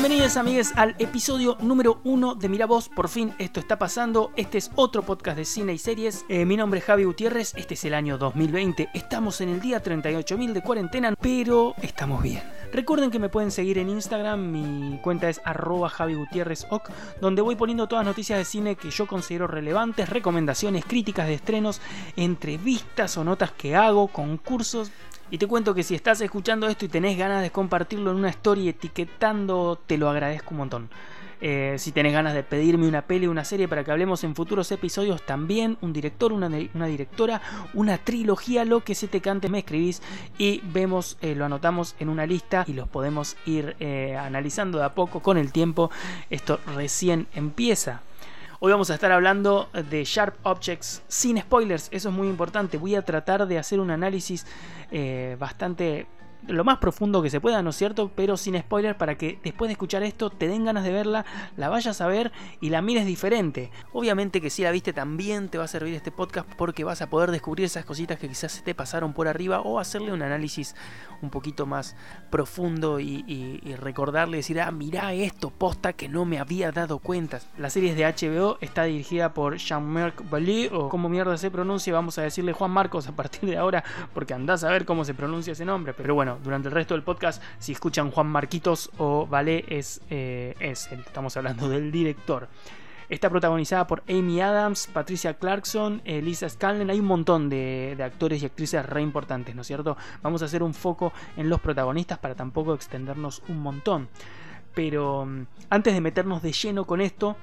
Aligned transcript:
Bienvenidos 0.00 0.38
amigues 0.38 0.72
al 0.76 0.96
episodio 0.98 1.58
número 1.60 2.00
uno 2.04 2.34
de 2.34 2.48
Mira 2.48 2.64
Vos, 2.64 2.88
por 2.88 3.10
fin 3.10 3.34
esto 3.38 3.60
está 3.60 3.78
pasando, 3.78 4.32
este 4.34 4.56
es 4.56 4.70
otro 4.74 5.02
podcast 5.02 5.36
de 5.36 5.44
cine 5.44 5.74
y 5.74 5.78
series, 5.78 6.24
Eh, 6.30 6.46
mi 6.46 6.56
nombre 6.56 6.80
es 6.80 6.86
Javi 6.86 7.04
Gutiérrez, 7.04 7.52
este 7.54 7.74
es 7.74 7.84
el 7.84 7.92
año 7.92 8.16
2020, 8.16 8.88
estamos 8.94 9.42
en 9.42 9.50
el 9.50 9.60
día 9.60 9.82
38.000 9.82 10.54
de 10.54 10.62
cuarentena, 10.62 11.14
pero 11.20 11.74
estamos 11.82 12.22
bien. 12.22 12.42
Recuerden 12.72 13.10
que 13.10 13.18
me 13.18 13.28
pueden 13.28 13.50
seguir 13.50 13.76
en 13.76 13.90
Instagram, 13.90 14.50
mi 14.50 14.98
cuenta 15.02 15.28
es 15.28 15.42
arroba 15.44 15.90
Javi 15.90 16.14
Gutiérrez 16.14 16.66
Oc, 16.70 16.88
donde 17.20 17.42
voy 17.42 17.56
poniendo 17.56 17.86
todas 17.86 18.06
las 18.06 18.12
noticias 18.12 18.38
de 18.38 18.46
cine 18.46 18.76
que 18.76 18.90
yo 18.90 19.06
considero 19.06 19.48
relevantes, 19.48 20.08
recomendaciones, 20.08 20.86
críticas 20.86 21.26
de 21.26 21.34
estrenos, 21.34 21.82
entrevistas 22.16 23.18
o 23.18 23.24
notas 23.24 23.52
que 23.52 23.76
hago, 23.76 24.08
concursos. 24.08 24.92
Y 25.30 25.38
te 25.38 25.46
cuento 25.46 25.74
que 25.74 25.84
si 25.84 25.94
estás 25.94 26.20
escuchando 26.20 26.66
esto 26.68 26.84
y 26.84 26.88
tenés 26.88 27.16
ganas 27.16 27.42
de 27.42 27.50
compartirlo 27.50 28.10
en 28.10 28.16
una 28.16 28.30
story 28.30 28.68
etiquetando, 28.68 29.80
te 29.86 29.96
lo 29.96 30.10
agradezco 30.10 30.50
un 30.50 30.58
montón. 30.58 30.90
Eh, 31.42 31.76
si 31.78 31.92
tenés 31.92 32.12
ganas 32.12 32.34
de 32.34 32.42
pedirme 32.42 32.86
una 32.86 33.02
peli 33.02 33.26
o 33.26 33.30
una 33.30 33.44
serie 33.44 33.66
para 33.66 33.82
que 33.82 33.90
hablemos 33.90 34.24
en 34.24 34.34
futuros 34.34 34.70
episodios 34.72 35.24
también, 35.24 35.78
un 35.80 35.92
director, 35.92 36.32
una, 36.32 36.48
directora, 36.48 37.40
una 37.72 37.96
trilogía, 37.96 38.64
lo 38.64 38.84
que 38.84 38.94
se 38.94 39.08
te 39.08 39.20
cante, 39.20 39.48
me 39.48 39.60
escribís 39.60 40.02
y 40.36 40.60
vemos, 40.64 41.16
eh, 41.22 41.34
lo 41.34 41.46
anotamos 41.46 41.94
en 41.98 42.10
una 42.10 42.26
lista 42.26 42.64
y 42.66 42.74
los 42.74 42.88
podemos 42.88 43.36
ir 43.46 43.76
eh, 43.80 44.16
analizando 44.18 44.78
de 44.78 44.84
a 44.84 44.94
poco 44.94 45.20
con 45.20 45.38
el 45.38 45.52
tiempo. 45.52 45.90
Esto 46.28 46.60
recién 46.74 47.26
empieza. 47.34 48.02
Hoy 48.62 48.72
vamos 48.72 48.90
a 48.90 48.94
estar 48.94 49.10
hablando 49.10 49.70
de 49.88 50.04
Sharp 50.04 50.34
Objects 50.42 51.02
sin 51.08 51.40
spoilers, 51.40 51.88
eso 51.92 52.10
es 52.10 52.14
muy 52.14 52.28
importante. 52.28 52.76
Voy 52.76 52.94
a 52.94 53.00
tratar 53.00 53.48
de 53.48 53.56
hacer 53.56 53.80
un 53.80 53.90
análisis 53.90 54.44
eh, 54.90 55.34
bastante 55.40 56.06
lo 56.46 56.64
más 56.64 56.78
profundo 56.78 57.22
que 57.22 57.30
se 57.30 57.40
pueda, 57.40 57.62
¿no 57.62 57.70
es 57.70 57.76
cierto? 57.76 58.10
Pero 58.14 58.36
sin 58.36 58.58
spoiler 58.58 58.96
para 58.96 59.16
que 59.16 59.38
después 59.42 59.68
de 59.68 59.72
escuchar 59.72 60.02
esto 60.02 60.30
te 60.30 60.48
den 60.48 60.64
ganas 60.64 60.84
de 60.84 60.92
verla, 60.92 61.24
la 61.56 61.68
vayas 61.68 62.00
a 62.00 62.06
ver 62.06 62.32
y 62.60 62.70
la 62.70 62.82
mires 62.82 63.06
diferente. 63.06 63.70
Obviamente 63.92 64.40
que 64.40 64.50
si 64.50 64.62
la 64.62 64.70
viste 64.70 64.92
también 64.92 65.48
te 65.48 65.58
va 65.58 65.64
a 65.64 65.68
servir 65.68 65.94
este 65.94 66.10
podcast 66.10 66.48
porque 66.56 66.84
vas 66.84 67.02
a 67.02 67.10
poder 67.10 67.30
descubrir 67.30 67.66
esas 67.66 67.84
cositas 67.84 68.18
que 68.18 68.28
quizás 68.28 68.52
se 68.52 68.62
te 68.62 68.74
pasaron 68.74 69.12
por 69.12 69.28
arriba 69.28 69.60
o 69.60 69.78
hacerle 69.78 70.12
un 70.12 70.22
análisis 70.22 70.74
un 71.22 71.30
poquito 71.30 71.66
más 71.66 71.96
profundo 72.30 73.00
y, 73.00 73.24
y, 73.26 73.74
recordarle, 73.74 74.38
decir, 74.38 74.60
ah, 74.60 74.70
mirá 74.70 75.12
esto, 75.12 75.50
posta 75.50 75.92
que 75.92 76.08
no 76.08 76.24
me 76.24 76.38
había 76.38 76.72
dado 76.72 76.98
cuenta. 76.98 77.40
La 77.58 77.70
serie 77.70 77.90
es 77.90 77.96
de 77.96 78.04
HBO, 78.04 78.58
está 78.60 78.84
dirigida 78.84 79.34
por 79.34 79.56
Jean-Marc 79.56 80.28
Vallée 80.30 80.70
o 80.72 80.88
como 80.88 81.08
mierda 81.08 81.36
se 81.36 81.50
pronuncia, 81.50 81.92
vamos 81.92 82.18
a 82.18 82.22
decirle 82.22 82.52
Juan 82.52 82.70
Marcos 82.70 83.08
a 83.08 83.12
partir 83.12 83.48
de 83.48 83.56
ahora 83.56 83.84
porque 84.14 84.34
andás 84.34 84.64
a 84.64 84.70
ver 84.70 84.84
cómo 84.84 85.04
se 85.04 85.14
pronuncia 85.14 85.52
ese 85.52 85.64
nombre. 85.64 85.94
Pero 85.94 86.14
bueno, 86.14 86.29
durante 86.42 86.68
el 86.68 86.74
resto 86.74 86.94
del 86.94 87.02
podcast, 87.02 87.42
si 87.58 87.72
escuchan 87.72 88.10
Juan 88.10 88.26
Marquitos 88.26 88.90
o 88.98 89.26
Vale, 89.26 89.64
es, 89.68 90.00
eh, 90.10 90.54
es 90.60 90.90
estamos 90.92 91.36
hablando 91.36 91.68
del 91.68 91.90
director. 91.90 92.48
Está 93.08 93.28
protagonizada 93.28 93.88
por 93.88 94.04
Amy 94.08 94.40
Adams, 94.40 94.86
Patricia 94.86 95.34
Clarkson, 95.34 96.00
Lisa 96.04 96.48
Scanlon. 96.48 96.90
Hay 96.90 97.00
un 97.00 97.06
montón 97.06 97.48
de, 97.48 97.94
de, 97.96 98.04
actores 98.04 98.40
y 98.40 98.46
actrices 98.46 98.86
re 98.86 99.02
importantes, 99.02 99.52
¿no 99.52 99.62
es 99.62 99.66
cierto? 99.66 99.96
Vamos 100.22 100.42
a 100.42 100.44
hacer 100.44 100.62
un 100.62 100.74
foco 100.74 101.12
en 101.36 101.48
los 101.48 101.60
protagonistas 101.60 102.18
para 102.18 102.36
tampoco 102.36 102.72
extendernos 102.72 103.42
un 103.48 103.58
montón. 103.58 104.08
Pero 104.74 105.28
antes 105.70 105.92
de 105.92 106.00
meternos 106.00 106.40
de 106.42 106.52
lleno 106.52 106.84
con 106.84 107.00
esto, 107.00 107.36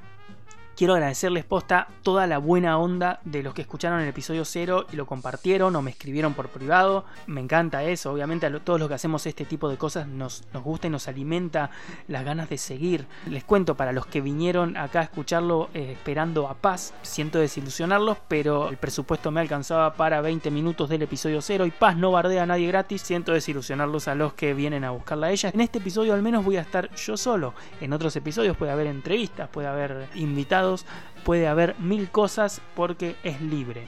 quiero 0.78 0.94
agradecerles 0.94 1.44
posta 1.44 1.88
toda 2.04 2.28
la 2.28 2.38
buena 2.38 2.78
onda 2.78 3.20
de 3.26 3.42
los 3.42 3.56
que 3.56 3.64
escucharon 3.64 4.00
el 4.00 4.08
episodio 4.08 4.46
0 4.46 4.86
y 4.94 4.96
lo 4.96 5.08
compartieron 5.08 5.76
o 5.76 5.82
me 5.82 5.90
escribieron 5.90 6.36
por 6.36 6.50
privado. 6.50 7.04
Me 7.26 7.42
encanta 7.42 7.84
eso, 7.84 8.12
obviamente 8.12 8.46
a 8.46 8.60
todos 8.60 8.80
los 8.80 8.88
que 8.88 8.94
hacemos 8.94 9.26
este 9.26 9.44
tipo 9.44 9.70
de 9.70 9.78
cosas 9.78 10.08
nos, 10.08 10.44
nos 10.54 10.64
gusta 10.64 10.86
y 10.86 10.92
nos 10.92 11.08
alimenta 11.08 11.72
las 12.08 12.24
ganas 12.24 12.50
de 12.50 12.60
seguir. 12.60 13.08
Les 13.26 13.44
cuento 13.44 13.76
para 13.76 13.92
los 13.92 14.06
que 14.06 14.22
vinieron 14.22 14.78
acá 14.78 15.00
a 15.00 15.04
escucharlo 15.04 15.70
eh, 15.74 15.94
esperando 15.94 16.48
a 16.48 16.54
paz, 16.54 16.94
siento 17.02 17.40
desilusionarlos, 17.40 18.20
pero 18.28 18.70
el 18.70 18.78
presupuesto 18.78 19.32
me 19.32 19.42
alcanzaba 19.42 19.96
para 19.96 20.22
20 20.22 20.52
minutos 20.52 20.90
del 20.90 21.02
episodio 21.02 21.42
0 21.42 21.66
y 21.66 21.72
paz 21.72 21.98
no 21.98 22.12
bardea 22.12 22.44
a 22.44 22.46
nadie 22.46 22.68
gratis, 22.68 23.02
siento 23.02 23.34
desilusionarlos 23.34 24.08
a 24.08 24.14
los 24.14 24.36
que 24.36 24.54
vienen 24.54 24.84
a 24.84 24.92
buscarla 24.92 25.28
a 25.28 25.32
ella. 25.32 25.50
En 25.52 25.62
este 25.62 25.80
episodio 25.80 26.14
al 26.14 26.22
menos 26.22 26.46
voy 26.46 26.58
a 26.58 26.62
estar 26.62 26.94
yo 26.94 27.18
solo, 27.18 27.56
en 27.82 27.94
otros 27.94 28.16
episodios 28.16 28.56
puede 28.56 28.72
haber 28.72 28.86
entrevistas, 28.86 29.50
puede 29.50 29.68
haber 29.68 30.08
invitados 30.14 30.67
puede 31.24 31.48
haber 31.48 31.76
mil 31.80 32.10
cosas 32.10 32.62
porque 32.76 33.16
es 33.24 33.42
libre. 33.42 33.86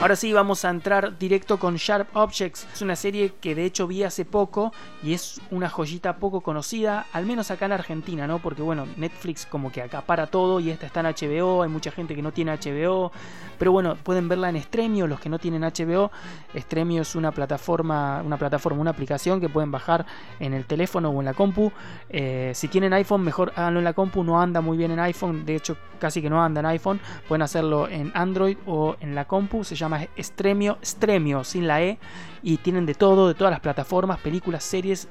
Ahora 0.00 0.16
sí, 0.16 0.32
vamos 0.32 0.64
a 0.64 0.70
entrar 0.70 1.18
directo 1.18 1.58
con 1.58 1.76
Sharp 1.76 2.16
Objects. 2.16 2.66
Es 2.72 2.80
una 2.80 2.96
serie 2.96 3.34
que 3.38 3.54
de 3.54 3.66
hecho 3.66 3.86
vi 3.86 4.02
hace 4.02 4.24
poco 4.24 4.72
y 5.02 5.12
es 5.12 5.42
una 5.50 5.68
joyita 5.68 6.16
poco 6.16 6.40
conocida, 6.40 7.04
al 7.12 7.26
menos 7.26 7.50
acá 7.50 7.66
en 7.66 7.72
Argentina, 7.72 8.26
¿no? 8.26 8.38
Porque 8.38 8.62
bueno, 8.62 8.86
Netflix 8.96 9.44
como 9.44 9.70
que 9.70 9.82
acapara 9.82 10.26
todo 10.28 10.58
y 10.58 10.70
esta 10.70 10.86
está 10.86 11.00
en 11.00 11.06
HBO, 11.08 11.62
hay 11.62 11.68
mucha 11.68 11.90
gente 11.90 12.16
que 12.16 12.22
no 12.22 12.32
tiene 12.32 12.56
HBO, 12.56 13.12
pero 13.58 13.72
bueno, 13.72 13.94
pueden 13.94 14.26
verla 14.26 14.48
en 14.48 14.62
Stremio, 14.62 15.06
los 15.06 15.20
que 15.20 15.28
no 15.28 15.38
tienen 15.38 15.60
HBO. 15.60 16.10
Stremio 16.56 17.02
es 17.02 17.14
una 17.14 17.30
plataforma, 17.30 18.22
una 18.24 18.38
plataforma, 18.38 18.80
una 18.80 18.92
aplicación 18.92 19.38
que 19.38 19.50
pueden 19.50 19.70
bajar 19.70 20.06
en 20.38 20.54
el 20.54 20.64
teléfono 20.64 21.10
o 21.10 21.20
en 21.20 21.26
la 21.26 21.34
compu. 21.34 21.72
Eh, 22.08 22.52
si 22.54 22.68
tienen 22.68 22.94
iPhone, 22.94 23.20
mejor 23.20 23.52
háganlo 23.54 23.80
en 23.80 23.84
la 23.84 23.92
compu, 23.92 24.24
no 24.24 24.40
anda 24.40 24.62
muy 24.62 24.78
bien 24.78 24.92
en 24.92 25.00
iPhone, 25.00 25.44
de 25.44 25.56
hecho 25.56 25.76
casi 25.98 26.22
que 26.22 26.30
no 26.30 26.42
anda 26.42 26.60
en 26.60 26.66
iPhone, 26.66 26.98
pueden 27.28 27.42
hacerlo 27.42 27.86
en 27.86 28.10
Android 28.14 28.56
o 28.66 28.96
en 29.00 29.14
la 29.14 29.26
compu, 29.26 29.62
se 29.62 29.76
llama 29.76 29.89
Stremio, 30.18 30.78
Stremio 30.84 31.44
sin 31.44 31.66
la 31.66 31.82
E 31.82 31.98
y 32.42 32.58
tienen 32.58 32.86
de 32.86 32.94
todo, 32.94 33.28
de 33.28 33.34
todas 33.34 33.50
las 33.50 33.60
plataformas, 33.60 34.18
películas, 34.20 34.64
series, 34.64 35.08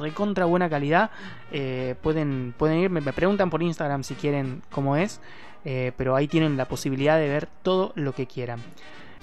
recontra 0.00 0.44
buena 0.44 0.68
calidad. 0.68 1.10
Eh, 1.50 1.94
pueden, 2.02 2.54
pueden 2.56 2.78
ir, 2.78 2.90
me, 2.90 3.00
me, 3.00 3.12
preguntan 3.12 3.50
por 3.50 3.62
Instagram 3.62 4.04
si 4.04 4.14
quieren 4.14 4.62
cómo 4.70 4.96
es, 4.96 5.20
eh, 5.64 5.92
pero 5.96 6.16
ahí 6.16 6.28
tienen 6.28 6.56
la 6.56 6.66
posibilidad 6.66 7.18
de 7.18 7.28
ver 7.28 7.48
todo 7.62 7.92
lo 7.94 8.14
que 8.14 8.26
quieran. 8.26 8.60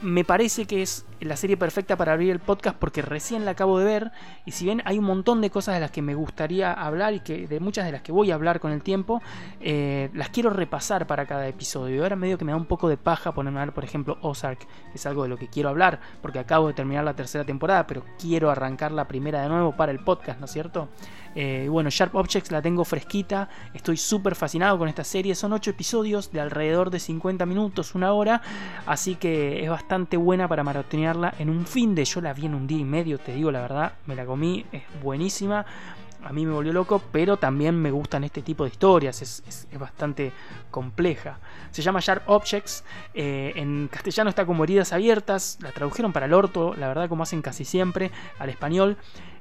Me 0.02 0.24
parece 0.24 0.66
que 0.66 0.82
es 0.82 1.06
la 1.20 1.36
serie 1.36 1.58
perfecta 1.58 1.98
para 1.98 2.14
abrir 2.14 2.32
el 2.32 2.40
podcast 2.40 2.78
porque 2.78 3.02
recién 3.02 3.44
la 3.44 3.52
acabo 3.52 3.80
de 3.80 3.86
ver 3.86 4.12
y 4.46 4.52
si 4.52 4.64
bien 4.64 4.82
hay 4.86 4.98
un 4.98 5.04
montón 5.04 5.42
de 5.42 5.50
cosas 5.50 5.76
de 5.76 5.82
las 5.82 5.92
que 5.92 6.02
me 6.02 6.16
gustaría 6.16 6.72
hablar 6.72 7.14
y 7.14 7.20
que 7.20 7.48
de 7.48 7.60
muchas 7.60 7.86
de 7.86 7.92
las 7.92 8.02
que 8.02 8.14
voy 8.14 8.32
a 8.32 8.36
hablar 8.36 8.62
con 8.62 8.72
el 8.72 8.82
tiempo, 8.82 9.22
eh, 9.60 10.10
las 10.14 10.30
quiero 10.30 10.52
repasar 10.52 11.08
para 11.08 11.26
cada 11.26 11.48
episodio. 11.48 12.04
Ahora 12.04 12.16
medio 12.16 12.38
que 12.38 12.46
me 12.46 12.54
da 12.54 12.58
un 12.58 12.66
poco 12.66 12.88
de 12.88 12.96
paja 12.96 13.34
ponerme 13.34 13.60
a 13.60 13.66
ver, 13.66 13.74
por 13.74 13.84
ejemplo, 13.84 14.18
Ozark, 14.22 14.60
que 14.60 14.96
es 14.96 15.06
algo 15.06 15.24
de 15.24 15.30
lo 15.30 15.38
que 15.38 15.50
quiero 15.50 15.68
hablar 15.68 16.00
porque 16.22 16.40
acabo 16.40 16.68
de 16.68 16.74
terminar 16.74 17.04
la 17.04 17.16
tercera 17.16 17.44
temporada, 17.44 17.86
pero 17.86 18.06
quiero 18.18 18.50
arrancar 18.50 18.94
la 18.94 19.08
primera 19.08 19.42
de 19.42 19.50
nuevo 19.50 19.76
para 19.76 19.92
el 19.92 20.00
podcast, 20.00 20.40
¿no 20.40 20.46
es 20.46 20.52
cierto? 20.52 20.88
Eh, 21.36 21.68
bueno, 21.70 21.90
Sharp 21.90 22.16
Objects 22.16 22.52
la 22.52 22.62
tengo 22.62 22.84
fresquita, 22.86 23.50
estoy 23.74 23.98
súper 23.98 24.34
fascinado 24.34 24.78
con 24.80 24.88
esta 24.88 25.04
serie, 25.04 25.36
son 25.36 25.54
8 25.54 25.72
episodios 25.72 26.32
de 26.32 26.40
alrededor 26.40 26.90
de 26.90 27.00
50 27.00 27.46
minutos, 27.46 27.94
una 27.94 28.14
hora, 28.14 28.42
así 28.88 29.16
que 29.16 29.64
es 29.64 29.70
bastante 29.70 29.89
buena 30.18 30.48
para 30.48 30.64
maratonearla 30.64 31.34
en 31.40 31.50
un 31.50 31.66
fin 31.66 31.96
de, 31.96 32.06
yo 32.06 32.22
la 32.22 32.34
vi 32.34 32.46
en 32.46 32.56
un 32.56 32.68
día 32.68 32.80
y 32.80 32.84
medio, 32.84 33.18
te 33.18 33.34
digo 33.34 33.52
la 33.52 33.62
verdad, 33.62 33.94
me 34.06 34.16
la 34.16 34.26
comí, 34.26 34.66
es 34.72 34.84
buenísima, 35.02 35.66
a 36.24 36.34
mí 36.34 36.46
me 36.46 36.54
volvió 36.54 36.74
loco, 36.74 37.02
pero 37.12 37.38
también 37.38 37.82
me 37.82 37.92
gustan 37.92 38.24
este 38.24 38.42
tipo 38.42 38.64
de 38.64 38.70
historias, 38.70 39.22
es 39.22 39.68
bastante 39.80 40.32
compleja. 40.70 41.40
Se 41.72 41.82
llama 41.82 42.00
Sharp 42.02 42.24
Objects, 42.28 42.84
eh, 43.14 43.54
en 43.56 43.88
castellano 43.92 44.30
está 44.30 44.46
como 44.46 44.64
heridas 44.64 44.92
abiertas, 44.94 45.58
la 45.62 45.72
tradujeron 45.72 46.12
para 46.12 46.26
el 46.26 46.34
orto, 46.34 46.76
la 46.76 46.88
verdad 46.88 47.08
como 47.08 47.24
hacen 47.24 47.42
casi 47.42 47.66
siempre, 47.66 48.12
al 48.38 48.50
español. 48.50 48.98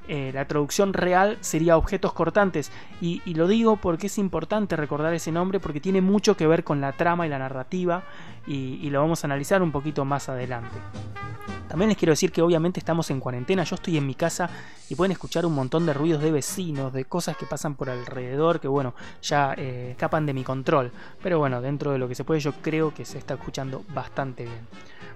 Eh, 0.09 0.31
la 0.33 0.47
traducción 0.47 0.95
real 0.95 1.39
sería 1.41 1.77
objetos 1.77 2.13
cortantes. 2.13 2.73
Y, 3.01 3.23
lo 3.35 3.47
digo 3.47 3.77
porque 3.77 4.09
es 4.09 4.19
importante 4.19 4.75
recordar 4.75 5.15
ese 5.15 5.31
nombre 5.31 5.61
porque 5.61 5.81
tiene 5.81 6.01
mucho 6.01 6.37
que 6.37 6.47
ver 6.47 6.65
con 6.65 6.81
la 6.81 6.93
trama 6.93 7.27
y 7.27 7.31
la 7.31 7.39
narrativa 7.39 8.03
y, 8.47 8.81
y 8.83 8.91
lo 8.91 9.01
vamos 9.01 9.23
a 9.23 9.29
analizar 9.29 9.63
un 9.63 9.71
poquito 9.71 10.05
más 10.05 10.29
adelante. 10.29 10.77
También 11.69 11.91
les 11.91 11.99
quiero 11.99 12.13
decir 12.13 12.33
que 12.33 12.41
obviamente 12.41 12.81
estamos 12.81 13.11
en 13.11 13.21
cuarentena, 13.21 13.63
yo 13.63 13.75
estoy 13.75 13.99
en 13.99 14.07
mi 14.07 14.15
casa 14.15 14.49
y 14.89 14.95
pueden 14.95 15.13
escuchar 15.13 15.45
un 15.45 15.55
montón 15.55 15.85
de 15.85 15.93
ruidos 15.93 16.23
de 16.23 16.33
vecinos, 16.33 16.93
de 16.95 17.05
cosas 17.05 17.37
que 17.37 17.45
pasan 17.45 17.75
por 17.75 17.91
alrededor 17.91 18.59
que 18.59 18.69
bueno, 18.69 18.95
ya 19.21 19.53
eh, 19.55 19.91
escapan 19.91 20.25
de 20.25 20.33
mi 20.33 20.45
control. 20.45 20.91
Pero 21.23 21.39
bueno, 21.39 21.61
dentro 21.61 21.93
de 21.93 21.99
lo 21.99 22.09
que 22.09 22.15
se 22.15 22.25
puede 22.25 22.41
yo 22.41 22.55
creo 22.63 22.95
que 22.95 23.05
se 23.05 23.19
está 23.19 23.35
escuchando 23.35 23.85
bastante 23.93 24.45
bien. 24.45 24.67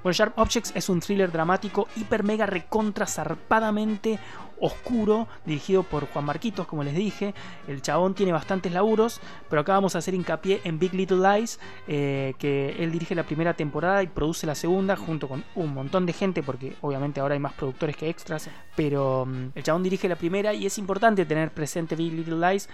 Bueno, 0.03 0.15
Sharp 0.15 0.39
Objects 0.39 0.73
es 0.75 0.89
un 0.89 1.01
thriller 1.01 1.33
dramático 1.33 1.89
hiper 1.97 2.23
mega 2.23 2.45
recontra 2.45 3.07
zarpadamente 3.07 4.19
oscuro, 4.63 5.27
dirigido 5.45 5.83
por 5.83 6.07
Juan 6.07 6.25
Marquitos, 6.25 6.67
como 6.69 6.85
les 6.85 6.95
dije. 6.95 7.35
El 7.67 7.83
chabón 7.83 8.15
tiene 8.15 8.33
bastantes 8.33 8.73
laburos, 8.73 9.21
pero 9.51 9.61
acá 9.61 9.73
vamos 9.73 9.97
a 9.97 9.99
hacer 9.99 10.15
hincapié 10.15 10.61
en 10.65 10.79
Big 10.79 10.95
Little 10.95 11.19
Lies, 11.19 11.59
eh, 11.89 12.35
que 12.39 12.77
él 12.79 12.93
dirige 12.93 13.17
la 13.17 13.25
primera 13.25 13.55
temporada 13.55 14.03
y 14.05 14.07
produce 14.07 14.47
la 14.47 14.55
segunda 14.55 14.97
junto 14.97 15.29
con 15.29 15.45
un 15.57 15.75
montón 15.75 16.07
de 16.07 16.13
gente, 16.13 16.45
porque 16.45 16.77
obviamente 16.81 17.21
ahora 17.21 17.35
hay 17.35 17.41
más 17.41 17.55
productores 17.55 17.97
que 17.97 18.09
extras, 18.09 18.49
pero 18.77 19.25
um, 19.25 19.51
el 19.55 19.63
chabón 19.65 19.83
dirige 19.83 20.09
la 20.09 20.17
primera 20.17 20.55
y 20.55 20.65
es 20.65 20.79
importante 20.79 21.27
tener 21.27 21.51
presente 21.51 21.97
Big 21.97 22.13
Little 22.13 22.37
Lies 22.37 22.69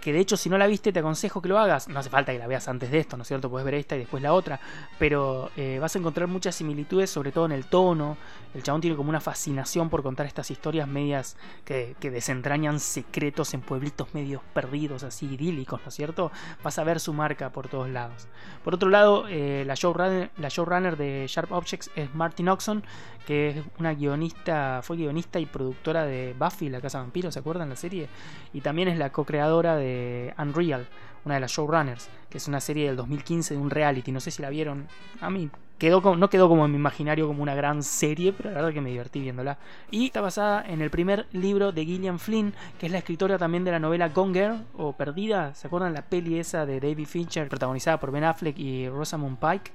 que 0.00 0.12
de 0.12 0.20
hecho 0.20 0.36
si 0.36 0.48
no 0.48 0.58
la 0.58 0.66
viste 0.66 0.92
te 0.92 1.00
aconsejo 1.00 1.42
que 1.42 1.48
lo 1.48 1.58
hagas. 1.58 1.88
No 1.88 2.00
hace 2.00 2.10
falta 2.10 2.32
que 2.32 2.38
la 2.38 2.46
veas 2.46 2.68
antes 2.68 2.90
de 2.90 2.98
esto, 2.98 3.16
¿no 3.16 3.22
es 3.22 3.28
cierto? 3.28 3.50
Puedes 3.50 3.64
ver 3.64 3.74
esta 3.74 3.96
y 3.96 4.00
después 4.00 4.22
la 4.22 4.32
otra, 4.32 4.60
pero 4.98 5.50
eh, 5.56 5.78
vas 5.80 5.94
a 5.94 5.98
encontrar 5.98 6.28
muchas 6.28 6.54
similitudes, 6.54 7.10
sobre 7.10 7.32
todo 7.32 7.46
en 7.46 7.52
el 7.52 7.66
tono. 7.66 8.16
El 8.54 8.62
chabón 8.62 8.80
tiene 8.80 8.96
como 8.96 9.10
una 9.10 9.20
fascinación 9.20 9.90
por 9.90 10.02
contar 10.02 10.26
estas 10.26 10.50
historias 10.50 10.88
medias 10.88 11.27
que, 11.64 11.96
desentrañan 12.00 12.80
secretos 12.80 13.54
en 13.54 13.60
pueblitos 13.60 14.14
medios 14.14 14.42
perdidos, 14.54 15.02
así 15.02 15.26
idílicos, 15.26 15.80
¿no 15.82 15.88
es 15.88 15.94
cierto? 15.94 16.32
Vas 16.62 16.78
a 16.78 16.84
ver 16.84 17.00
su 17.00 17.12
marca 17.12 17.50
por 17.50 17.68
todos 17.68 17.88
lados. 17.88 18.28
Por 18.64 18.74
otro 18.74 18.88
lado, 18.88 19.26
eh, 19.28 19.64
la, 19.66 19.74
showrunner, 19.74 20.30
la 20.38 20.48
showrunner 20.48 20.96
de 20.96 21.26
Sharp 21.28 21.52
Objects 21.52 21.90
es 21.96 22.14
Martin 22.14 22.48
Oxon, 22.48 22.82
que 23.26 23.50
es 23.50 23.56
una 23.78 23.94
guionista, 23.94 24.80
fue 24.82 24.96
guionista 24.96 25.38
y 25.38 25.46
productora 25.46 26.04
de 26.04 26.34
Buffy, 26.38 26.70
la 26.70 26.80
Casa 26.80 27.00
Vampiro, 27.00 27.30
¿se 27.30 27.38
acuerdan 27.38 27.68
la 27.68 27.76
serie? 27.76 28.08
Y 28.52 28.62
también 28.62 28.88
es 28.88 28.96
la 28.96 29.12
co-creadora 29.12 29.76
de 29.76 30.34
Unreal, 30.38 30.88
una 31.24 31.34
de 31.34 31.40
las 31.40 31.52
showrunners, 31.52 32.08
que 32.30 32.38
es 32.38 32.48
una 32.48 32.60
serie 32.60 32.86
del 32.86 32.96
2015 32.96 33.54
de 33.54 33.60
un 33.60 33.70
reality, 33.70 34.12
no 34.12 34.20
sé 34.20 34.30
si 34.30 34.40
la 34.40 34.48
vieron, 34.48 34.88
a 35.20 35.28
mí 35.28 35.50
quedó 35.78 36.16
no 36.16 36.28
quedó 36.28 36.48
como 36.48 36.64
en 36.64 36.72
mi 36.72 36.76
imaginario 36.76 37.26
como 37.26 37.42
una 37.42 37.54
gran 37.54 37.82
serie, 37.82 38.32
pero 38.32 38.50
la 38.50 38.56
verdad 38.56 38.72
que 38.72 38.80
me 38.80 38.90
divertí 38.90 39.20
viéndola. 39.20 39.58
Y 39.90 40.06
está 40.06 40.20
basada 40.20 40.64
en 40.66 40.82
el 40.82 40.90
primer 40.90 41.26
libro 41.32 41.72
de 41.72 41.84
Gillian 41.84 42.18
Flynn, 42.18 42.52
que 42.78 42.86
es 42.86 42.92
la 42.92 42.98
escritora 42.98 43.38
también 43.38 43.64
de 43.64 43.70
la 43.70 43.78
novela 43.78 44.08
Gone 44.08 44.34
Girl 44.34 44.64
o 44.76 44.92
Perdida, 44.92 45.54
¿se 45.54 45.66
acuerdan 45.66 45.94
la 45.94 46.02
peli 46.02 46.38
esa 46.38 46.66
de 46.66 46.80
David 46.80 47.06
Fincher 47.06 47.48
protagonizada 47.48 47.98
por 47.98 48.10
Ben 48.10 48.24
Affleck 48.24 48.58
y 48.58 48.88
Rosamund 48.88 49.38
Pike? 49.38 49.72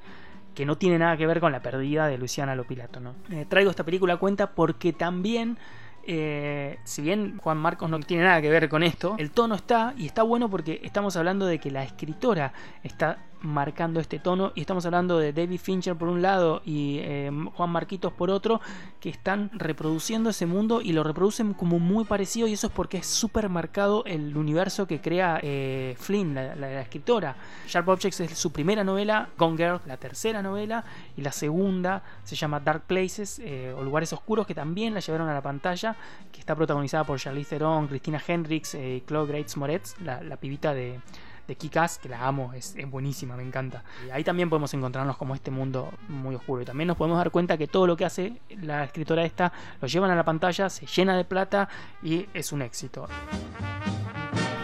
que 0.54 0.68
no 0.68 0.78
tiene 0.78 1.00
nada 1.00 1.18
que 1.18 1.26
ver 1.26 1.40
con 1.40 1.52
la 1.52 1.64
perdida 1.64 2.08
de 2.08 2.18
Luciana 2.18 2.56
Lopilato. 2.56 3.00
¿no? 3.00 3.16
Eh, 3.32 3.48
traigo 3.50 3.72
esta 3.72 3.84
película 3.84 4.14
a 4.14 4.18
cuenta 4.18 4.52
porque 4.52 4.94
también 4.94 5.58
eh, 6.06 6.80
si 6.84 7.02
bien 7.02 7.38
Juan 7.38 7.58
Marcos 7.58 7.90
no 7.90 8.00
tiene 8.02 8.24
nada 8.24 8.42
que 8.42 8.50
ver 8.50 8.68
con 8.68 8.84
esto, 8.84 9.16
el 9.18 9.32
tono 9.32 9.56
está 9.56 9.94
y 9.98 10.06
está 10.06 10.24
bueno 10.24 10.50
porque 10.50 10.82
estamos 10.84 11.16
hablando 11.16 11.46
de 11.46 11.60
que 11.60 11.72
la 11.72 11.84
escritora 11.84 12.54
está 12.84 13.20
marcando 13.44 14.00
este 14.00 14.18
tono. 14.18 14.52
Y 14.56 14.62
estamos 14.62 14.86
hablando 14.86 15.20
de 15.20 15.34
David 15.34 15.60
Fincher 15.60 15.96
por 15.96 16.08
un 16.08 16.22
lado 16.22 16.62
y 16.66 16.98
eh, 17.02 17.32
Juan 17.54 17.70
Marquitos 17.70 18.12
por 18.14 18.32
otro, 18.32 18.62
que 19.00 19.10
están 19.10 19.52
reproduciendo 19.54 20.32
ese 20.32 20.46
mundo 20.46 20.82
y 20.82 20.94
lo 20.94 21.04
reproducen 21.04 21.54
como 21.54 21.78
muy 21.78 22.06
parecido. 22.06 22.48
Y 22.48 22.54
eso 22.54 22.68
es 22.68 22.74
porque 22.74 22.98
es 22.98 23.06
súper 23.06 23.50
marcado 23.50 24.04
el 24.06 24.36
universo 24.36 24.88
que 24.88 25.02
crea 25.02 25.40
eh, 25.44 25.96
Flynn, 26.00 26.34
la, 26.34 26.82
escritora. 26.82 27.36
Sharp 27.68 27.88
Objects 27.90 28.22
es 28.22 28.38
su 28.38 28.52
primera 28.52 28.84
novela, 28.84 29.30
Gone 29.38 29.58
Girl, 29.58 29.82
la 29.86 29.98
tercera 29.98 30.42
novela, 30.42 30.84
y 31.16 31.22
la 31.22 31.32
segunda 31.32 32.04
se 32.24 32.36
llama 32.36 32.60
Dark 32.60 32.84
Places 32.88 33.40
eh, 33.40 33.74
o 33.78 33.84
Lugares 33.84 34.12
Oscuros, 34.14 34.48
que 34.48 34.56
también 34.56 34.94
la 34.94 35.02
llevaron 35.02 35.30
a 35.30 35.34
la 35.34 35.42
pantalla, 35.42 35.96
que 36.32 36.40
está 36.40 36.56
protagonizada 36.56 37.04
por 37.04 37.20
Charlize 37.20 37.58
Theron, 37.58 37.88
Cristina 37.88 38.22
Hendricks 38.26 38.76
y 38.76 39.04
Chloe 39.06 39.28
Grace 39.28 39.60
Moretz, 39.60 40.00
la 40.00 40.38
pibita 40.38 40.74
de 40.74 41.00
de 41.48 41.56
Kikas, 41.56 41.98
que 41.98 42.10
la 42.10 42.26
amo, 42.26 42.54
es, 42.54 42.76
buenísima, 42.90 43.36
me 43.36 43.44
encanta. 43.44 43.84
Y 44.08 44.12
ahí 44.12 44.24
también 44.24 44.50
podemos 44.50 44.74
encontrarnos 44.74 45.18
como 45.18 45.36
este 45.36 45.52
mundo 45.52 45.92
muy 46.08 46.36
oscuro. 46.36 46.62
Y 46.62 46.66
también 46.66 46.88
nos 46.88 46.98
podemos 46.98 47.18
dar 47.18 47.32
cuenta 47.32 47.58
que 47.58 47.68
todo 47.68 47.88
lo 47.88 47.98
que 47.98 48.06
hace 48.06 48.34
la 48.62 48.84
escritora 48.84 49.24
esta 49.24 49.52
lo 49.82 49.88
llevan 49.88 50.12
a 50.12 50.16
la 50.16 50.24
pantalla, 50.24 50.70
se 50.70 50.86
llena 50.86 51.18
de 51.18 51.26
plata 51.26 51.68
y 52.02 52.28
es 52.34 52.52
un 52.52 52.62
éxito. 52.62 53.08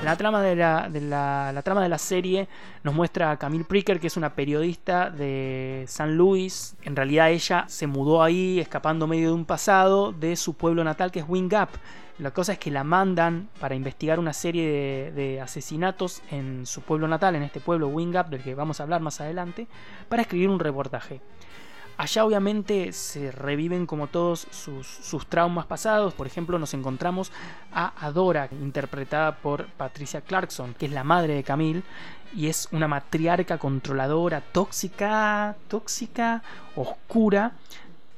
La 0.03 0.15
trama 0.15 0.41
de 0.41 0.55
la, 0.55 0.87
de 0.89 1.01
la, 1.01 1.61
trama 1.61 1.83
de 1.83 1.89
la 1.89 1.97
serie 1.97 2.47
nos 2.83 2.95
muestra 2.95 3.31
a 3.31 3.37
Camille 3.37 3.65
Pricker, 3.65 3.99
que 3.99 4.07
es 4.07 4.15
una 4.15 4.33
periodista 4.33 5.09
de 5.09 5.83
San 5.89 6.15
Luis. 6.15 6.77
En 6.83 6.95
realidad 6.95 7.29
ella 7.31 7.65
se 7.67 7.85
mudó 7.85 8.23
ahí 8.23 8.59
escapando 8.59 9.07
medio 9.07 9.27
de 9.27 9.33
un 9.33 9.43
pasado 9.43 10.13
de 10.13 10.37
su 10.37 10.53
pueblo 10.53 10.85
natal, 10.85 11.11
que 11.11 11.19
es 11.19 11.25
Wing 11.27 11.49
Gap 11.49 11.69
la 12.19 12.31
cosa 12.31 12.53
es 12.53 12.59
que 12.59 12.69
la 12.69 12.83
mandan 12.83 13.49
para 13.59 13.75
investigar 13.75 14.19
una 14.19 14.33
serie 14.33 15.11
de, 15.11 15.39
asesinatos 15.41 16.21
en 16.29 16.65
su 16.65 16.81
pueblo 16.81 17.07
natal, 17.07 17.35
en 17.35 17.43
este 17.43 17.61
pueblo 17.61 17.87
Wingup, 17.87 18.27
del 18.27 18.43
que 18.43 18.55
vamos 18.55 18.79
a 18.79 18.83
hablar 18.83 19.01
más 19.01 19.21
adelante, 19.21 19.67
para 20.09 20.21
escribir 20.21 20.49
un 20.49 20.59
reportaje. 20.59 21.21
Allá 21.97 22.23
obviamente 22.23 22.93
se 22.93 23.31
reviven 23.31 23.85
como 23.85 24.07
todos 24.07 24.47
sus, 24.51 25.25
traumas 25.27 25.65
pasados. 25.65 26.13
Por 26.13 26.27
ejemplo, 26.27 26.59
nos 26.59 26.73
encontramos 26.73 27.31
a 27.73 27.93
Adora, 28.05 28.47
interpretada 28.51 29.37
por 29.37 29.67
Patricia 29.67 30.21
Clarkson, 30.21 30.73
que 30.75 30.85
es 30.85 30.91
la 30.91 31.03
madre 31.03 31.35
de 31.35 31.43
Camille, 31.43 31.83
y 32.33 32.47
es 32.47 32.69
una 32.71 32.87
matriarca 32.87 33.57
controladora, 33.57 34.41
tóxica, 34.41 35.55
tóxica, 35.67 36.41
oscura, 36.75 37.53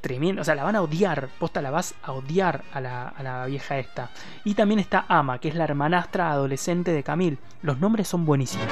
tremendo, 0.01 0.41
o 0.41 0.45
sea, 0.45 0.55
la 0.55 0.63
van 0.63 0.75
a 0.75 0.81
odiar, 0.81 1.29
posta 1.39 1.61
la 1.61 1.71
vas 1.71 1.95
a 2.03 2.11
odiar 2.11 2.63
a 2.73 2.81
la, 2.81 3.45
vieja 3.47 3.77
esta. 3.77 4.09
Y 4.43 4.55
también 4.55 4.79
está 4.79 5.05
Ama, 5.07 5.39
que 5.39 5.47
es 5.49 5.55
la 5.55 5.63
hermanastra 5.63 6.31
adolescente 6.31 6.91
de 6.91 7.03
Camille. 7.03 7.37
Los 7.61 7.79
nombres 7.79 8.07
son 8.07 8.25
buenísimos. 8.25 8.67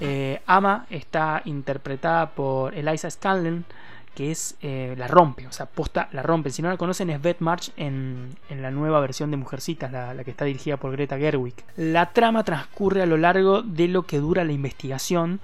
Eh, 0.00 0.42
Ama 0.46 0.86
está 0.90 1.42
interpretada 1.44 2.30
por 2.30 2.74
Eliza 2.74 3.10
Scanlon, 3.10 3.64
que 4.14 4.30
es 4.30 4.56
eh, 4.60 4.94
la 4.96 5.08
rompe, 5.08 5.46
o 5.46 5.52
sea, 5.52 5.66
posta 5.66 6.08
la 6.12 6.22
rompe. 6.22 6.50
Si 6.50 6.62
no 6.62 6.70
la 6.70 6.76
conocen 6.76 7.10
es 7.10 7.20
Beth 7.20 7.40
March 7.40 7.72
en, 7.76 8.36
la 8.48 8.70
nueva 8.70 9.00
versión 9.00 9.30
de 9.30 9.36
Mujercitas, 9.36 9.90
la, 9.90 10.14
la, 10.14 10.24
que 10.24 10.30
está 10.30 10.44
dirigida 10.44 10.76
por 10.76 10.92
Greta 10.92 11.18
Gerwig. 11.18 11.54
La 11.76 12.12
trama 12.12 12.44
transcurre 12.44 13.02
a 13.02 13.06
lo 13.06 13.16
largo 13.16 13.62
de 13.62 13.88
lo 13.88 14.04
que 14.04 14.18
dura 14.18 14.44
la 14.44 14.52
investigación 14.52 15.40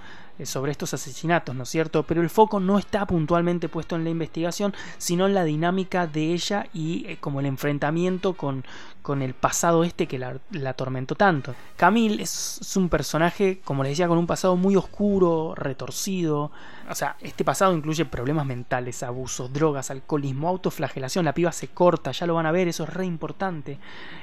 sobre 0.47 0.73
estos 0.73 0.95
asesinatos, 0.95 1.55
¿no 1.55 1.65
es 1.65 1.69
cierto? 1.69 2.03
Pero 2.05 2.23
el 2.23 2.31
foco 2.31 2.61
no 2.61 2.79
está 2.79 3.07
puntualmente 3.07 3.69
puesto 3.69 3.97
en 3.97 4.05
la 4.05 4.11
investigación, 4.11 4.75
sino 4.99 5.27
en 5.27 5.35
la 5.35 5.45
dinámica 5.45 6.07
de 6.07 6.33
ella 6.33 6.67
y 6.73 7.05
eh, 7.07 7.19
como 7.21 7.41
el 7.41 7.47
enfrentamiento 7.47 8.35
con, 8.35 8.65
con 9.03 9.23
el 9.23 9.35
pasado 9.35 9.83
este 9.85 10.07
que 10.07 10.19
la, 10.19 10.39
atormentó 10.67 11.15
tanto. 11.15 11.55
Camille 11.77 12.23
es, 12.23 12.77
un 12.77 12.89
personaje, 12.89 13.61
como 13.65 13.83
les 13.83 13.93
decía, 13.93 14.09
con 14.09 14.19
un 14.19 14.27
pasado 14.27 14.57
muy 14.57 14.77
oscuro, 14.77 15.55
retorcido. 15.57 16.51
O 16.89 16.95
sea, 16.95 17.17
este 17.21 17.45
pasado 17.45 17.75
incluye 17.75 18.05
problemas 18.05 18.47
mentales, 18.47 19.03
abusos, 19.03 19.53
drogas, 19.53 19.91
alcoholismo, 19.91 20.49
autoflagelación. 20.49 21.25
La 21.25 21.35
piba 21.35 21.53
se 21.53 21.69
corta, 21.69 22.13
ya 22.13 22.27
lo 22.27 22.35
van 22.35 22.47
a 22.47 22.53
ver, 22.53 22.69
eso 22.69 22.85
es 22.85 22.91
re 22.91 23.07
importante. 23.07 23.79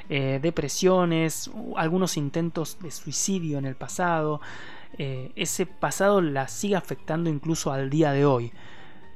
Eh, 0.10 0.40
depresiones, 0.42 1.50
algunos 1.76 2.18
intentos 2.18 2.78
de 2.80 2.92
suicidio 2.92 3.58
en 3.58 3.66
el 3.66 3.76
pasado. 3.76 4.42
Eh, 4.98 5.32
ese 5.36 5.66
pasado 5.66 6.22
la 6.22 6.48
sigue 6.48 6.76
afectando 6.76 7.30
incluso 7.30 7.72
al 7.72 7.90
día 7.90 8.12
de 8.12 8.26
hoy. 8.26 8.52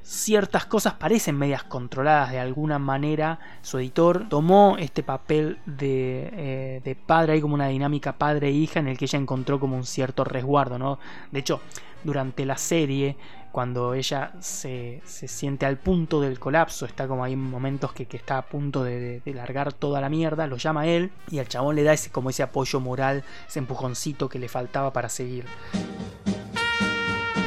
Ciertas 0.02 0.66
cosas 0.66 0.94
parecen 0.94 1.36
medias 1.36 1.62
controladas 1.62 2.32
de 2.32 2.40
alguna 2.40 2.78
manera. 2.78 3.38
Su 3.62 3.78
editor 3.78 4.28
tomó 4.28 4.76
este 4.78 5.02
papel 5.02 5.58
de, 5.64 6.28
eh, 6.32 6.80
de 6.84 6.94
padre, 6.96 7.34
ahí 7.34 7.40
como 7.40 7.54
una 7.54 7.68
dinámica 7.68 8.12
padre-hija 8.18 8.80
en 8.80 8.88
el 8.88 8.98
que 8.98 9.04
ella 9.04 9.18
encontró 9.18 9.60
como 9.60 9.76
un 9.76 9.84
cierto 9.84 10.24
resguardo. 10.24 10.78
¿no? 10.78 10.98
De 11.30 11.38
hecho, 11.38 11.60
durante 12.02 12.44
la 12.44 12.56
serie 12.56 13.16
cuando 13.52 13.92
ella 13.92 14.32
se, 14.40 15.02
siente 15.04 15.66
al 15.66 15.76
punto 15.76 16.22
del 16.22 16.40
colapso, 16.40 16.86
está 16.86 17.06
como 17.06 17.22
hay 17.22 17.36
momentos 17.36 17.92
que, 17.92 18.08
está 18.10 18.38
a 18.38 18.46
punto 18.46 18.82
de, 18.82 19.20
de, 19.20 19.34
largar 19.34 19.74
toda 19.74 20.00
la 20.00 20.08
mierda, 20.08 20.46
lo 20.46 20.56
llama 20.56 20.86
él 20.86 21.12
y 21.30 21.38
al 21.38 21.48
chabón 21.48 21.76
le 21.76 21.82
da 21.82 21.92
ese, 21.92 22.10
como 22.10 22.30
ese 22.30 22.42
apoyo 22.42 22.80
moral, 22.80 23.22
ese 23.46 23.58
empujoncito 23.58 24.30
que 24.30 24.38
le 24.38 24.48
faltaba 24.48 24.92
para 24.94 25.10
seguir. 25.10 25.44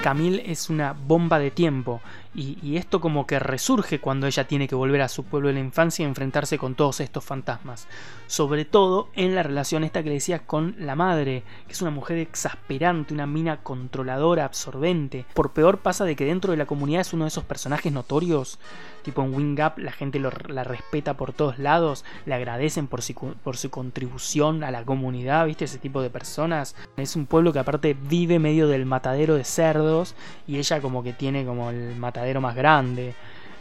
Camille 0.05 0.43
es 0.51 0.69
una 0.69 0.93
bomba 0.93 1.39
de 1.39 1.49
tiempo 1.49 1.99
y, 2.35 2.75
esto 2.77 2.99
como 3.01 3.25
que 3.25 3.39
resurge 3.39 3.99
cuando 3.99 4.27
ella 4.27 4.45
tiene 4.45 4.67
que 4.67 4.75
volver 4.75 5.01
a 5.01 5.07
su 5.07 5.23
pueblo 5.23 5.47
de 5.47 5.55
la 5.55 5.61
infancia 5.61 6.03
y 6.03 6.05
enfrentarse 6.05 6.59
con 6.59 6.75
todos 6.75 6.99
estos 6.99 7.23
fantasmas. 7.23 7.87
Sobre 8.27 8.65
todo 8.65 9.07
en 9.15 9.33
la 9.33 9.41
relación 9.41 9.83
esta 9.83 10.03
que 10.03 10.09
le 10.09 10.15
decía 10.15 10.45
con 10.45 10.75
la 10.77 10.95
madre, 10.95 11.43
que 11.65 11.73
es 11.73 11.81
una 11.81 11.91
mujer 11.91 12.17
exasperante, 12.17 13.15
una 13.15 13.25
mina 13.25 13.63
controladora, 13.63 14.45
absorbente. 14.45 15.25
Por 15.33 15.53
peor 15.53 15.79
pasa 15.79 16.05
de 16.05 16.15
que 16.15 16.25
dentro 16.25 16.51
de 16.51 16.57
la 16.57 16.67
comunidad 16.67 17.01
es 17.01 17.13
uno 17.13 17.23
de 17.23 17.29
esos 17.29 17.45
personajes 17.45 17.91
notorios, 17.91 18.59
tipo 19.01 19.23
en 19.23 19.33
Wing 19.33 19.59
Up 19.61 19.77
la 19.77 19.93
gente 19.93 20.19
la 20.19 20.63
respeta 20.65 21.15
por 21.15 21.31
todos 21.31 21.57
lados, 21.57 22.03
le 22.25 22.33
agradecen 22.33 22.87
por 22.87 23.01
su, 23.01 23.13
por 23.13 23.55
su 23.55 23.69
contribución 23.69 24.63
a 24.63 24.71
la 24.71 24.83
comunidad, 24.83 25.45
¿viste? 25.45 25.65
Ese 25.65 25.79
tipo 25.79 26.01
de 26.01 26.09
personas. 26.09 26.75
Es 26.97 27.15
un 27.15 27.27
pueblo 27.27 27.53
que 27.53 27.59
aparte 27.59 27.95
vive 27.95 28.39
medio 28.39 28.67
del 28.67 28.85
matadero 28.85 29.35
de 29.35 29.45
cerdos 29.45 29.94
y 30.47 30.57
ella 30.57 30.81
como 30.81 31.03
que 31.03 31.13
tiene 31.13 31.45
como 31.45 31.69
el 31.69 31.95
matadero 31.95 32.41
más 32.41 32.55
grande. 32.55 33.13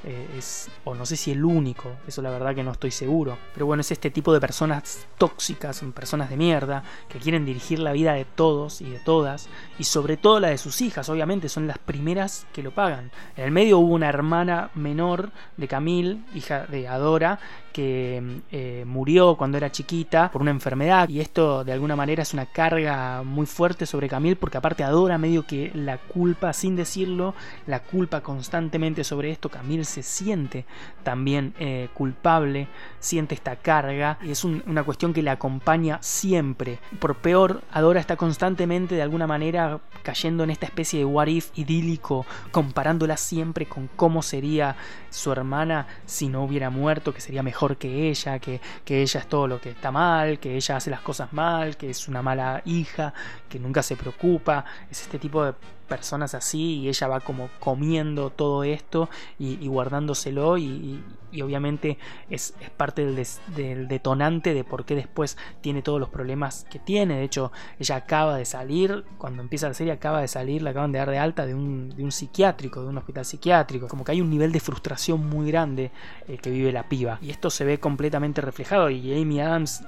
Eh, 0.07 0.29
es, 0.37 0.69
o 0.85 0.95
no 0.95 1.07
sé 1.07 1.17
si 1.17 1.31
el 1.31 1.43
único, 1.43 1.91
eso 2.07 2.21
la 2.21 2.29
verdad 2.29 2.55
que 2.55 2.63
no 2.63 2.73
estoy 2.73 2.91
seguro. 2.91 3.39
Pero 3.55 3.65
bueno, 3.65 3.81
es 3.81 3.91
este 3.91 4.11
tipo 4.11 4.35
de 4.35 4.41
personas 4.41 5.07
tóxicas, 5.17 5.83
personas 5.95 6.29
de 6.29 6.37
mierda, 6.37 6.83
que 7.09 7.19
quieren 7.19 7.47
dirigir 7.47 7.79
la 7.79 7.93
vida 7.93 8.13
de 8.13 8.27
todos 8.27 8.83
y 8.83 8.91
de 8.91 8.99
todas, 8.99 9.49
y 9.79 9.85
sobre 9.85 10.19
todo 10.19 10.41
la 10.41 10.49
de 10.49 10.59
sus 10.59 10.83
hijas, 10.83 11.09
obviamente, 11.09 11.49
son 11.49 11.67
las 11.67 11.79
primeras 11.79 12.47
que 12.53 12.63
lo 12.63 12.71
pagan. 12.71 13.13
En 13.35 13.45
el 13.45 13.51
medio 13.51 13.79
hubo 13.79 13.95
una 13.95 14.11
hermana 14.11 14.71
menor 14.75 15.31
de 15.57 15.69
Camille, 15.69 16.19
hija 16.35 16.67
de 16.67 16.87
Adora, 16.87 17.39
que 17.75 18.23
eh, 18.53 18.85
murió 18.87 19.35
cuando 19.35 19.57
era 19.57 19.73
chiquita 19.73 20.31
por 20.31 20.41
una 20.41 20.53
enfermedad 20.53 21.09
y 21.09 21.19
esto 21.19 21.65
de 21.65 21.73
alguna 21.73 21.97
manera 21.97 22.23
es 22.23 22.33
una 22.33 22.47
carga 22.47 23.25
muy 23.25 23.47
fuerte 23.47 23.85
sobre 23.85 24.09
Camille 24.09 24.37
porque 24.37 24.59
aparte 24.59 24.85
adora 24.85 25.19
medio 25.19 25.45
que 25.45 25.73
la 25.75 25.99
culpa, 25.99 26.53
sin 26.53 26.77
decirlo, 26.77 27.35
la 27.67 27.81
culpa 27.81 28.21
constantemente 28.21 29.03
sobre 29.03 29.33
esto, 29.33 29.49
Camille 29.49 29.85
se 29.85 30.05
siente 30.05 30.67
también 31.03 31.53
eh, 31.59 31.89
culpable, 31.95 32.69
siente 33.01 33.35
esta 33.35 33.57
carga 33.57 34.19
y 34.23 34.31
es 34.31 34.45
una 34.45 34.85
cuestión 34.85 35.13
que 35.13 35.25
le 35.25 35.31
acompaña 35.31 35.99
siempre. 36.01 36.79
Por 37.01 37.17
peor, 37.17 37.63
Adora 37.73 37.99
está 37.99 38.17
constantemente 38.17 38.95
de 38.95 39.03
alguna 39.03 39.27
manera 39.27 39.81
cayendo 40.05 40.45
en 40.45 40.51
esta 40.51 40.67
especie 40.67 41.01
de 41.01 41.07
what 41.07 41.27
if 41.27 41.51
idílico, 41.57 42.25
comparándola 42.53 43.17
siempre 43.17 43.67
con 43.67 43.89
cómo 43.97 44.23
sería 44.23 44.77
su 45.11 45.33
hermana 45.33 45.89
si 46.07 46.29
no 46.29 46.45
hubiera 46.45 46.71
muerto, 46.71 47.13
que 47.13 47.21
sería 47.21 47.43
mejor 47.43 47.64
que 47.77 48.11
ella, 48.11 48.39
que, 48.39 48.61
que 48.85 49.03
ella 49.03 49.21
es 49.21 49.29
todo 49.29 49.47
lo 49.47 49.61
que 49.61 49.71
está 49.71 49.91
mal, 49.91 50.39
que 50.39 50.57
ella 50.57 50.77
hace 50.77 50.91
las 50.91 51.01
cosas 51.01 51.33
mal, 51.33 51.77
que 51.77 51.91
es 51.91 52.09
una 52.09 52.23
mala 52.23 52.63
hija, 52.65 53.13
que 53.49 53.59
nunca 53.59 53.83
se 53.83 53.97
preocupa, 53.97 54.65
es 54.91 55.03
este 55.03 55.19
tipo 55.19 55.45
de 55.45 55.55
personas 55.85 56.35
así 56.35 56.81
y 56.81 56.89
ella 56.89 57.09
va 57.09 57.21
como 57.21 57.49
comiendo 57.61 58.31
todo 58.31 58.65
esto 58.65 59.09
y, 59.39 59.67
guardándoselo 59.67 60.59
y, 60.59 61.03
obviamente 61.43 61.99
es, 62.31 62.55
parte 62.77 63.05
del, 63.05 63.89
detonante 63.89 64.55
de 64.55 64.65
por 64.65 64.85
qué 64.85 64.95
después 64.95 65.37
tiene 65.61 65.83
todos 65.83 66.01
los 66.01 66.09
problemas 66.09 66.67
que 66.71 66.79
tiene. 66.79 67.17
De 67.17 67.25
hecho, 67.25 67.53
ella 67.79 67.97
acaba 67.97 68.37
de 68.37 68.45
salir, 68.45 69.05
cuando 69.19 69.43
empieza 69.43 69.69
la 69.69 69.75
serie 69.75 69.93
acaba 69.93 70.21
de 70.21 70.29
salir, 70.29 70.63
la 70.63 70.71
acaban 70.71 70.93
de 70.93 70.99
dar 70.99 71.11
de 71.11 71.19
alta 71.19 71.47
de 71.47 71.55
un, 71.55 71.91
de 71.91 72.05
un 72.05 72.13
psiquiátrico, 72.13 72.83
de 72.83 72.89
un 72.89 72.99
hospital 72.99 73.25
psiquiátrico. 73.25 73.89
Como 73.89 74.05
que 74.05 74.13
hay 74.13 74.21
un 74.21 74.31
nivel 74.31 74.53
de 74.53 74.61
frustración 74.61 75.29
muy 75.29 75.51
grande 75.51 75.91
eh, 76.29 76.39
que 76.39 76.51
vive 76.51 76.73
la 76.73 76.89
piba. 76.89 77.19
Y 77.21 77.31
esto 77.31 77.51
se 77.51 77.65
ve 77.65 77.79
completamente 77.79 78.41
reflejado 78.41 78.91
y 78.91 79.21
Amy 79.21 79.41
Adams 79.41 79.85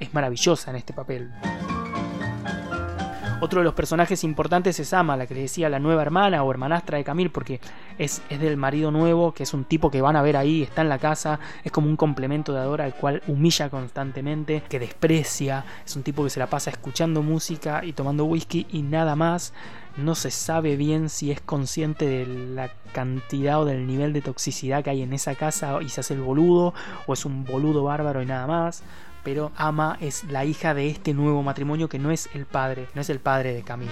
es 0.00 0.14
maravillosa 0.14 0.70
en 0.70 0.76
este 0.76 0.92
papel. 0.92 1.30
Otro 3.38 3.60
de 3.60 3.64
los 3.64 3.74
personajes 3.74 4.24
importantes 4.24 4.80
es 4.80 4.94
Ama, 4.94 5.14
la 5.14 5.26
que 5.26 5.34
le 5.34 5.42
decía 5.42 5.68
la 5.68 5.78
nueva 5.78 6.00
hermana 6.00 6.42
o 6.42 6.50
hermanastra 6.50 6.96
de 6.96 7.04
Camille, 7.04 7.28
porque 7.28 7.60
es, 7.98 8.22
es, 8.30 8.40
del 8.40 8.56
marido 8.56 8.90
nuevo, 8.90 9.32
que 9.32 9.42
es 9.42 9.52
un 9.52 9.64
tipo 9.64 9.90
que 9.90 10.00
van 10.00 10.16
a 10.16 10.22
ver 10.22 10.38
ahí, 10.38 10.62
está 10.62 10.80
en 10.80 10.88
la 10.88 10.98
casa, 10.98 11.38
es 11.62 11.70
como 11.70 11.86
un 11.86 11.96
complemento 11.96 12.54
de 12.54 12.60
Adora, 12.60 12.86
al 12.86 12.94
cual 12.94 13.22
humilla 13.26 13.68
constantemente, 13.68 14.62
que 14.70 14.78
desprecia, 14.78 15.66
es 15.84 15.94
un 15.96 16.02
tipo 16.02 16.24
que 16.24 16.30
se 16.30 16.40
la 16.40 16.46
pasa 16.46 16.70
escuchando 16.70 17.22
música 17.22 17.84
y 17.84 17.92
tomando 17.92 18.24
whisky 18.24 18.66
y 18.72 18.80
nada 18.80 19.16
más. 19.16 19.52
No 19.98 20.14
se 20.14 20.30
sabe 20.30 20.76
bien 20.76 21.08
si 21.08 21.30
es 21.30 21.40
consciente 21.40 22.06
de 22.06 22.26
la 22.26 22.70
cantidad 22.92 23.60
o 23.60 23.64
del 23.64 23.86
nivel 23.86 24.12
de 24.12 24.20
toxicidad 24.22 24.82
que 24.84 24.90
hay 24.90 25.02
en 25.02 25.12
esa 25.12 25.34
casa 25.34 25.78
y 25.82 25.88
se 25.90 26.00
hace 26.00 26.14
el 26.14 26.20
boludo, 26.20 26.72
o 27.06 27.12
es 27.12 27.26
un 27.26 27.44
boludo 27.44 27.84
bárbaro 27.84 28.22
y 28.22 28.26
nada 28.26 28.46
más 28.46 28.82
pero 29.26 29.50
Ama 29.56 29.98
es 30.00 30.22
la 30.30 30.44
hija 30.44 30.72
de 30.72 30.88
este 30.88 31.12
nuevo 31.12 31.42
matrimonio 31.42 31.88
que 31.88 31.98
no 31.98 32.12
es 32.12 32.28
el 32.32 32.46
padre, 32.46 32.86
no 32.94 33.00
es 33.00 33.10
el 33.10 33.18
padre 33.18 33.54
de 33.54 33.64
Camille. 33.64 33.90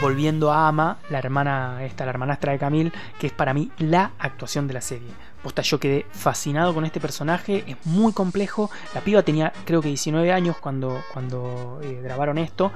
Volviendo 0.00 0.52
a 0.52 0.68
Ama, 0.68 0.98
la 1.10 1.18
hermana 1.18 1.82
esta, 1.82 2.04
la 2.04 2.10
hermanastra 2.10 2.52
de 2.52 2.60
Camille, 2.60 2.92
que 3.18 3.26
es 3.26 3.32
para 3.32 3.52
mí 3.52 3.72
la 3.78 4.12
actuación 4.20 4.68
de 4.68 4.74
la 4.74 4.80
serie. 4.80 5.08
Posta, 5.46 5.62
yo 5.62 5.78
quedé 5.78 6.06
fascinado 6.10 6.74
con 6.74 6.84
este 6.84 6.98
personaje, 6.98 7.62
es 7.68 7.76
muy 7.86 8.12
complejo. 8.12 8.68
La 8.96 9.00
piba 9.00 9.22
tenía 9.22 9.52
creo 9.64 9.80
que 9.80 9.86
19 9.86 10.32
años 10.32 10.56
cuando, 10.56 11.00
cuando 11.12 11.78
eh, 11.84 12.00
grabaron 12.02 12.36
esto. 12.38 12.72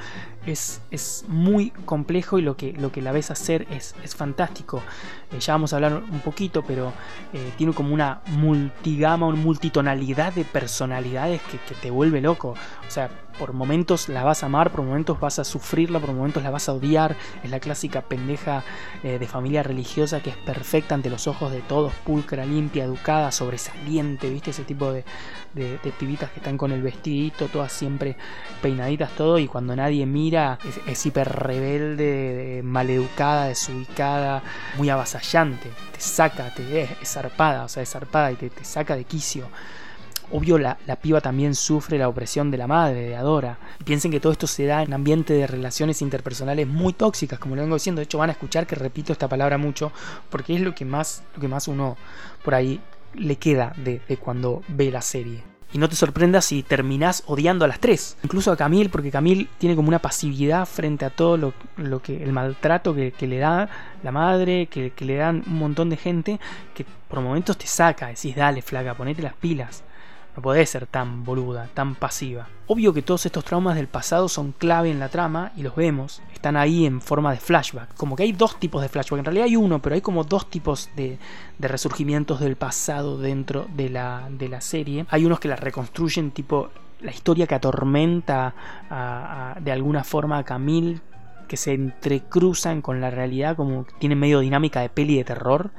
Es, 0.46 0.80
es, 0.92 1.24
muy 1.26 1.70
complejo 1.70 2.38
y 2.38 2.42
lo 2.42 2.56
que, 2.56 2.72
lo 2.74 2.92
que 2.92 3.02
la 3.02 3.10
ves 3.10 3.32
hacer 3.32 3.66
es, 3.72 3.96
es 4.04 4.14
fantástico. 4.14 4.84
Eh, 5.32 5.40
ya 5.40 5.54
vamos 5.54 5.72
a 5.72 5.76
hablar 5.78 5.94
un 5.94 6.20
poquito, 6.20 6.62
pero 6.62 6.92
eh, 7.32 7.52
tiene 7.58 7.74
como 7.74 7.92
una 7.92 8.20
multigama, 8.26 9.26
una 9.26 9.36
multitonalidad 9.36 10.32
de 10.32 10.44
personalidades 10.44 11.42
que, 11.42 11.58
que 11.58 11.74
te 11.74 11.90
vuelve 11.90 12.20
loco. 12.20 12.50
O 12.50 12.90
sea, 12.90 13.10
por 13.40 13.54
momentos 13.54 14.10
la 14.10 14.22
vas 14.22 14.42
a 14.42 14.46
amar, 14.46 14.70
por 14.70 14.82
momentos 14.82 15.18
vas 15.18 15.38
a 15.38 15.44
sufrirla, 15.44 15.98
por 15.98 16.12
momentos 16.12 16.42
la 16.42 16.50
vas 16.50 16.68
a 16.68 16.74
odiar. 16.74 17.16
Es 17.42 17.50
la 17.50 17.58
clásica 17.58 18.02
pendeja 18.02 18.62
de 19.02 19.26
familia 19.26 19.62
religiosa 19.62 20.20
que 20.20 20.28
es 20.28 20.36
perfecta 20.36 20.94
ante 20.94 21.08
los 21.08 21.26
ojos 21.26 21.50
de 21.50 21.60
todos, 21.60 21.94
pulcra, 22.04 22.44
limpia, 22.44 22.84
educada, 22.84 23.32
sobresaliente, 23.32 24.28
¿viste? 24.28 24.50
Ese 24.50 24.64
tipo 24.64 24.92
de, 24.92 25.04
pibitas 25.98 26.30
que 26.30 26.40
están 26.40 26.58
con 26.58 26.70
el 26.70 26.82
vestidito, 26.82 27.48
todas 27.48 27.72
siempre 27.72 28.16
peinaditas, 28.60 29.10
todo, 29.12 29.38
y 29.38 29.46
cuando 29.46 29.74
nadie 29.74 30.04
mira 30.04 30.58
es, 30.86 31.06
hiper 31.06 31.28
rebelde, 31.28 32.60
maleducada, 32.62 33.46
desubicada, 33.46 34.42
muy 34.76 34.90
avasallante, 34.90 35.70
te 35.92 36.00
saca, 36.00 36.54
te, 36.54 36.82
es, 36.82 36.90
zarpada, 37.04 37.64
o 37.64 37.68
sea, 37.68 37.82
es 37.82 37.90
zarpada 37.90 38.32
y 38.32 38.36
te, 38.36 38.50
te 38.50 38.64
saca 38.64 38.96
de 38.96 39.04
quicio. 39.04 39.48
Obvio, 40.32 40.58
la, 40.58 40.78
la, 40.86 40.96
piba 40.96 41.20
también 41.20 41.54
sufre 41.54 41.98
la 41.98 42.08
opresión 42.08 42.50
de 42.50 42.58
la 42.58 42.66
madre, 42.66 43.00
de 43.08 43.16
Adora. 43.16 43.58
piensen 43.84 44.10
que 44.10 44.20
todo 44.20 44.32
esto 44.32 44.46
se 44.46 44.64
da 44.64 44.82
en 44.82 44.92
ambiente 44.92 45.34
de 45.34 45.46
relaciones 45.46 46.02
interpersonales 46.02 46.66
muy 46.66 46.92
tóxicas, 46.92 47.38
como 47.38 47.56
lo 47.56 47.62
vengo 47.62 47.74
diciendo. 47.76 48.00
De 48.00 48.04
hecho, 48.04 48.18
van 48.18 48.30
a 48.30 48.32
escuchar 48.32 48.66
que 48.66 48.76
repito 48.76 49.12
esta 49.12 49.28
palabra 49.28 49.58
mucho, 49.58 49.92
porque 50.30 50.54
es 50.54 50.60
lo 50.60 50.74
que 50.74 50.84
más, 50.84 51.22
lo 51.34 51.40
que 51.40 51.48
más 51.48 51.68
uno 51.68 51.96
por 52.44 52.54
ahí 52.54 52.80
le 53.14 53.36
queda 53.36 53.72
de, 53.76 54.00
cuando 54.18 54.62
ve 54.68 54.90
la 54.90 55.02
serie. 55.02 55.42
Y 55.72 55.78
no 55.78 55.88
te 55.88 55.94
sorprendas 55.94 56.46
si 56.46 56.64
terminás 56.64 57.22
odiando 57.26 57.64
a 57.64 57.68
las 57.68 57.78
tres. 57.78 58.16
Incluso 58.24 58.50
a 58.50 58.56
Camille, 58.56 58.88
porque 58.88 59.12
Camille 59.12 59.48
tiene 59.58 59.76
como 59.76 59.88
una 59.88 60.00
pasividad 60.00 60.66
frente 60.66 61.04
a 61.04 61.10
todo 61.10 61.36
lo, 61.36 62.02
que. 62.02 62.22
el 62.22 62.32
maltrato 62.32 62.92
que, 62.92 63.14
le 63.20 63.38
da 63.38 63.68
la 64.02 64.10
madre, 64.10 64.66
que, 64.66 64.90
que, 64.90 65.04
le 65.04 65.16
dan 65.16 65.44
un 65.46 65.58
montón 65.58 65.88
de 65.88 65.96
gente, 65.96 66.40
que 66.74 66.84
por 67.08 67.20
momentos 67.20 67.56
te 67.56 67.68
saca, 67.68 68.08
decís, 68.08 68.34
dale, 68.34 68.62
flaca, 68.62 68.94
ponete 68.94 69.22
las 69.22 69.34
pilas. 69.34 69.84
No 70.36 70.42
podés 70.42 70.70
ser 70.70 70.86
tan 70.86 71.24
boluda, 71.24 71.68
tan 71.74 71.94
pasiva. 71.94 72.46
Obvio 72.66 72.92
que 72.92 73.02
todos 73.02 73.26
estos 73.26 73.44
traumas 73.44 73.76
del 73.76 73.88
pasado 73.88 74.28
son 74.28 74.52
clave 74.52 74.90
en 74.90 75.00
la 75.00 75.08
trama 75.08 75.52
y 75.56 75.62
los 75.62 75.74
vemos. 75.74 76.22
Están 76.32 76.56
ahí 76.56 76.86
en 76.86 77.00
forma 77.00 77.32
de 77.32 77.38
flashback. 77.38 77.94
Como 77.96 78.14
que 78.14 78.22
hay 78.22 78.32
dos 78.32 78.58
tipos 78.58 78.82
de 78.82 78.88
flashback. 78.88 79.18
En 79.18 79.24
realidad 79.24 79.46
hay 79.46 79.56
uno, 79.56 79.80
pero 79.80 79.94
hay 79.94 80.00
como 80.00 80.24
dos 80.24 80.48
tipos 80.48 80.90
de, 80.94 81.18
resurgimientos 81.58 82.40
del 82.40 82.56
pasado 82.56 83.18
dentro 83.18 83.66
de 83.74 83.90
la, 83.90 84.28
de 84.30 84.48
la 84.48 84.60
serie. 84.60 85.06
Hay 85.10 85.24
unos 85.24 85.40
que 85.40 85.48
la 85.48 85.56
reconstruyen 85.56 86.30
tipo 86.30 86.70
la 87.00 87.10
historia 87.10 87.46
que 87.46 87.54
atormenta 87.54 88.54
de 89.60 89.72
alguna 89.72 90.04
forma 90.04 90.38
a 90.38 90.44
Camille, 90.44 91.00
que 91.48 91.56
se 91.56 91.72
entrecruzan 91.72 92.82
con 92.82 93.00
la 93.00 93.10
realidad, 93.10 93.56
como 93.56 93.86
tienen 93.98 94.18
medio 94.18 94.40
dinámica 94.40 94.80
de 94.80 94.88
peli 94.88 95.16
de 95.16 95.24
terror 95.24 95.70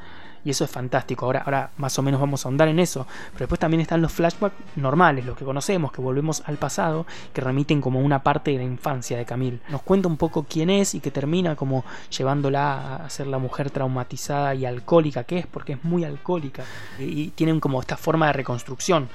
y 0.44 0.50
eso 0.50 0.64
es 0.64 0.72
fantástico. 0.72 1.26
Ahora, 1.26 1.42
ahora 1.42 1.72
más 1.78 1.98
o 2.00 2.02
menos 2.02 2.20
vamos 2.20 2.46
a 2.46 2.50
ahondar 2.50 2.68
en 2.68 2.80
eso. 2.80 3.06
Pero 3.34 3.40
después 3.40 3.60
también 3.60 3.82
están 3.82 4.02
los 4.02 4.12
flashbacks 4.12 4.56
normales, 4.76 5.26
los 5.26 5.38
que 5.38 5.46
conocemos, 5.46 5.92
que 5.92 6.02
volvemos 6.02 6.44
al 6.46 6.58
pasado, 6.58 7.06
que 7.34 7.42
remiten 7.42 7.82
como 7.82 8.00
una 8.00 8.24
parte 8.24 8.52
de 8.52 8.58
la 8.58 8.64
infancia 8.64 9.18
de 9.18 9.26
Camille. 9.26 9.60
Nos 9.70 9.82
cuenta 9.82 10.08
un 10.08 10.18
poco 10.18 10.46
quién 10.50 10.70
es 10.70 10.96
y 10.96 11.00
que 11.00 11.12
termina 11.12 11.56
como 11.56 11.86
llevándola 12.16 12.96
a 12.98 13.10
ser 13.10 13.28
la 13.28 13.38
mujer 13.38 13.70
traumatizada 13.70 14.56
y 14.56 14.66
alcohólica 14.66 15.24
que 15.24 15.40
es, 15.40 15.48
porque 15.48 15.74
es 15.74 15.84
muy 15.84 16.04
alcohólica. 16.04 16.64
Y, 17.00 17.32
tienen 17.32 17.60
como 17.60 17.80
esta 17.80 17.98
forma 17.98 18.28
de 18.28 18.34
reconstrucción. 18.34 19.08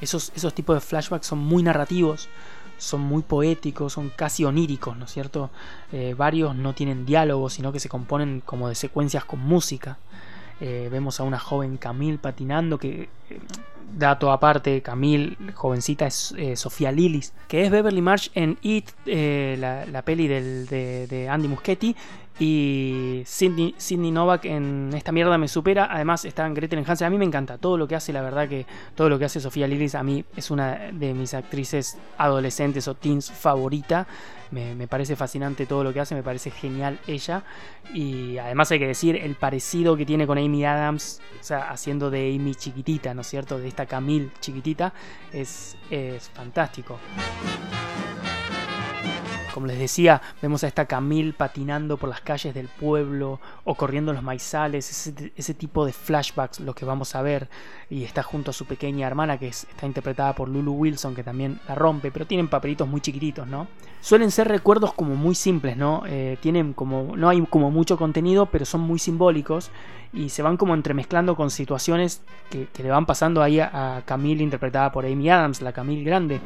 Esos, 0.00 0.32
esos 0.34 0.52
tipos 0.54 0.74
de 0.76 0.80
flashbacks 0.80 1.26
son 1.26 1.38
muy 1.38 1.62
narrativos 1.62 2.28
son 2.76 3.00
muy 3.00 3.22
poéticos, 3.22 3.92
son 3.92 4.10
casi 4.10 4.44
oníricos, 4.44 4.96
¿no 4.96 5.04
es 5.04 5.12
cierto? 5.12 5.50
Eh, 5.92 6.14
varios 6.16 6.54
no 6.54 6.74
tienen 6.74 7.06
diálogos, 7.06 7.54
sino 7.54 7.72
que 7.72 7.80
se 7.80 7.88
componen 7.88 8.40
como 8.40 8.68
de 8.68 8.74
secuencias 8.74 9.24
con 9.24 9.40
música. 9.40 9.98
Eh, 10.60 10.88
vemos 10.90 11.20
a 11.20 11.24
una 11.24 11.38
joven 11.38 11.76
Camille 11.76 12.18
patinando 12.18 12.78
que... 12.78 13.08
Eh, 13.30 13.38
dato 13.96 14.32
aparte, 14.32 14.82
Camille, 14.82 15.36
jovencita, 15.54 16.06
es 16.06 16.34
eh, 16.36 16.56
Sofía 16.56 16.90
Lillis, 16.90 17.32
que 17.46 17.62
es 17.62 17.70
Beverly 17.70 18.02
March 18.02 18.28
en 18.34 18.58
It, 18.62 18.90
la, 19.06 20.02
peli 20.04 20.26
de, 20.26 21.06
de, 21.06 21.28
Andy 21.28 21.46
Muschietti, 21.46 21.94
y 22.38 23.22
Sidney, 23.24 24.10
Novak 24.10 24.44
en 24.46 24.90
esta 24.94 25.12
mierda 25.12 25.38
me 25.38 25.46
supera. 25.46 25.86
Además 25.88 26.24
está 26.24 26.46
en 26.46 26.54
Gretel 26.54 26.84
Hansen. 26.84 27.06
A 27.06 27.10
mí 27.10 27.18
me 27.18 27.24
encanta 27.24 27.58
todo 27.58 27.76
lo 27.78 27.86
que 27.86 27.94
hace, 27.94 28.12
la 28.12 28.22
verdad 28.22 28.48
que 28.48 28.66
todo 28.96 29.08
lo 29.08 29.18
que 29.18 29.26
hace 29.26 29.40
Sofía 29.40 29.68
Lillis 29.68 29.94
a 29.94 30.02
mí 30.02 30.24
es 30.36 30.50
una 30.50 30.90
de 30.92 31.14
mis 31.14 31.32
actrices 31.32 31.96
adolescentes 32.18 32.88
o 32.88 32.94
teens 32.94 33.30
favorita. 33.30 34.08
Me, 34.54 34.86
parece 34.86 35.16
fascinante 35.16 35.66
todo 35.66 35.82
lo 35.82 35.92
que 35.92 36.00
hace, 36.00 36.14
me 36.14 36.22
parece 36.22 36.50
genial 36.50 37.00
ella. 37.06 37.42
Y 37.92 38.38
además 38.38 38.70
hay 38.70 38.78
que 38.78 38.86
decir 38.86 39.16
el 39.16 39.34
parecido 39.34 39.96
que 39.96 40.06
tiene 40.06 40.26
con 40.26 40.38
Amy 40.38 40.64
Adams, 40.64 41.20
o 41.40 41.42
sea, 41.42 41.70
haciendo 41.70 42.10
de 42.10 42.34
Amy 42.34 42.54
chiquitita, 42.54 43.12
¿no 43.14 43.22
es 43.22 43.26
cierto? 43.26 43.58
De 43.58 43.66
esta 43.66 43.86
Camille 43.86 44.30
chiquitita, 44.40 44.92
es, 45.32 45.76
es 45.90 46.28
fantástico. 46.30 46.98
Como 49.54 49.68
les 49.68 49.78
decía, 49.78 50.20
vemos 50.42 50.64
a 50.64 50.66
esta 50.66 50.86
Camille 50.86 51.32
patinando 51.32 51.96
por 51.96 52.08
las 52.08 52.20
calles 52.20 52.52
del 52.54 52.66
pueblo 52.66 53.38
o 53.62 53.76
corriendo 53.76 54.10
en 54.10 54.16
los 54.16 54.24
maizales, 54.24 54.90
ese, 55.36 55.54
tipo 55.54 55.86
de 55.86 55.92
flashbacks 55.92 56.58
lo 56.58 56.74
que 56.74 56.84
vamos 56.84 57.14
a 57.14 57.22
ver. 57.22 57.48
Y 57.88 58.02
está 58.02 58.24
junto 58.24 58.50
a 58.50 58.52
su 58.52 58.64
pequeña 58.64 59.06
hermana 59.06 59.38
que 59.38 59.46
está 59.46 59.86
interpretada 59.86 60.34
por 60.34 60.48
Lulu 60.48 60.72
Wilson, 60.72 61.14
que 61.14 61.22
también 61.22 61.60
la 61.68 61.76
rompe, 61.76 62.10
pero 62.10 62.26
tienen 62.26 62.48
papelitos 62.48 62.88
muy 62.88 63.00
chiquititos, 63.00 63.46
¿no? 63.46 63.68
Suelen 64.00 64.32
ser 64.32 64.48
recuerdos 64.48 64.92
como 64.92 65.14
muy 65.14 65.36
simples, 65.36 65.76
¿no? 65.76 66.02
Eh, 66.04 66.36
tienen 66.40 66.72
como, 66.72 67.16
no 67.16 67.28
hay 67.28 67.40
como 67.46 67.70
mucho 67.70 67.96
contenido, 67.96 68.46
pero 68.46 68.64
son 68.64 68.80
muy 68.80 68.98
simbólicos 68.98 69.70
y 70.12 70.30
se 70.30 70.42
van 70.42 70.56
como 70.56 70.74
entremezclando 70.74 71.36
con 71.36 71.50
situaciones 71.50 72.22
que, 72.50 72.66
le 72.82 72.90
van 72.90 73.06
pasando 73.06 73.40
ahí 73.40 73.60
a, 73.60 73.98
a 73.98 74.02
Camille 74.02 74.42
interpretada 74.42 74.90
por 74.90 75.06
Amy 75.06 75.30
Adams, 75.30 75.62
la 75.62 75.72
Camille 75.72 76.02
grande 76.02 76.40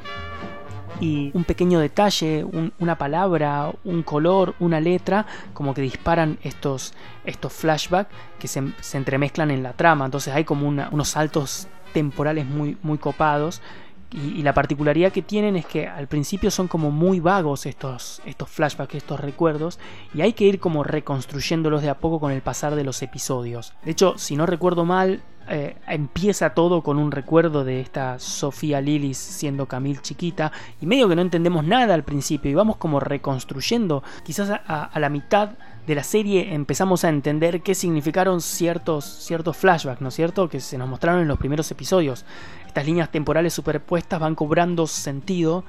y 1.00 1.30
un 1.34 1.44
pequeño 1.44 1.80
detalle, 1.80 2.44
una 2.78 2.98
palabra, 2.98 3.72
un 3.84 4.02
color, 4.02 4.54
una 4.58 4.80
letra, 4.80 5.26
como 5.54 5.74
que 5.74 5.82
disparan 5.82 6.38
estos, 6.42 6.94
estos 7.24 7.52
flashbacks 7.52 8.10
que 8.38 8.48
se, 8.48 8.62
entremezclan 8.94 9.50
en 9.50 9.62
la 9.62 9.72
trama. 9.72 10.04
Entonces 10.04 10.34
hay 10.34 10.44
como 10.44 10.68
unos 10.68 11.08
saltos 11.08 11.68
temporales 11.92 12.46
muy, 12.46 12.76
muy 12.82 12.98
copados. 12.98 13.62
Y, 14.10 14.42
la 14.42 14.54
particularidad 14.54 15.12
que 15.12 15.20
tienen 15.20 15.56
es 15.56 15.66
que 15.66 15.86
al 15.86 16.06
principio 16.06 16.50
son 16.50 16.66
como 16.66 16.90
muy 16.90 17.20
vagos 17.20 17.66
estos, 17.66 18.22
estos 18.24 18.48
flashbacks, 18.48 18.94
estos 18.94 19.20
recuerdos, 19.20 19.78
y 20.14 20.22
hay 20.22 20.32
que 20.32 20.44
ir 20.44 20.60
como 20.60 20.82
reconstruyéndolos 20.82 21.82
de 21.82 21.90
a 21.90 21.98
poco 21.98 22.18
con 22.18 22.32
el 22.32 22.40
pasar 22.40 22.74
de 22.74 22.84
los 22.84 23.02
episodios. 23.02 23.74
De 23.84 23.90
hecho, 23.90 24.16
si 24.16 24.34
no 24.34 24.46
recuerdo 24.46 24.86
mal, 24.86 25.22
eh, 25.50 25.76
empieza 25.86 26.50
todo 26.50 26.82
con 26.82 26.98
un 26.98 27.10
recuerdo 27.10 27.64
de 27.64 27.80
esta 27.80 28.18
Sofía 28.18 28.82
Lillis 28.82 29.16
siendo 29.16 29.64
Camille 29.64 30.02
chiquita 30.02 30.52
y 30.78 30.84
medio 30.84 31.08
que 31.08 31.16
no 31.16 31.22
entendemos 31.22 31.64
nada 31.64 31.94
al 31.94 32.04
principio 32.04 32.50
y 32.50 32.54
vamos 32.54 32.76
como 32.76 33.00
reconstruyendo 33.00 34.02
quizás 34.24 34.50
a, 34.50 34.90
la 35.00 35.08
mitad 35.08 35.52
de 35.88 35.94
la 35.94 36.04
serie 36.04 36.52
empezamos 36.52 37.02
a 37.04 37.08
entender 37.08 37.62
qué 37.62 37.74
significaron 37.74 38.42
ciertos, 38.42 39.06
ciertos 39.06 39.56
flashbacks, 39.56 40.02
¿no 40.02 40.10
es 40.10 40.14
cierto? 40.14 40.46
Que 40.50 40.60
se 40.60 40.76
nos 40.76 40.86
mostraron 40.86 41.22
en 41.22 41.28
los 41.28 41.38
primeros 41.38 41.70
episodios. 41.70 42.26
Estas 42.66 42.84
líneas 42.84 43.10
temporales 43.10 43.54
superpuestas 43.54 44.20
van 44.20 44.34
cobrando 44.34 44.86
sentido 44.86 45.64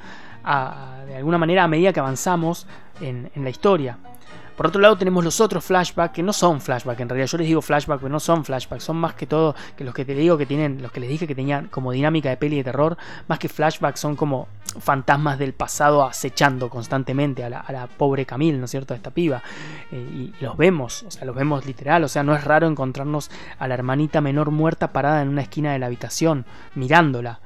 de 1.07 1.15
alguna 1.15 1.37
manera 1.37 1.63
a 1.63 1.67
medida 1.69 1.93
que 1.93 2.01
avanzamos 2.01 2.67
en 2.99 3.31
la 3.33 3.49
historia. 3.49 3.97
Por 4.59 4.67
otro 4.67 4.81
lado 4.81 4.97
tenemos 4.97 5.23
los 5.23 5.39
otros 5.39 5.63
flashbacks 5.63 6.13
que 6.13 6.21
no 6.21 6.33
son 6.33 6.59
flashbacks, 6.59 6.99
en 6.99 7.07
realidad 7.07 7.27
yo 7.27 7.37
les 7.37 7.47
digo 7.47 7.61
flashbacks, 7.61 8.01
pero 8.01 8.11
no 8.11 8.19
son 8.19 8.43
flashbacks, 8.43 8.83
son 8.83 8.97
más 8.97 9.13
que 9.13 9.25
todo 9.25 9.55
que 9.77 9.85
los 9.85 9.93
que 9.93 10.03
te 10.03 10.13
digo 10.13 10.37
que 10.37 10.45
tienen, 10.45 10.81
los 10.81 10.91
que 10.91 10.99
les 10.99 11.07
dije 11.07 11.25
que 11.25 11.33
tenían 11.33 11.69
como 11.69 11.93
dinámica 11.93 12.27
de 12.27 12.35
peli 12.35 12.57
de 12.57 12.65
terror, 12.65 12.97
más 13.29 13.39
que 13.39 13.47
flashbacks 13.47 14.01
son 14.01 14.17
como 14.17 14.49
fantasmas 14.81 15.39
del 15.39 15.53
pasado 15.53 16.03
acechando 16.03 16.69
constantemente 16.69 17.41
a 17.45 17.49
la, 17.49 17.87
pobre 17.87 18.25
Camille, 18.25 18.57
¿no 18.57 18.65
es 18.65 18.71
cierto?, 18.71 18.93
a 18.93 18.97
esta 18.97 19.11
piba. 19.11 19.41
Eh, 19.93 19.95
y 19.95 20.43
los 20.43 20.57
vemos, 20.57 21.03
o 21.03 21.11
sea, 21.11 21.23
los 21.23 21.37
vemos 21.37 21.65
literal, 21.65 22.03
o 22.03 22.09
sea, 22.09 22.23
no 22.23 22.35
es 22.35 22.43
raro 22.43 22.67
encontrarnos 22.67 23.31
a 23.59 23.65
la 23.65 23.75
hermanita 23.75 24.19
menor 24.19 24.51
muerta 24.51 24.91
parada 24.91 25.21
en 25.21 25.29
una 25.29 25.41
esquina 25.41 25.71
de 25.71 25.79
la 25.79 25.85
habitación, 25.85 26.45
mirándola 26.75 27.39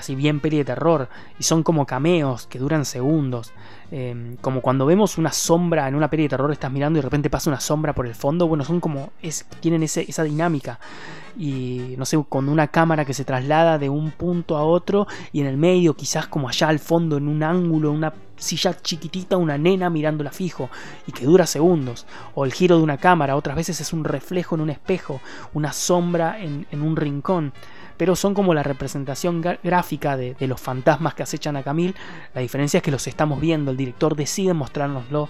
así 0.00 0.14
bien 0.14 0.40
peli 0.40 0.58
de 0.58 0.64
terror, 0.64 1.08
y 1.38 1.44
son 1.44 1.62
como 1.62 1.86
cameos 1.86 2.46
que 2.46 2.58
duran 2.58 2.84
segundos. 2.84 3.52
Em, 3.92 4.36
como 4.36 4.60
cuando 4.60 4.86
vemos 4.86 5.18
una 5.18 5.32
sombra 5.32 5.88
en 5.88 5.96
una 5.96 6.08
peli 6.08 6.24
de 6.24 6.30
terror, 6.30 6.52
estás 6.52 6.70
mirando 6.70 6.98
y 6.98 7.00
de 7.00 7.06
repente 7.06 7.28
pasa 7.28 7.50
una 7.50 7.60
sombra 7.60 7.92
por 7.92 8.06
el 8.06 8.14
fondo. 8.14 8.46
Bueno, 8.46 8.64
son 8.64 8.80
como. 8.80 9.10
Es, 9.20 9.46
tienen 9.60 9.82
esa 9.82 10.22
dinámica. 10.22 10.78
Y 11.36 11.94
no 11.96 12.04
sé, 12.04 12.22
con 12.28 12.48
una 12.48 12.68
cámara 12.68 13.04
que 13.04 13.14
se 13.14 13.24
traslada 13.24 13.78
de 13.78 13.88
un 13.88 14.10
punto 14.10 14.56
a 14.56 14.64
otro 14.64 15.06
y 15.32 15.40
en 15.40 15.46
el 15.46 15.56
medio, 15.56 15.94
quizás 15.94 16.26
como 16.26 16.48
allá 16.48 16.68
al 16.68 16.78
fondo, 16.78 17.16
en 17.16 17.28
un 17.28 17.42
ángulo, 17.42 17.92
una 17.92 18.12
silla 18.36 18.76
chiquitita, 18.80 19.36
una 19.36 19.58
nena 19.58 19.90
mirándola 19.90 20.30
fijo 20.30 20.70
y 21.06 21.12
que 21.12 21.24
dura 21.24 21.46
segundos. 21.46 22.06
O 22.34 22.44
el 22.44 22.52
giro 22.52 22.76
de 22.76 22.82
una 22.82 22.98
cámara, 22.98 23.36
otras 23.36 23.56
veces 23.56 23.80
es 23.80 23.92
un 23.92 24.04
reflejo 24.04 24.54
en 24.54 24.62
un 24.62 24.70
espejo, 24.70 25.20
una 25.54 25.72
sombra 25.72 26.40
en, 26.40 26.66
en 26.70 26.82
un 26.82 26.96
rincón 26.96 27.52
pero 28.00 28.16
son 28.16 28.32
como 28.32 28.54
la 28.54 28.62
representación 28.62 29.42
gráfica 29.42 30.16
de, 30.16 30.34
los 30.46 30.58
fantasmas 30.58 31.12
que 31.12 31.22
acechan 31.22 31.58
a 31.58 31.62
Camille. 31.62 31.94
La 32.32 32.40
diferencia 32.40 32.78
es 32.78 32.82
que 32.82 32.90
los 32.90 33.06
estamos 33.06 33.38
viendo, 33.38 33.72
el 33.72 33.76
director 33.76 34.16
decide 34.16 34.54
mostrárnoslo 34.54 35.28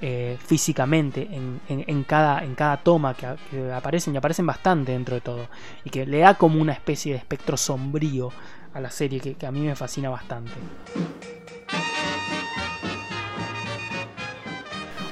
eh, 0.00 0.38
físicamente 0.40 1.28
en, 1.32 2.04
cada, 2.04 2.44
en 2.44 2.54
cada 2.54 2.76
toma 2.76 3.14
que, 3.14 3.26
aparecen 3.72 4.14
y 4.14 4.18
aparecen 4.18 4.46
bastante 4.46 4.92
dentro 4.92 5.16
de 5.16 5.20
todo 5.20 5.48
y 5.84 5.90
que 5.90 6.06
le 6.06 6.18
da 6.18 6.34
como 6.34 6.60
una 6.60 6.74
especie 6.74 7.12
de 7.12 7.18
espectro 7.18 7.56
sombrío 7.56 8.30
a 8.72 8.78
la 8.78 8.92
serie 8.92 9.18
que, 9.18 9.44
a 9.44 9.50
mí 9.50 9.62
me 9.62 9.74
fascina 9.74 10.08
bastante. 10.08 10.52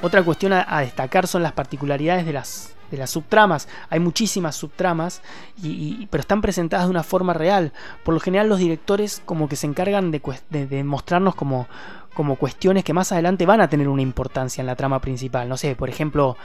Otra 0.01 0.23
cuestión 0.23 0.53
a 0.53 0.79
destacar 0.79 1.27
son 1.27 1.43
las 1.43 1.51
particularidades 1.51 2.25
de 2.25 2.31
las 2.31 2.73
de 2.91 2.97
las 2.97 3.09
subtramas. 3.09 3.67
Hay 3.89 3.99
muchísimas 3.99 4.55
subtramas, 4.55 5.21
y, 5.63 6.07
pero 6.07 6.21
están 6.21 6.41
presentadas 6.41 6.85
de 6.85 6.91
una 6.91 7.03
forma 7.03 7.33
real. 7.33 7.73
Por 8.03 8.13
lo 8.13 8.19
general 8.19 8.49
los 8.49 8.59
directores 8.59 9.21
como 9.25 9.49
que 9.49 9.55
se 9.55 9.67
encargan 9.67 10.11
de, 10.11 10.21
de 10.49 10.83
mostrarnos 10.83 11.33
como 11.35 11.67
como 12.13 12.35
cuestiones 12.35 12.83
que 12.83 12.93
más 12.93 13.11
adelante 13.11 13.45
van 13.45 13.61
a 13.61 13.69
tener 13.69 13.87
una 13.87 14.01
importancia 14.01 14.61
en 14.61 14.67
la 14.67 14.75
trama 14.75 14.99
principal. 14.99 15.47
No 15.47 15.57
sé, 15.57 15.75
por 15.75 15.89
ejemplo, 15.89 16.35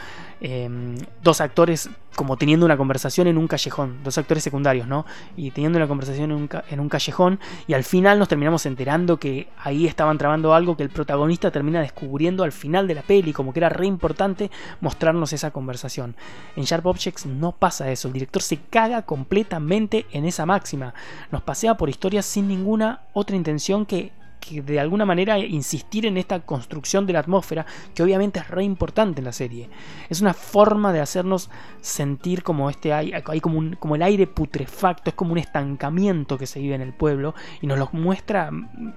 em, 0.40 0.96
dos 1.22 1.40
actores 1.40 1.90
como 2.14 2.36
teniendo 2.36 2.64
una 2.64 2.76
conversación 2.76 3.26
en 3.26 3.36
un 3.36 3.46
callejón, 3.46 3.98
dos 4.02 4.16
actores 4.16 4.42
secundarios, 4.42 4.88
¿no? 4.88 5.04
Y 5.36 5.50
teniendo 5.50 5.76
una 5.76 5.86
conversación 5.86 6.30
en 6.30 6.80
un, 6.80 6.88
callejón 6.88 7.38
y 7.66 7.74
al 7.74 7.84
final 7.84 8.18
nos 8.18 8.28
terminamos 8.28 8.64
enterando 8.64 9.18
que 9.18 9.48
ahí 9.62 9.86
estaban 9.86 10.16
trabando 10.16 10.54
algo 10.54 10.76
que 10.76 10.82
el 10.82 10.88
protagonista 10.88 11.50
termina 11.50 11.80
descubriendo 11.80 12.42
al 12.42 12.52
final 12.52 12.88
de 12.88 12.94
la 12.94 13.02
peli, 13.02 13.32
como 13.32 13.52
que 13.52 13.60
era 13.60 13.68
re 13.68 13.86
importante 13.86 14.50
mostrarnos 14.80 15.32
esa 15.34 15.50
conversación. 15.50 16.16
En 16.56 16.64
Sharp 16.64 16.86
Objects 16.86 17.26
no 17.26 17.52
pasa 17.52 17.90
eso, 17.90 18.08
el 18.08 18.14
director 18.14 18.40
se 18.40 18.58
caga 18.58 19.02
completamente 19.02 20.06
en 20.10 20.24
esa 20.24 20.46
máxima, 20.46 20.94
nos 21.30 21.42
pasea 21.42 21.76
por 21.76 21.90
historias 21.90 22.24
sin 22.24 22.48
ninguna 22.48 23.02
otra 23.12 23.36
intención 23.36 23.84
que 23.84 24.12
que 24.48 24.62
de 24.62 24.80
alguna 24.80 25.04
manera 25.04 25.38
insistir 25.38 26.06
en 26.06 26.16
esta 26.16 26.40
construcción 26.40 27.06
de 27.06 27.12
la 27.12 27.20
atmósfera, 27.20 27.66
que 27.94 28.02
obviamente 28.02 28.40
es 28.40 28.48
re 28.48 28.64
importante 28.64 29.20
en 29.20 29.24
la 29.24 29.32
serie. 29.32 29.68
Es 30.08 30.20
una 30.20 30.34
forma 30.34 30.92
de 30.92 31.00
hacernos 31.00 31.50
sentir 31.80 32.42
como 32.42 32.70
este 32.70 32.92
hay, 32.92 33.12
hay 33.12 33.40
como, 33.40 33.76
como 33.78 33.96
el 33.96 34.02
aire 34.02 34.26
putrefacto, 34.26 35.10
es 35.10 35.16
como 35.16 35.32
un 35.32 35.38
estancamiento 35.38 36.38
que 36.38 36.46
se 36.46 36.60
vive 36.60 36.74
en 36.74 36.82
el 36.82 36.92
pueblo 36.92 37.34
y 37.60 37.66
nos 37.66 37.78
lo 37.78 37.88
muestra 37.92 38.50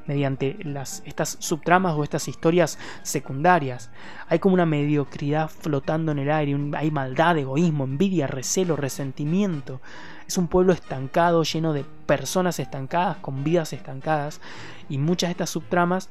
mediante 0.05 0.57
las, 0.63 1.03
estas 1.05 1.37
subtramas 1.39 1.95
o 1.95 2.03
estas 2.03 2.27
historias 2.27 2.77
secundarias. 3.03 3.91
Hay 4.27 4.39
como 4.39 4.53
una 4.53 4.65
mediocridad 4.65 5.49
flotando 5.49 6.11
en 6.11 6.19
el 6.19 6.31
aire, 6.31 6.57
hay 6.73 6.91
maldad, 6.91 7.37
egoísmo, 7.37 7.83
envidia, 7.83 8.27
recelo, 8.27 8.75
resentimiento. 8.75 9.81
Es 10.29 10.37
un 10.37 10.47
pueblo 10.47 10.73
estancado, 10.73 11.41
lleno 11.41 11.73
de 11.73 11.83
personas 12.05 12.59
estancadas, 12.59 13.17
con 13.17 13.43
vidas 13.43 13.73
estancadas, 13.73 14.41
y 14.87 14.99
muchas 14.99 15.29
de 15.29 15.31
estas 15.31 15.49
subtramas 15.49 16.07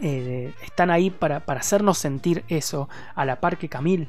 eh, 0.00 0.54
están 0.64 0.90
ahí 0.90 1.10
para, 1.10 1.42
hacernos 1.46 1.98
sentir 1.98 2.44
eso, 2.48 2.88
a 3.14 3.26
la 3.26 3.38
par 3.38 3.58
que 3.58 3.68
Camille. 3.68 4.08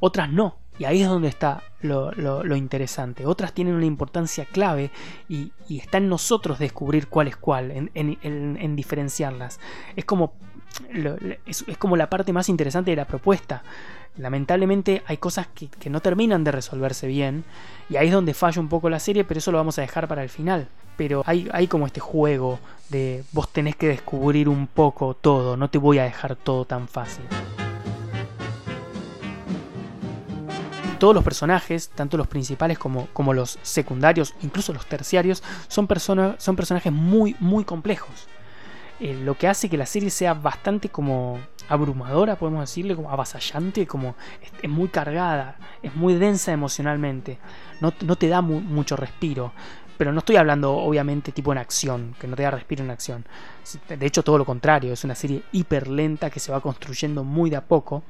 Otras 0.00 0.30
no, 0.30 0.56
y 0.78 0.86
ahí 0.86 1.02
es 1.02 1.08
donde 1.10 1.28
está 1.28 1.62
lo, 1.82 2.56
interesante. 2.56 3.26
Otras 3.26 3.52
tienen 3.52 3.74
una 3.74 3.84
importancia 3.84 4.46
clave 4.46 4.90
y, 5.28 5.52
está 5.68 5.98
en 5.98 6.08
nosotros 6.08 6.58
descubrir 6.58 7.08
cuál 7.08 7.28
es 7.28 7.36
cuál, 7.36 7.90
en, 7.92 8.74
diferenciarlas. 8.76 9.60
Es 9.96 10.06
como, 10.06 10.32
es, 11.44 11.62
como 11.78 11.98
la 11.98 12.08
parte 12.08 12.32
más 12.32 12.48
interesante 12.48 12.90
de 12.90 12.96
la 12.96 13.04
propuesta. 13.04 13.64
Lamentablemente 14.16 15.02
hay 15.06 15.16
cosas 15.16 15.46
que, 15.48 15.88
no 15.88 16.00
terminan 16.00 16.44
de 16.44 16.52
resolverse 16.52 17.06
bien 17.06 17.44
y 17.88 17.96
ahí 17.96 18.08
es 18.08 18.12
donde 18.12 18.34
falla 18.34 18.60
un 18.60 18.68
poco 18.68 18.90
la 18.90 18.98
serie, 18.98 19.24
pero 19.24 19.38
eso 19.38 19.52
lo 19.52 19.58
vamos 19.58 19.78
a 19.78 19.82
dejar 19.82 20.06
para 20.06 20.22
el 20.22 20.28
final. 20.28 20.68
Pero 20.96 21.22
hay, 21.24 21.48
hay 21.52 21.66
como 21.66 21.86
este 21.86 22.00
juego 22.00 22.60
de 22.90 23.24
vos 23.32 23.50
tenés 23.50 23.76
que 23.76 23.88
descubrir 23.88 24.48
un 24.48 24.66
poco 24.66 25.14
todo, 25.14 25.56
no 25.56 25.70
te 25.70 25.78
voy 25.78 25.98
a 25.98 26.04
dejar 26.04 26.36
todo 26.36 26.66
tan 26.66 26.88
fácil. 26.88 27.24
todos 31.02 31.16
los 31.16 31.24
personajes, 31.24 31.88
tanto 31.88 32.16
los 32.16 32.28
principales 32.28 32.78
como, 32.78 33.34
los 33.34 33.58
secundarios, 33.62 34.34
incluso 34.40 34.72
los 34.72 34.86
terciarios, 34.86 35.42
son, 35.66 35.88
son 36.38 36.54
personajes 36.54 36.92
muy, 36.92 37.34
muy 37.40 37.64
complejos. 37.64 38.28
Eh, 39.04 39.14
lo 39.14 39.36
que 39.36 39.48
hace 39.48 39.68
que 39.68 39.76
la 39.76 39.84
serie 39.84 40.10
sea 40.10 40.32
bastante 40.32 40.88
como 40.88 41.40
abrumadora, 41.68 42.36
podemos 42.36 42.60
decirle, 42.60 42.94
como 42.94 43.10
avasallante, 43.10 43.84
como 43.84 44.14
es, 44.62 44.70
muy 44.70 44.90
cargada, 44.90 45.56
es 45.82 45.92
muy 45.96 46.14
densa 46.14 46.52
emocionalmente, 46.52 47.38
no, 47.80 47.90
te 47.90 48.28
da 48.28 48.40
mucho 48.42 48.94
respiro. 48.94 49.52
Pero 49.98 50.12
no 50.12 50.20
estoy 50.20 50.36
hablando 50.36 50.72
obviamente 50.74 51.32
tipo 51.32 51.50
en 51.50 51.58
acción, 51.58 52.14
que 52.20 52.28
no 52.28 52.36
te 52.36 52.44
da 52.44 52.52
respiro 52.52 52.84
en 52.84 52.90
acción. 52.90 53.24
De 53.88 54.06
hecho 54.06 54.22
todo 54.22 54.38
lo 54.38 54.44
contrario, 54.44 54.92
es 54.92 55.02
una 55.02 55.16
serie 55.16 55.42
hiper 55.50 55.88
lenta 55.88 56.30
que 56.30 56.38
se 56.38 56.52
va 56.52 56.60
construyendo 56.60 57.24
muy 57.24 57.50
de 57.50 57.56
a 57.56 57.64
poco, 57.64 58.04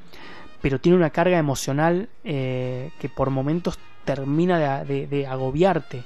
pero 0.61 0.79
tiene 0.79 0.99
una 0.99 1.09
carga 1.09 1.39
emocional 1.39 2.11
eh, 2.23 2.91
que 3.01 3.09
por 3.09 3.31
momentos 3.31 3.79
termina 4.05 4.85
de 4.85 5.27
agobiarte 5.27 6.05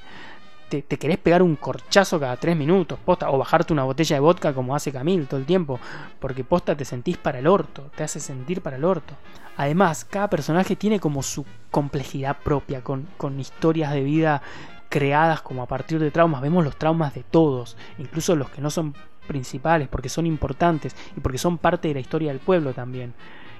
te, 0.68 0.82
querés 0.82 1.18
pegar 1.18 1.42
un 1.42 1.56
corchazo 1.56 2.18
cada 2.18 2.36
tres 2.36 2.56
minutos, 2.56 2.98
posta, 3.04 3.30
o 3.30 3.38
bajarte 3.38 3.72
una 3.72 3.84
botella 3.84 4.16
de 4.16 4.20
vodka 4.20 4.52
como 4.52 4.74
hace 4.74 4.92
Camil 4.92 5.26
todo 5.26 5.40
el 5.40 5.46
tiempo, 5.46 5.78
porque 6.18 6.44
posta 6.44 6.76
te 6.76 6.84
sentís 6.84 7.16
para 7.16 7.38
el 7.38 7.46
orto, 7.46 7.90
te 7.96 8.02
hace 8.04 8.20
sentir 8.20 8.60
para 8.60 8.76
el 8.76 8.84
orto. 8.84 9.14
Además, 9.56 10.04
cada 10.04 10.28
personaje 10.28 10.76
tiene 10.76 11.00
como 11.00 11.22
su 11.22 11.44
complejidad 11.70 12.36
propia, 12.38 12.82
con, 12.82 13.08
con 13.16 13.40
historias 13.40 13.92
de 13.92 14.02
vida 14.02 14.42
creadas 14.88 15.42
como 15.42 15.62
a 15.62 15.66
partir 15.66 15.98
de 15.98 16.10
traumas. 16.10 16.42
Vemos 16.42 16.64
los 16.64 16.76
traumas 16.76 17.14
de 17.14 17.22
todos, 17.22 17.76
incluso 17.98 18.36
los 18.36 18.50
que 18.50 18.60
no 18.60 18.70
son 18.70 18.94
principales, 19.26 19.88
porque 19.88 20.08
son 20.08 20.26
importantes 20.26 20.94
y 21.16 21.20
porque 21.20 21.38
son 21.38 21.58
parte 21.58 21.88
de 21.88 21.94
la 21.94 22.00
historia 22.00 22.30
del 22.30 22.40
pueblo 22.40 22.72
también. 22.72 23.14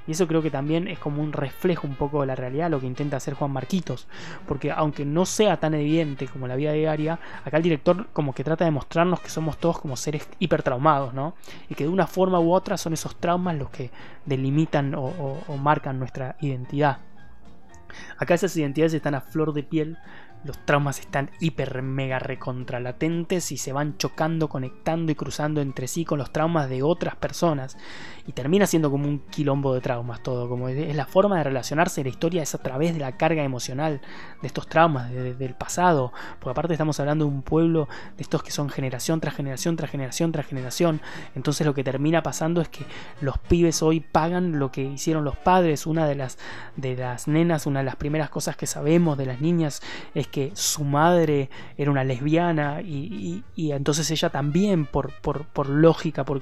Y 0.07 0.13
eso 0.13 0.27
creo 0.27 0.43
que 0.43 0.51
también 0.51 0.89
es 0.89 0.99
como 0.99 1.23
un 1.23 1.33
reflejo 1.33 1.87
un 1.87 1.95
poco 1.95 2.21
de 2.21 2.27
la 2.27 2.35
realidad, 2.35 2.71
lo 2.71 2.81
que 2.81 2.87
intenta 2.87 3.17
hacer 3.17 3.35
Juan 3.35 3.51
Marquitos. 3.51 4.07
Porque 4.47 4.71
aunque 4.71 5.05
no 5.05 5.25
sea 5.25 5.59
tan 5.59 5.75
evidente 5.75 6.27
como 6.27 6.47
la 6.47 6.57
vida 6.57 6.73
diaria, 6.73 7.19
acá 7.45 7.57
el 7.57 7.63
director 7.63 8.07
como 8.13 8.35
que 8.35 8.45
trata 8.45 8.65
de 8.65 8.71
mostrarnos 8.71 9.21
que 9.21 9.31
somos 9.31 9.59
todos 9.59 9.81
como 9.81 9.97
seres 9.97 10.29
hipertraumados, 10.39 11.15
¿no? 11.15 11.35
Y 11.69 11.75
que 11.75 11.85
de 11.85 11.91
una 11.91 12.07
forma 12.07 12.41
u 12.41 12.53
otra 12.53 12.77
son 12.77 12.93
esos 12.93 13.17
traumas 13.17 13.57
los 13.57 13.71
que 13.71 13.91
delimitan 14.25 14.95
o, 14.95 15.05
o 15.47 15.57
marcan 15.57 15.99
nuestra 15.99 16.37
identidad. 16.41 16.99
Acá 18.19 18.35
esas 18.35 18.57
identidades 18.57 18.95
están 18.95 19.15
a 19.15 19.21
flor 19.21 19.53
de 19.53 19.63
piel 19.63 19.99
los 20.45 20.65
traumas 20.65 21.01
están 21.01 21.31
hiper 21.41 21.83
mega 21.83 22.19
recontralatentes 22.19 23.53
y 23.53 23.57
se 23.57 23.73
van 23.73 23.97
chocando, 23.99 24.49
conectando 24.49 25.11
y 25.13 25.15
cruzando 25.15 25.61
entre 25.61 25.89
sí 25.89 26.05
con 26.05 26.19
los 26.19 26.33
traumas 26.33 26.69
de 26.69 26.83
otras 26.83 27.17
personas. 27.17 27.77
Y 28.27 28.33
termina 28.33 28.67
siendo 28.67 28.91
como 28.91 29.09
un 29.09 29.21
quilombo 29.21 29.75
de 29.75 29.81
traumas 29.81 30.23
todo. 30.23 30.49
Como 30.49 30.69
es 30.69 30.95
la 30.97 31.07
forma 31.07 31.39
de 31.39 31.45
relacionarse 31.45 32.03
la 32.03 32.09
historia 32.09 32.43
es 32.43 32.55
a 32.55 32.59
través 32.59 32.95
de 32.95 33.01
la 33.01 33.17
carga 33.17 33.45
emocional 33.45 34.01
de 34.41 34.47
estos 34.47 34.69
traumas 34.69 35.11
del 35.13 35.55
pasado. 35.55 36.13
Porque 36.41 36.51
aparte 36.51 36.75
estamos 36.75 36.99
hablando 36.99 37.25
de 37.25 37.31
un 37.31 37.43
pueblo 37.43 37.89
de 38.17 38.23
estos 38.23 38.43
que 38.43 38.51
son 38.51 38.69
generación 38.69 39.21
tras 39.21 39.35
generación 39.35 39.77
tras 39.77 39.91
generación 39.91 40.33
tras 40.33 40.47
generación. 40.47 41.01
Entonces 41.35 41.67
lo 41.67 41.75
que 41.75 41.85
termina 41.85 42.23
pasando 42.23 42.61
es 42.61 42.69
que 42.69 42.85
los 43.21 43.39
pibes 43.39 43.83
hoy 43.83 44.01
pagan 44.01 44.59
lo 44.59 44.73
que 44.73 44.83
hicieron 44.83 45.25
los 45.25 45.37
padres. 45.37 45.87
Una 45.87 46.07
de 46.07 46.17
las, 46.17 46.39
de 46.77 46.97
las 46.97 47.29
nenas, 47.29 47.67
una 47.67 47.81
de 47.81 47.85
las 47.85 47.97
primeras 47.97 48.31
cosas 48.31 48.57
que 48.57 48.67
sabemos 48.67 49.17
de 49.19 49.27
las 49.27 49.41
niñas 49.41 49.83
es 50.15 50.26
que 50.27 50.53
su 50.55 50.85
madre 50.85 51.51
era 51.77 51.91
una 51.91 52.05
lesbiana 52.05 52.81
y, 52.83 53.43
entonces 53.57 54.11
ella 54.11 54.31
también, 54.31 54.87
por, 54.87 55.13
lógica, 55.69 56.25
por 56.25 56.41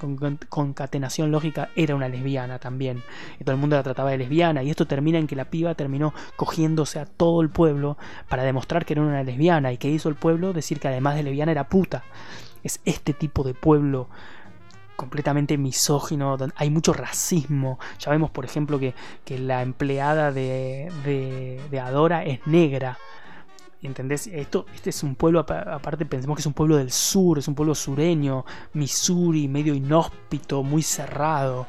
concatenación 0.48 1.30
lógica, 1.30 1.70
era 1.76 1.94
una 1.94 2.08
lesbiana 2.08 2.58
también. 2.58 3.02
Y 3.40 3.44
todo 3.44 3.54
el 3.54 3.60
mundo 3.60 3.76
la 3.76 3.82
trataba 3.82 4.10
de 4.10 4.18
lesbiana 4.18 4.62
y 4.62 4.70
esto 4.70 4.86
termina 4.86 5.18
en 5.18 5.26
que 5.26 5.36
la 5.36 5.46
piba 5.46 5.74
terminó 5.74 6.14
cogiéndose 6.36 6.98
a 6.98 7.06
todo 7.06 7.40
el 7.40 7.50
pueblo 7.50 7.96
para 8.28 8.42
demostrar 8.42 8.84
que 8.84 8.94
era 8.94 9.02
una 9.02 9.22
lesbiana 9.22 9.72
y 9.72 9.78
que 9.78 9.90
hizo 9.90 10.08
el 10.08 10.14
pueblo 10.14 10.52
decir 10.52 10.80
que 10.80 10.88
además 10.88 11.16
de 11.16 11.22
lesbiana 11.22 11.52
era 11.52 11.68
puta. 11.68 12.04
Es 12.62 12.80
este 12.84 13.12
tipo 13.12 13.42
de 13.44 13.54
pueblo 13.54 14.08
completamente 14.96 15.58
misógino, 15.58 16.36
hay 16.56 16.70
mucho 16.70 16.92
racismo. 16.92 17.78
Ya 17.98 18.10
vemos, 18.10 18.30
por 18.30 18.44
ejemplo, 18.44 18.78
que, 18.78 18.94
la 19.38 19.62
empleada 19.62 20.32
de, 20.32 21.60
Adora 21.82 22.24
es 22.24 22.46
negra. 22.46 22.98
¿Entendés? 23.84 24.26
Esto, 24.28 24.64
este 24.74 24.90
es 24.90 25.02
un 25.02 25.14
pueblo, 25.14 25.40
aparte 25.40 26.06
pensemos 26.06 26.36
que 26.36 26.40
es 26.40 26.46
un 26.46 26.54
pueblo 26.54 26.78
del 26.78 26.90
sur, 26.90 27.38
es 27.38 27.48
un 27.48 27.54
pueblo 27.54 27.74
sureño, 27.74 28.46
Missouri, 28.72 29.46
medio 29.46 29.74
inhóspito, 29.74 30.62
muy 30.62 30.82
cerrado. 30.82 31.66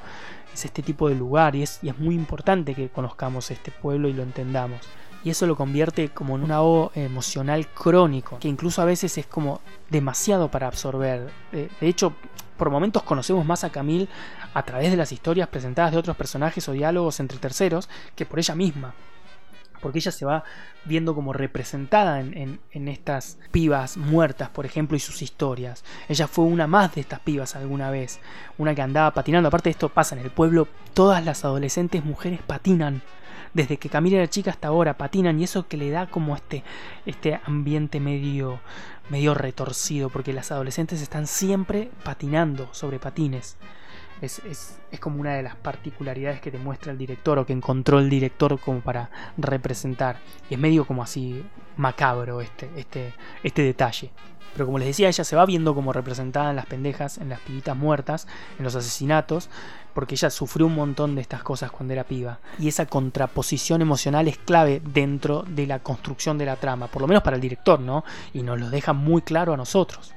Es 0.54 0.64
este 0.64 0.82
tipo 0.82 1.10
de 1.10 1.16
lugar 1.16 1.58
y 1.58 1.64
es, 1.64 1.82
muy 1.98 2.16
importante 2.16 2.74
que 2.74 2.88
conozcamos 2.88 3.52
este 3.52 3.70
pueblo 3.70 4.08
y 4.08 4.14
lo 4.14 4.24
entendamos. 4.24 4.80
Y 5.26 5.30
eso 5.30 5.46
lo 5.46 5.58
convierte 5.58 6.10
como 6.10 6.38
en 6.38 6.44
un 6.44 6.52
ahogo 6.54 6.92
emocional 6.96 7.68
crónico, 7.68 8.40
que 8.40 8.48
incluso 8.48 8.82
a 8.82 8.86
veces 8.86 9.18
es 9.18 9.28
como 9.28 9.60
demasiado 9.90 10.50
para 10.50 10.68
absorber. 10.68 11.30
De, 11.52 11.70
de 11.82 11.88
hecho, 11.88 12.14
por 12.58 12.70
momentos 12.70 13.04
conocemos 13.04 13.46
más 13.46 13.66
a 13.66 13.72
Camille 13.72 14.08
a 14.54 14.64
través 14.64 14.90
de 14.90 14.98
las 14.98 15.12
historias 15.12 15.50
presentadas 15.50 15.92
de 15.92 15.98
otros 15.98 16.16
personajes 16.16 16.70
o 16.70 16.72
diálogos 16.72 17.20
entre 17.20 17.40
terceros 17.40 17.90
que 18.16 18.26
por 18.26 18.40
ella 18.40 18.56
misma 18.56 18.94
porque 19.86 20.00
ella 20.00 20.12
se 20.12 20.26
va 20.26 20.44
viendo 20.86 21.14
como 21.14 21.32
representada 21.32 22.20
en, 22.20 22.60
estas 22.72 23.38
pibas 23.52 23.98
muertas, 23.98 24.50
por 24.50 24.66
ejemplo, 24.66 24.98
y 24.98 25.00
sus 25.00 25.22
historias. 25.22 25.84
Ella 26.10 26.28
fue 26.28 26.46
una 26.46 26.66
más 26.66 26.96
de 26.96 27.02
estas 27.02 27.20
pibas 27.20 27.56
alguna 27.56 27.92
vez, 27.92 28.20
una 28.58 28.74
que 28.74 28.82
andaba 28.82 29.14
patinando. 29.14 29.48
Aparte 29.48 29.70
de 29.70 29.74
esto 29.74 29.90
pasa 29.90 30.16
en 30.16 30.24
el 30.24 30.32
pueblo, 30.32 30.68
todas 30.96 31.24
las 31.24 31.46
adolescentes 31.46 32.04
mujeres 32.04 32.40
patinan. 32.42 33.04
Desde 33.54 33.78
que 33.78 33.90
Camila 33.90 34.18
era 34.18 34.28
chica 34.28 34.50
hasta 34.50 34.70
ahora 34.70 34.98
patinan 34.98 35.40
y 35.40 35.44
eso 35.44 35.68
que 35.68 35.78
le 35.78 35.92
da 35.92 36.08
como 36.08 36.36
este, 36.36 36.64
este 37.06 37.40
ambiente 37.46 38.00
medio, 38.00 38.62
medio 39.10 39.36
retorcido, 39.36 40.10
porque 40.10 40.34
las 40.34 40.52
adolescentes 40.52 41.00
están 41.00 41.28
siempre 41.28 41.92
patinando 42.04 42.70
sobre 42.72 42.98
patines. 42.98 43.56
Es, 44.26 44.42
es, 44.92 45.00
como 45.00 45.22
una 45.22 45.34
de 45.34 45.44
las 45.44 45.56
particularidades 45.56 46.42
que 46.42 46.52
te 46.52 46.58
muestra 46.58 46.92
el 46.92 46.98
director 46.98 47.38
o 47.38 47.46
que 47.46 47.54
encontró 47.54 48.00
el 48.00 48.10
director 48.10 48.60
como 48.60 48.82
para 48.82 49.10
representar. 49.38 50.18
Y 50.50 50.56
es 50.56 50.60
medio 50.60 50.86
como 50.86 51.04
así 51.04 51.44
macabro 51.78 52.42
este, 52.42 52.70
este, 52.76 53.14
este 53.44 53.62
detalle. 53.62 54.12
Pero 54.56 54.68
como 54.68 54.80
les 54.80 54.88
decía, 54.88 55.10
ella 55.10 55.24
se 55.26 55.36
va 55.36 55.46
viendo 55.46 55.76
como 55.76 55.92
representada 55.92 56.50
en 56.50 56.56
las 56.56 56.66
pendejas, 56.66 57.18
en 57.18 57.28
las 57.28 57.42
pibitas 57.42 57.76
muertas, 57.76 58.26
en 58.58 58.64
los 58.64 58.74
asesinatos, 58.76 59.50
porque 59.94 60.16
ella 60.16 60.30
sufrió 60.30 60.66
un 60.68 60.76
montón 60.76 61.14
de 61.14 61.22
estas 61.22 61.44
cosas 61.44 61.72
cuando 61.72 61.94
era 61.94 62.06
piba. 62.06 62.40
Y 62.58 62.70
esa 62.70 62.86
contraposición 62.86 63.82
emocional 63.82 64.30
es 64.30 64.38
clave 64.38 64.82
dentro 64.82 65.44
de 65.46 65.68
la 65.68 65.80
construcción 65.80 66.38
de 66.38 66.46
la 66.46 66.56
trama, 66.56 66.88
por 66.88 67.02
lo 67.02 67.08
menos 67.08 67.22
para 67.22 67.36
el 67.36 67.42
director, 67.42 67.82
¿no? 67.82 68.06
Y 68.34 68.44
nos 68.44 68.58
lo 68.58 68.70
deja 68.70 68.94
muy 68.94 69.22
claro 69.24 69.54
a 69.54 69.58
nosotros. 69.58 70.16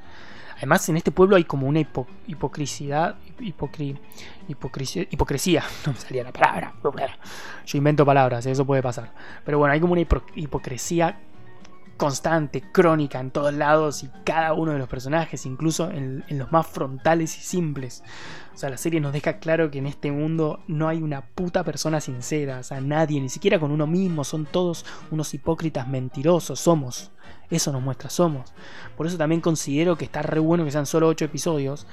Además, 0.59 0.89
en 0.89 0.97
este 0.97 1.11
pueblo 1.11 1.37
hay 1.37 1.45
como 1.45 1.67
una 1.67 1.81
hipocresía, 2.27 3.17
hipocresía, 3.39 5.63
no 5.87 5.93
me 5.93 5.99
salía 5.99 6.25
la 6.25 6.33
palabra. 6.33 6.75
Yo 7.65 7.79
invento 7.79 8.05
palabras, 8.05 8.45
eso 8.47 8.67
puede 8.67 8.83
pasar. 8.83 9.13
Pero 9.45 9.59
bueno, 9.59 9.73
hay 9.73 9.81
como 9.81 9.93
una 9.93 10.05
hipocresía 10.35 11.19
constante, 11.99 12.63
crónica 12.63 13.21
en 13.21 13.31
todos 13.31 13.53
lados 13.53 14.03
y 14.03 14.11
cada 14.25 14.55
uno 14.55 14.73
de 14.73 14.79
los 14.79 14.89
personajes, 14.89 15.45
incluso 15.45 15.91
en, 15.91 16.25
los 16.31 16.51
más 16.51 16.67
frontales 16.67 17.37
y 17.37 17.43
simples. 17.43 18.03
O 18.55 18.57
sea, 18.57 18.71
la 18.71 18.79
serie 18.79 19.01
nos 19.01 19.13
deja 19.13 19.39
claro 19.39 19.71
que 19.71 19.79
en 19.79 19.87
este 19.87 20.11
mundo 20.11 20.61
no 20.67 20.89
hay 20.89 21.03
una 21.03 21.27
puta 21.27 21.65
persona 21.65 22.01
sincera, 22.01 22.61
o 22.61 22.63
sea, 22.63 22.81
nadie, 22.81 23.21
ni 23.21 23.29
siquiera 23.29 23.61
con 23.61 23.71
uno 23.71 23.87
mismo, 23.87 24.25
son 24.25 24.47
todos 24.47 24.87
unos 25.11 25.35
hipócritas 25.35 25.87
mentirosos, 25.87 26.59
somos. 26.59 27.11
Eso 27.51 27.73
nos 27.73 27.83
muestra 27.83 28.11
Somos. 28.11 28.53
Por 28.97 29.07
eso 29.07 29.17
también 29.17 29.41
considero 29.41 29.97
que 29.97 30.05
está 30.05 30.23
re 30.23 30.41
bueno 30.41 30.65
que 30.65 30.71
sean 30.71 30.87
solo 30.87 31.09
8 31.09 31.25
episodios. 31.27 31.87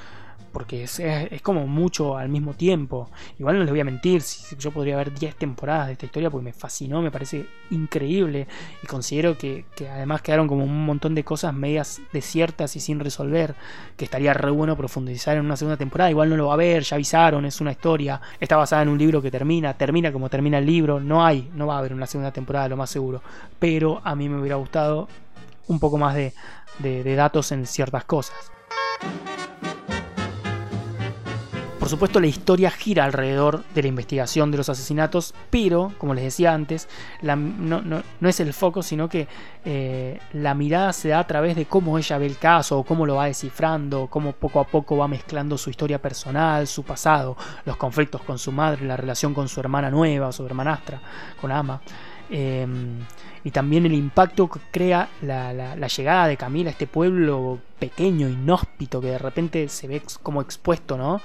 Porque 0.52 0.84
es, 0.84 1.02
como 1.41 1.67
mucho 1.67 2.17
al 2.17 2.30
mismo 2.30 2.54
tiempo. 2.54 3.10
Igual 3.38 3.58
no 3.58 3.63
les 3.63 3.71
voy 3.71 3.82
a 3.82 3.84
mentir, 3.84 4.21
si, 4.21 4.56
yo 4.56 4.71
podría 4.71 4.95
ver 4.95 5.13
10 5.13 5.36
temporadas 5.36 5.88
de 5.88 5.93
esta 5.93 6.06
historia 6.06 6.30
porque 6.30 6.45
me 6.45 6.54
fascinó, 6.54 7.02
me 7.02 7.12
parece 7.12 7.45
increíble. 7.71 8.48
Y 8.82 8.88
considero 8.88 9.38
que, 9.38 9.65
además 9.91 10.21
quedaron 10.21 10.48
como 10.48 10.63
un 10.63 10.86
montón 10.86 11.13
de 11.13 11.26
cosas 11.26 11.54
medias 11.54 12.02
desiertas 12.13 12.76
y 12.78 12.80
sin 12.80 13.00
resolver. 13.00 13.56
Que 13.98 14.06
estaría 14.06 14.34
re 14.34 14.52
bueno 14.52 14.78
profundizar 14.78 15.36
en 15.36 15.45
una 15.45 15.58
segunda 15.58 15.78
temporada. 15.78 16.10
Igual 16.10 16.30
no 16.30 16.38
lo 16.38 16.48
va 16.48 16.54
a 16.54 16.58
ver, 16.58 16.84
ya 16.84 16.95
avisaron, 16.95 17.45
es 17.45 17.60
una 17.60 17.71
historia. 17.71 18.21
Está 18.39 18.56
basada 18.56 18.82
en 18.84 18.89
un 18.89 18.98
libro 18.98 19.21
que 19.21 19.32
termina, 19.32 19.74
termina 19.74 20.12
como 20.12 20.30
termina 20.30 20.58
el 20.58 20.65
libro. 20.65 21.02
No 21.02 21.26
hay, 21.26 21.50
no 21.54 21.67
va 21.67 21.76
a 21.76 21.80
haber 21.80 21.93
una 21.93 22.08
segunda 22.08 22.32
temporada, 22.32 22.69
lo 22.69 22.78
más 22.78 22.89
seguro. 22.89 23.21
Pero 23.60 24.02
a 24.04 24.15
mí 24.15 24.30
me 24.30 24.39
hubiera 24.39 24.56
gustado 24.56 25.10
un 25.67 25.80
poco 25.80 25.98
más 25.98 26.15
de, 26.15 26.34
datos 27.15 27.52
en 27.52 27.65
ciertas 27.65 28.06
cosas. 28.06 28.36
Por 31.86 31.91
supuesto, 31.91 32.19
la 32.19 32.26
historia 32.26 32.71
gira 32.71 33.06
alrededor 33.06 33.63
de 33.76 33.84
la 33.84 33.89
investigación 33.89 34.50
de 34.50 34.58
los 34.58 34.69
asesinatos, 34.69 35.36
pero, 35.52 35.91
como 36.00 36.15
les 36.15 36.24
decía 36.24 36.52
antes, 36.52 36.89
no, 37.21 38.02
es 38.28 38.39
el 38.39 38.54
foco, 38.54 38.82
sino 38.82 39.08
que 39.08 39.28
eh, 39.65 40.19
la 40.34 40.56
mirada 40.56 40.91
se 40.93 41.10
da 41.10 41.19
a 41.19 41.28
través 41.28 41.56
de 41.56 41.65
cómo 41.65 42.00
ella 42.00 42.17
ve 42.17 42.26
el 42.26 42.39
caso, 42.39 42.82
cómo 42.82 43.06
lo 43.06 43.13
va 43.13 43.28
descifrando, 43.28 44.08
cómo 44.08 44.32
poco 44.32 44.60
a 44.60 44.63
poco 44.63 44.98
va 44.98 45.08
mezclando 45.08 45.60
su 45.60 45.69
historia 45.69 46.02
personal, 46.02 46.65
su 46.65 46.82
pasado, 46.82 47.38
los 47.65 47.78
conflictos 47.78 48.24
con 48.24 48.39
su 48.39 48.52
madre, 48.52 48.84
la 48.84 48.98
relación 48.98 49.36
con 49.36 49.48
su 49.48 49.60
hermana 49.60 49.91
nueva 49.91 50.30
o 50.30 50.32
su 50.32 50.43
hermanastra, 50.43 51.00
con 51.39 51.52
Ama. 51.52 51.82
Em, 52.32 52.98
y 53.43 53.52
también 53.52 53.86
el 53.86 53.93
impacto 53.93 54.50
que 54.50 54.60
crea 54.71 55.08
la, 55.21 55.76
llegada 55.88 56.28
de 56.28 56.36
Camila 56.36 56.69
a 56.69 56.71
este 56.71 56.88
pueblo 56.88 57.60
pequeño, 57.78 58.28
inhóspito, 58.28 59.00
que 59.00 59.08
de 59.12 59.19
repente 59.19 59.69
se 59.69 59.88
ve 59.88 60.02
como 60.24 60.41
expuesto, 60.41 60.98
¿no? 60.98 61.21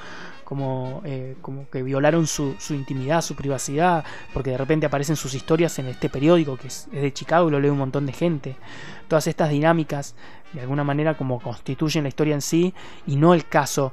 Como, 0.50 1.00
eh, 1.04 1.36
como 1.42 1.70
que 1.70 1.80
violaron 1.80 2.26
su, 2.26 2.56
intimidad, 2.70 3.22
su 3.22 3.36
privacidad, 3.36 4.04
porque 4.34 4.50
de 4.50 4.58
repente 4.58 4.84
aparecen 4.84 5.14
sus 5.14 5.32
historias 5.34 5.78
en 5.78 5.86
este 5.86 6.08
periódico 6.08 6.56
que 6.56 6.66
es, 6.66 6.88
es 6.92 7.02
de 7.02 7.12
Chicago 7.12 7.46
y 7.46 7.52
lo 7.52 7.60
lee 7.60 7.68
un 7.68 7.78
montón 7.78 8.04
de 8.04 8.12
gente. 8.12 8.56
Todas 9.06 9.28
estas 9.28 9.50
dinámicas, 9.50 10.16
de 10.52 10.62
alguna 10.62 10.82
manera, 10.82 11.16
como 11.16 11.38
constituyen 11.38 12.02
la 12.02 12.08
historia 12.08 12.34
en 12.34 12.42
sí 12.42 12.74
y 13.06 13.14
no 13.14 13.32
el 13.32 13.46
caso 13.46 13.92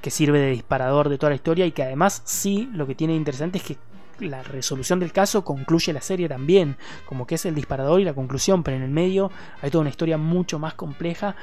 que 0.00 0.10
sirve 0.10 0.38
de 0.38 0.50
disparador 0.52 1.10
de 1.10 1.18
toda 1.18 1.30
la 1.30 1.36
historia 1.36 1.66
y 1.66 1.72
que 1.72 1.82
además 1.82 2.22
sí 2.24 2.70
lo 2.72 2.86
que 2.86 2.94
tiene 2.94 3.14
interesante 3.14 3.58
es 3.58 3.64
que 3.64 3.76
la 4.20 4.42
resolución 4.42 5.00
del 5.00 5.12
caso 5.12 5.44
concluye 5.44 5.92
la 5.92 6.00
serie 6.00 6.28
también, 6.28 6.76
como 7.06 7.26
que 7.26 7.36
es 7.36 7.46
el 7.46 7.54
disparador 7.54 8.00
y 8.00 8.04
la 8.04 8.14
conclusión, 8.14 8.62
pero 8.62 8.76
en 8.76 8.82
el 8.82 8.90
medio 8.90 9.30
hay 9.62 9.70
toda 9.70 9.82
una 9.82 9.90
historia 9.90 10.18
mucho 10.18 10.58
más 10.58 10.74
compleja 10.74 11.36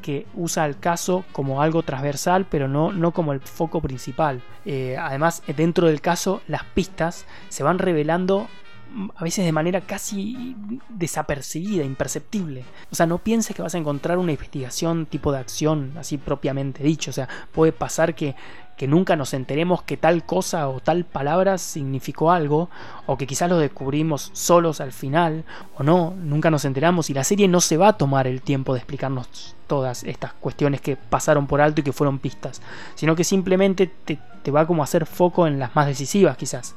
que 0.00 0.26
usa 0.34 0.66
el 0.66 0.78
caso 0.78 1.24
como 1.32 1.62
algo 1.62 1.82
transversal, 1.82 2.46
pero 2.50 2.68
no, 2.68 2.92
no 2.92 3.12
como 3.12 3.32
el 3.32 3.40
foco 3.40 3.80
principal. 3.80 4.42
Eh, 4.64 4.96
además, 4.98 5.42
dentro 5.56 5.86
del 5.86 6.00
caso, 6.00 6.42
las 6.48 6.64
pistas 6.64 7.26
se 7.48 7.62
van 7.62 7.78
revelando 7.78 8.48
a 9.14 9.24
veces 9.24 9.44
de 9.44 9.52
manera 9.52 9.82
casi 9.82 10.56
desapercibida, 10.88 11.84
imperceptible. 11.84 12.64
O 12.90 12.94
sea, 12.94 13.06
no 13.06 13.18
pienses 13.18 13.54
que 13.54 13.62
vas 13.62 13.74
a 13.74 13.78
encontrar 13.78 14.18
una 14.18 14.32
investigación 14.32 15.06
tipo 15.06 15.32
de 15.32 15.38
acción, 15.38 15.92
así 15.96 16.18
propiamente 16.18 16.82
dicho. 16.82 17.10
O 17.10 17.14
sea, 17.14 17.28
puede 17.52 17.72
pasar 17.72 18.14
que, 18.14 18.34
que 18.80 18.88
nunca 18.88 19.14
nos 19.14 19.34
enteremos 19.34 19.82
que 19.82 19.98
tal 19.98 20.24
cosa 20.24 20.66
o 20.70 20.80
tal 20.80 21.04
palabra 21.04 21.58
significó 21.58 22.30
algo, 22.30 22.70
o 23.04 23.18
que 23.18 23.26
quizás 23.26 23.50
lo 23.50 23.58
descubrimos 23.58 24.30
solos 24.32 24.80
al 24.80 24.92
final, 24.92 25.44
o 25.76 25.82
no, 25.82 26.14
nunca 26.16 26.50
nos 26.50 26.64
enteramos 26.64 27.10
y 27.10 27.12
la 27.12 27.22
serie 27.22 27.46
no 27.46 27.60
se 27.60 27.76
va 27.76 27.88
a 27.88 27.98
tomar 27.98 28.26
el 28.26 28.40
tiempo 28.40 28.72
de 28.72 28.78
explicarnos 28.78 29.54
todas 29.66 30.02
estas 30.04 30.32
cuestiones 30.32 30.80
que 30.80 30.96
pasaron 30.96 31.46
por 31.46 31.60
alto 31.60 31.82
y 31.82 31.84
que 31.84 31.92
fueron 31.92 32.20
pistas, 32.20 32.62
sino 32.94 33.14
que 33.14 33.22
simplemente 33.22 33.86
te, 33.86 34.18
va 34.50 34.66
como 34.66 34.82
a 34.82 34.84
hacer 34.84 35.04
foco 35.04 35.46
en 35.46 35.58
las 35.58 35.76
más 35.76 35.86
decisivas 35.86 36.38
quizás. 36.38 36.74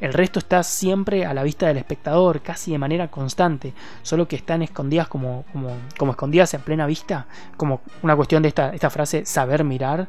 El 0.00 0.14
resto 0.14 0.38
está 0.38 0.62
siempre 0.62 1.26
a 1.26 1.34
la 1.34 1.42
vista 1.42 1.66
del 1.66 1.76
espectador, 1.76 2.40
casi 2.40 2.72
de 2.72 2.78
manera 2.78 3.08
constante, 3.08 3.74
solo 4.02 4.26
que 4.26 4.36
están 4.36 4.62
escondidas 4.62 5.08
como, 5.08 5.44
como, 5.52 5.76
como 5.98 6.12
escondidas 6.12 6.52
en 6.54 6.62
plena 6.62 6.86
vista, 6.86 7.26
como 7.56 7.80
una 8.02 8.16
cuestión 8.16 8.42
de 8.42 8.48
esta, 8.48 8.74
esta 8.74 8.90
frase 8.90 9.24
saber 9.24 9.62
mirar, 9.62 10.08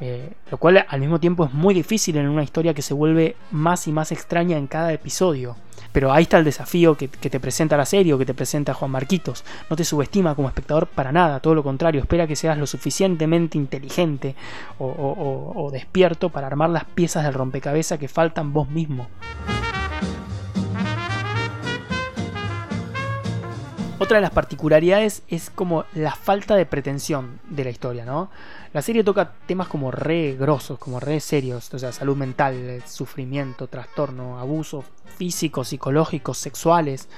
eh, 0.00 0.32
lo 0.50 0.58
cual 0.58 0.84
al 0.88 1.00
mismo 1.00 1.20
tiempo 1.20 1.44
es 1.44 1.52
muy 1.52 1.74
difícil 1.74 2.16
en 2.16 2.28
una 2.28 2.42
historia 2.42 2.74
que 2.74 2.82
se 2.82 2.94
vuelve 2.94 3.36
más 3.50 3.86
y 3.86 3.92
más 3.92 4.12
extraña 4.12 4.56
en 4.56 4.66
cada 4.66 4.92
episodio. 4.92 5.56
Pero 5.92 6.12
ahí 6.12 6.24
está 6.24 6.38
el 6.38 6.44
desafío 6.44 6.96
que, 6.96 7.06
te 7.06 7.38
presenta 7.38 7.76
la 7.76 7.86
serie 7.86 8.12
o 8.12 8.18
que 8.18 8.26
te 8.26 8.34
presenta 8.34 8.74
Juan 8.74 8.90
Marquitos. 8.90 9.44
No 9.70 9.76
te 9.76 9.84
subestima 9.84 10.34
como 10.34 10.48
espectador 10.48 10.88
para 10.88 11.12
nada, 11.12 11.38
todo 11.38 11.54
lo 11.54 11.62
contrario, 11.62 12.00
espera 12.00 12.26
que 12.26 12.34
seas 12.34 12.58
lo 12.58 12.66
suficientemente 12.66 13.56
inteligente 13.56 14.34
o, 14.78 15.70
despierto 15.72 16.30
para 16.30 16.48
armar 16.48 16.70
las 16.70 16.84
piezas 16.84 17.24
del 17.24 17.34
rompecabezas 17.34 17.98
que 17.98 18.08
faltan 18.08 18.52
vos 18.52 18.68
mismo. 18.68 19.06
Otra 24.00 24.16
de 24.16 24.22
las 24.22 24.32
particularidades 24.32 25.22
es 25.28 25.50
como 25.50 25.84
la 25.94 26.14
falta 26.16 26.56
de 26.56 26.66
pretensión 26.66 27.38
de 27.48 27.64
la 27.64 27.70
historia, 27.70 28.04
¿no? 28.04 28.28
La 28.74 28.82
serie 28.82 29.04
toca 29.04 29.34
temas 29.46 29.68
como 29.68 29.92
re 29.92 30.34
grosos, 30.34 30.80
como 30.80 30.98
re 30.98 31.20
serios, 31.20 31.72
o 31.72 31.78
sea, 31.78 31.92
salud 31.92 32.16
mental, 32.16 32.82
sufrimiento, 32.84 33.68
trastorno, 33.68 34.40
abuso 34.40 34.82
físico, 35.16 35.62
psicológicos, 35.62 36.38
sexuales, 36.38 37.08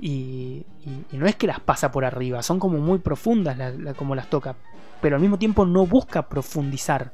y, 0.00 0.64
no 1.10 1.26
es 1.26 1.34
que 1.34 1.48
las 1.48 1.58
pasa 1.58 1.90
por 1.90 2.04
arriba, 2.04 2.44
son 2.44 2.60
como 2.60 2.78
muy 2.78 3.00
profundas 3.00 3.58
como 3.96 4.14
las 4.14 4.30
toca, 4.30 4.54
pero 5.02 5.16
al 5.16 5.20
mismo 5.20 5.36
tiempo 5.36 5.66
no 5.66 5.84
busca 5.84 6.28
profundizar 6.28 7.12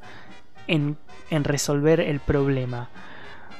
en 0.66 0.98
resolver 1.30 1.98
el 1.98 2.20
problema. 2.20 2.90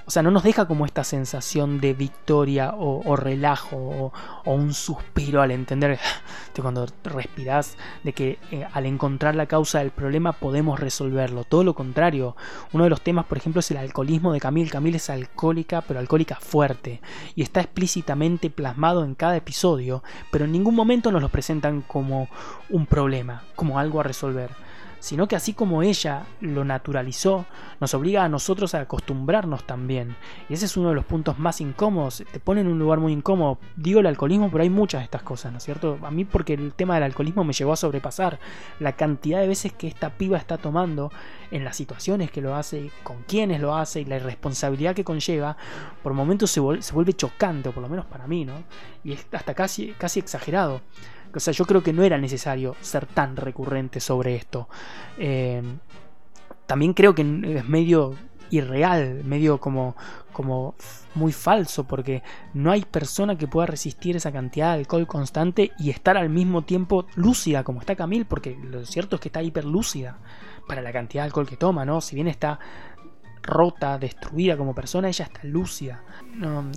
O 0.06 0.10
sea, 0.12 0.22
no 0.22 0.30
nos 0.30 0.44
deja 0.44 0.66
como 0.66 0.86
esta 0.86 1.02
sensación 1.02 1.80
de 1.80 1.92
victoria 1.92 2.74
o, 2.76 3.16
relajo 3.16 4.12
o, 4.44 4.52
un 4.52 4.72
suspiro 4.72 5.42
al 5.42 5.50
entender 5.50 5.98
de 6.54 6.62
cuando 6.62 6.86
respiras 7.02 7.76
de 8.04 8.12
que 8.12 8.38
eh, 8.52 8.64
al 8.72 8.86
encontrar 8.86 9.34
la 9.34 9.46
causa 9.46 9.80
del 9.80 9.90
problema 9.90 10.30
podemos 10.30 10.78
resolverlo. 10.78 11.42
Todo 11.42 11.64
lo 11.64 11.74
contrario. 11.74 12.36
Uno 12.72 12.84
de 12.84 12.90
los 12.90 13.00
temas, 13.00 13.26
por 13.26 13.38
ejemplo, 13.38 13.58
es 13.58 13.70
el 13.72 13.78
alcoholismo 13.78 14.32
de 14.32 14.38
Camille. 14.38 14.70
Camille 14.70 14.98
es 14.98 15.10
alcohólica, 15.10 15.80
pero 15.80 15.98
alcohólica 15.98 16.36
fuerte. 16.36 17.00
Y 17.34 17.42
está 17.42 17.60
explícitamente 17.60 18.48
plasmado 18.48 19.04
en 19.04 19.16
cada 19.16 19.36
episodio, 19.36 20.04
pero 20.30 20.44
en 20.44 20.52
ningún 20.52 20.76
momento 20.76 21.10
nos 21.10 21.20
lo 21.20 21.30
presentan 21.30 21.82
como 21.82 22.28
un 22.70 22.86
problema, 22.86 23.42
como 23.56 23.80
algo 23.80 23.98
a 23.98 24.04
resolver 24.04 24.50
sino 25.06 25.28
que 25.28 25.36
así 25.36 25.52
como 25.52 25.84
ella 25.84 26.26
lo 26.40 26.64
naturalizó, 26.64 27.46
nos 27.78 27.94
obliga 27.94 28.24
a 28.24 28.28
nosotros 28.28 28.74
a 28.74 28.80
acostumbrarnos 28.80 29.64
también. 29.64 30.16
Y 30.48 30.54
ese 30.54 30.64
es 30.64 30.76
uno 30.76 30.88
de 30.88 30.96
los 30.96 31.04
puntos 31.04 31.38
más 31.38 31.60
incómodos, 31.60 32.24
te 32.32 32.40
pone 32.40 32.62
en 32.62 32.66
un 32.66 32.80
lugar 32.80 32.98
muy 32.98 33.12
incómodo. 33.12 33.58
Digo 33.76 34.00
el 34.00 34.06
alcoholismo, 34.06 34.50
pero 34.50 34.64
hay 34.64 34.70
muchas 34.70 35.02
de 35.02 35.04
estas 35.04 35.22
cosas, 35.22 35.52
¿no 35.52 35.58
es 35.58 35.64
cierto? 35.64 35.96
A 36.02 36.10
mí 36.10 36.24
porque 36.24 36.54
el 36.54 36.72
tema 36.72 36.94
del 36.94 37.04
alcoholismo 37.04 37.44
me 37.44 37.52
llevó 37.52 37.72
a 37.72 37.76
sobrepasar 37.76 38.40
la 38.80 38.96
cantidad 38.96 39.40
de 39.40 39.46
veces 39.46 39.72
que 39.72 39.86
esta 39.86 40.10
piba 40.10 40.38
está 40.38 40.58
tomando 40.58 41.12
en 41.52 41.64
las 41.64 41.76
situaciones 41.76 42.32
que 42.32 42.40
lo 42.40 42.56
hace, 42.56 42.90
con 43.04 43.22
quienes 43.28 43.60
lo 43.60 43.76
hace 43.76 44.00
y 44.00 44.06
la 44.06 44.16
irresponsabilidad 44.16 44.96
que 44.96 45.04
conlleva, 45.04 45.56
por 46.02 46.14
momentos 46.14 46.50
se, 46.50 46.58
vuelve 46.58 47.12
chocante, 47.12 47.68
o 47.68 47.72
por 47.72 47.84
lo 47.84 47.88
menos 47.88 48.06
para 48.06 48.26
mí, 48.26 48.44
¿no? 48.44 48.54
Y 49.04 49.12
es 49.12 49.24
hasta 49.30 49.54
casi, 49.54 49.92
casi 49.92 50.18
exagerado. 50.18 50.80
O 51.36 51.40
sea, 51.40 51.52
yo 51.52 51.64
creo 51.66 51.82
que 51.82 51.92
no 51.92 52.02
era 52.02 52.18
necesario 52.18 52.74
ser 52.80 53.06
tan 53.06 53.36
recurrente 53.36 54.00
sobre 54.00 54.34
esto. 54.34 54.68
Eh, 55.18 55.62
también 56.66 56.94
creo 56.94 57.14
que 57.14 57.22
es 57.22 57.68
medio 57.68 58.14
irreal, 58.50 59.22
medio 59.24 59.58
como, 59.58 59.96
como 60.32 60.74
muy 61.14 61.32
falso, 61.32 61.84
porque 61.84 62.22
no 62.54 62.70
hay 62.70 62.82
persona 62.82 63.36
que 63.36 63.48
pueda 63.48 63.66
resistir 63.66 64.16
esa 64.16 64.32
cantidad 64.32 64.72
de 64.72 64.80
alcohol 64.80 65.06
constante 65.06 65.72
y 65.78 65.90
estar 65.90 66.16
al 66.16 66.28
mismo 66.28 66.62
tiempo 66.62 67.06
lúcida 67.14 67.64
como 67.64 67.80
está 67.80 67.96
Camille, 67.96 68.24
porque 68.24 68.56
lo 68.62 68.84
cierto 68.84 69.16
es 69.16 69.22
que 69.22 69.28
está 69.28 69.42
hiperlúcida 69.42 70.18
para 70.66 70.82
la 70.82 70.92
cantidad 70.92 71.22
de 71.22 71.26
alcohol 71.26 71.46
que 71.46 71.56
toma, 71.56 71.84
¿no? 71.84 72.00
Si 72.00 72.14
bien 72.14 72.28
está 72.28 72.58
rota, 73.46 73.98
destruida 73.98 74.56
como 74.56 74.74
persona, 74.74 75.08
ella 75.08 75.24
está 75.24 75.40
lúcida. 75.44 76.02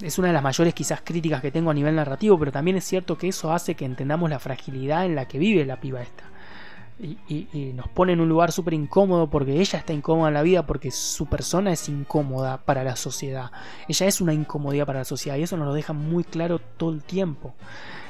es 0.01 0.17
una 0.17 0.29
de 0.29 0.33
las 0.33 0.43
mayores 0.43 0.73
quizás 0.73 1.01
críticas 1.03 1.41
que 1.41 1.51
tengo 1.51 1.71
a 1.71 1.73
nivel 1.73 1.95
narrativo, 1.95 2.37
pero 2.39 2.51
también 2.51 2.77
es 2.77 2.85
cierto 2.85 3.17
que 3.17 3.27
eso 3.27 3.51
hace 3.51 3.75
que 3.75 3.85
entendamos 3.85 4.29
la 4.29 4.39
fragilidad 4.39 5.05
en 5.05 5.15
la 5.15 5.27
que 5.27 5.39
vive 5.39 5.65
la 5.65 5.79
piba 5.79 6.01
esta. 6.01 6.23
Y, 7.01 7.71
nos 7.75 7.87
pone 7.87 8.11
en 8.11 8.19
un 8.19 8.27
lugar 8.27 8.51
súper 8.51 8.73
incómodo 8.73 9.29
porque 9.29 9.57
ella 9.57 9.79
está 9.79 9.93
incómoda 9.93 10.27
en 10.27 10.33
la 10.33 10.41
vida 10.41 10.65
porque 10.65 10.91
su 10.91 11.27
persona 11.27 11.71
es 11.71 11.87
incómoda 11.87 12.57
para 12.57 12.83
la 12.83 12.97
sociedad. 12.97 13.51
Ella 13.87 14.05
es 14.05 14.19
una 14.19 14.33
incomodidad 14.33 14.85
para 14.85 14.99
la 14.99 15.05
sociedad 15.05 15.37
y 15.37 15.43
eso 15.43 15.55
nos 15.55 15.67
lo 15.67 15.73
deja 15.73 15.93
muy 15.93 16.25
claro 16.25 16.59
todo 16.59 16.91
el 16.91 17.01
tiempo. 17.03 17.53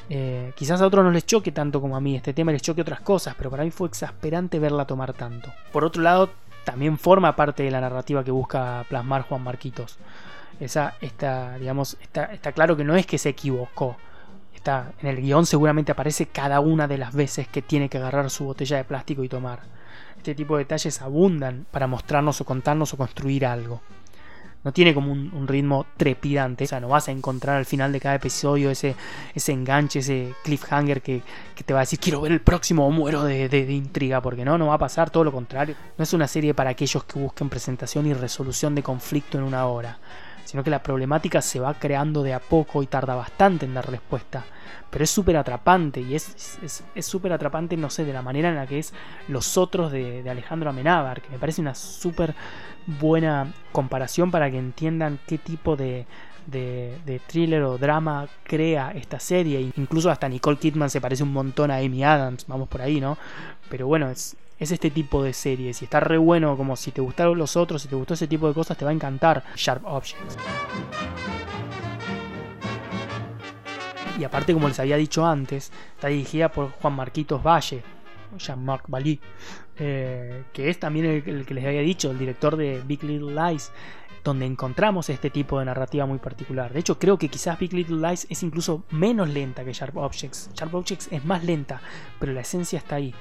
Eh, 0.10 0.54
quizás 0.56 0.82
a 0.82 0.88
otros 0.88 1.06
no 1.06 1.12
les 1.12 1.24
choque 1.28 1.52
tanto 1.52 1.80
como 1.80 1.96
a 1.96 2.02
mí, 2.02 2.16
este 2.16 2.34
tema 2.34 2.52
les 2.52 2.64
choque 2.64 2.82
otras 2.82 3.02
cosas, 3.02 3.36
pero 3.38 3.52
para 3.52 3.64
mí 3.64 3.70
fue 3.70 3.88
exasperante 3.88 4.58
verla 4.58 4.86
tomar 4.86 5.14
tanto. 5.14 5.54
Por 5.72 5.86
otro 5.86 6.02
lado, 6.02 6.32
también 6.70 7.00
forma 7.00 7.36
parte 7.36 7.64
de 7.64 7.72
la 7.72 7.82
narrativa 7.82 8.24
que 8.24 8.30
busca 8.30 8.86
plasmar 8.88 9.24
Juan 9.24 9.42
Marquitos. 9.42 9.98
Esa, 10.60 10.94
está, 11.02 11.58
digamos, 11.58 11.98
está, 12.00 12.26
está 12.26 12.52
claro 12.52 12.78
que 12.78 12.84
no 12.84 12.96
es 12.96 13.08
que 13.08 13.18
se 13.18 13.30
equivocó. 13.30 13.98
Está, 14.54 14.92
en 15.02 15.08
el 15.08 15.22
guion 15.22 15.48
seguramente 15.48 15.92
aparece 15.92 16.28
cada 16.28 16.60
una 16.60 16.88
de 16.88 17.00
las 17.00 17.16
veces 17.16 17.48
que 17.48 17.64
tiene 17.64 17.90
que 17.90 17.98
agarrar 17.98 18.30
su 18.30 18.46
botella 18.46 18.78
de 18.78 18.84
plástico 18.84 19.24
y 19.24 19.30
tomar. 19.30 19.62
Este 20.18 20.36
tipo 20.36 20.58
de 20.58 20.66
detalles 20.66 21.02
abundan 21.02 21.66
para 21.72 21.88
mostrarnos 21.88 22.40
o 22.42 22.46
contarnos 22.46 22.94
o 22.94 22.98
construir 22.98 23.48
algo 23.48 23.82
no 24.64 24.74
tiene 24.74 24.94
como 24.94 25.12
un, 25.12 25.48
ritmo 25.48 25.86
trepidante. 25.98 26.66
O 26.66 26.68
sea, 26.68 26.80
no 26.80 26.90
vas 26.90 27.08
a 27.08 27.12
encontrar 27.12 27.58
al 27.58 27.66
final 27.66 27.92
de 27.92 28.00
cada 28.00 28.16
episodio 28.16 28.70
ese, 28.70 28.96
ese 29.34 29.52
enganche, 29.52 30.00
ese 30.00 30.34
cliffhanger 30.44 31.02
que, 31.02 31.22
te 31.66 31.74
va 31.74 31.80
a 31.80 31.84
decir 31.84 32.00
quiero 32.00 32.22
ver 32.22 32.32
el 32.32 32.42
próximo 32.42 32.88
o 32.88 32.92
muero 32.92 33.24
de, 33.24 33.50
de, 33.50 33.72
intriga, 33.72 34.22
porque 34.22 34.46
no, 34.46 34.58
no 34.58 34.68
va 34.68 34.76
a 34.76 34.80
pasar, 34.80 35.10
todo 35.10 35.24
lo 35.24 35.32
contrario. 35.32 35.76
No 35.98 36.04
es 36.04 36.14
una 36.14 36.28
serie 36.28 36.54
para 36.54 36.72
aquellos 36.72 37.04
que 37.04 37.20
busquen 37.20 37.50
presentación 37.50 38.08
y 38.08 38.14
resolución 38.14 38.76
de 38.76 38.84
conflicto 38.84 39.38
en 39.38 39.44
una 39.44 39.66
hora, 39.66 39.98
sino 40.50 40.64
que 40.64 40.72
la 40.72 40.82
problemática 40.82 41.44
se 41.44 41.60
va 41.60 41.76
creando 41.76 42.24
de 42.24 42.34
a 42.34 42.40
poco 42.40 42.82
y 42.82 42.88
tarda 42.88 43.14
bastante 43.14 43.68
en 43.68 43.76
dar 43.76 43.88
respuesta 43.88 44.44
pero 44.90 45.04
es 45.04 45.10
súper 45.10 45.38
atrapante 45.38 46.02
y 46.02 46.16
es 46.16 46.84
súper 47.02 47.32
atrapante, 47.32 47.78
no 47.78 47.90
sé, 47.90 48.06
de 48.06 48.14
la 48.14 48.22
manera 48.22 48.50
en 48.50 48.56
la 48.56 48.66
que 48.66 48.80
es 48.80 48.94
Los 49.28 49.58
Otros 49.58 49.92
de, 49.92 50.28
Alejandro 50.30 50.70
Amenábar, 50.70 51.22
que 51.22 51.30
me 51.30 51.38
parece 51.38 51.62
una 51.62 51.76
súper 51.76 52.34
buena 53.00 53.54
comparación 53.72 54.32
para 54.32 54.50
que 54.50 54.58
entiendan 54.58 55.20
qué 55.28 55.38
tipo 55.38 55.76
de, 55.76 56.08
de, 56.48 57.22
thriller 57.28 57.62
o 57.64 57.78
drama 57.78 58.28
crea 58.44 58.92
esta 58.92 59.20
serie. 59.20 59.72
Incluso 59.78 60.10
hasta 60.10 60.28
Nicole 60.28 60.58
Kidman 60.58 60.90
se 60.90 61.02
parece 61.02 61.24
un 61.24 61.34
montón 61.34 61.70
a 61.70 61.78
Amy 61.78 62.04
Adams, 62.04 62.46
vamos 62.48 62.68
por 62.68 62.82
ahí, 62.82 63.00
¿no? 63.00 63.18
Pero 63.70 63.86
bueno, 63.86 64.10
es, 64.10 64.36
es 64.60 64.72
este 64.72 64.92
tipo 64.92 65.24
de 65.24 65.34
series 65.34 65.82
y 65.82 65.86
está 65.86 66.00
re 66.00 66.18
bueno 66.18 66.58
como 66.58 66.76
si 66.76 66.92
te 66.92 67.02
gustaron 67.02 67.38
los 67.38 67.56
otros, 67.56 67.82
si 67.82 67.88
te 67.88 67.96
gustó 67.96 68.14
ese 68.14 68.28
tipo 68.28 68.48
de 68.48 68.54
cosas, 68.54 68.78
te 68.78 68.86
va 68.86 68.92
a 68.92 68.94
encantar 68.94 69.44
Sharp 69.56 69.86
Objects. 69.86 70.38
y 74.20 74.26
aparte 74.26 74.54
como 74.54 74.68
les 74.68 74.80
había 74.80 74.98
dicho 74.98 75.26
antes, 75.26 75.72
está 75.96 76.10
dirigida 76.10 76.50
por 76.52 76.72
Juan 76.72 76.94
Marquitos 76.94 77.42
Valle, 77.42 77.82
Jean-Marc 78.38 78.84
Bali, 78.88 79.20
eh, 79.78 80.44
que 80.52 80.70
es 80.70 80.78
también 80.78 81.06
el, 81.06 81.46
que 81.46 81.54
les 81.54 81.66
había 81.66 81.82
dicho, 81.82 82.12
el 82.12 82.20
director 82.20 82.58
de 82.58 82.82
Big 82.86 83.02
Little 83.04 83.34
Lies, 83.34 83.72
donde 84.24 84.46
encontramos 84.46 85.10
este 85.10 85.30
tipo 85.30 85.58
de 85.58 85.66
narrativa 85.66 86.06
muy 86.06 86.20
particular. 86.20 86.74
De 86.74 86.82
hecho, 86.82 87.00
creo 87.00 87.18
que 87.18 87.30
quizás 87.30 87.58
Big 87.58 87.72
Little 87.72 88.06
Lies 88.06 88.28
es 88.30 88.44
incluso 88.44 88.84
menos 88.92 89.30
lenta 89.30 89.64
que 89.64 89.72
Sharp 89.72 89.96
Objects. 89.96 90.50
Sharp 90.54 90.76
Objects 90.76 91.08
es 91.12 91.24
más 91.24 91.46
lenta, 91.46 91.82
pero 92.20 92.34
la 92.34 92.42
esencia 92.42 92.80
está 92.80 92.96
ahí. 92.96 93.16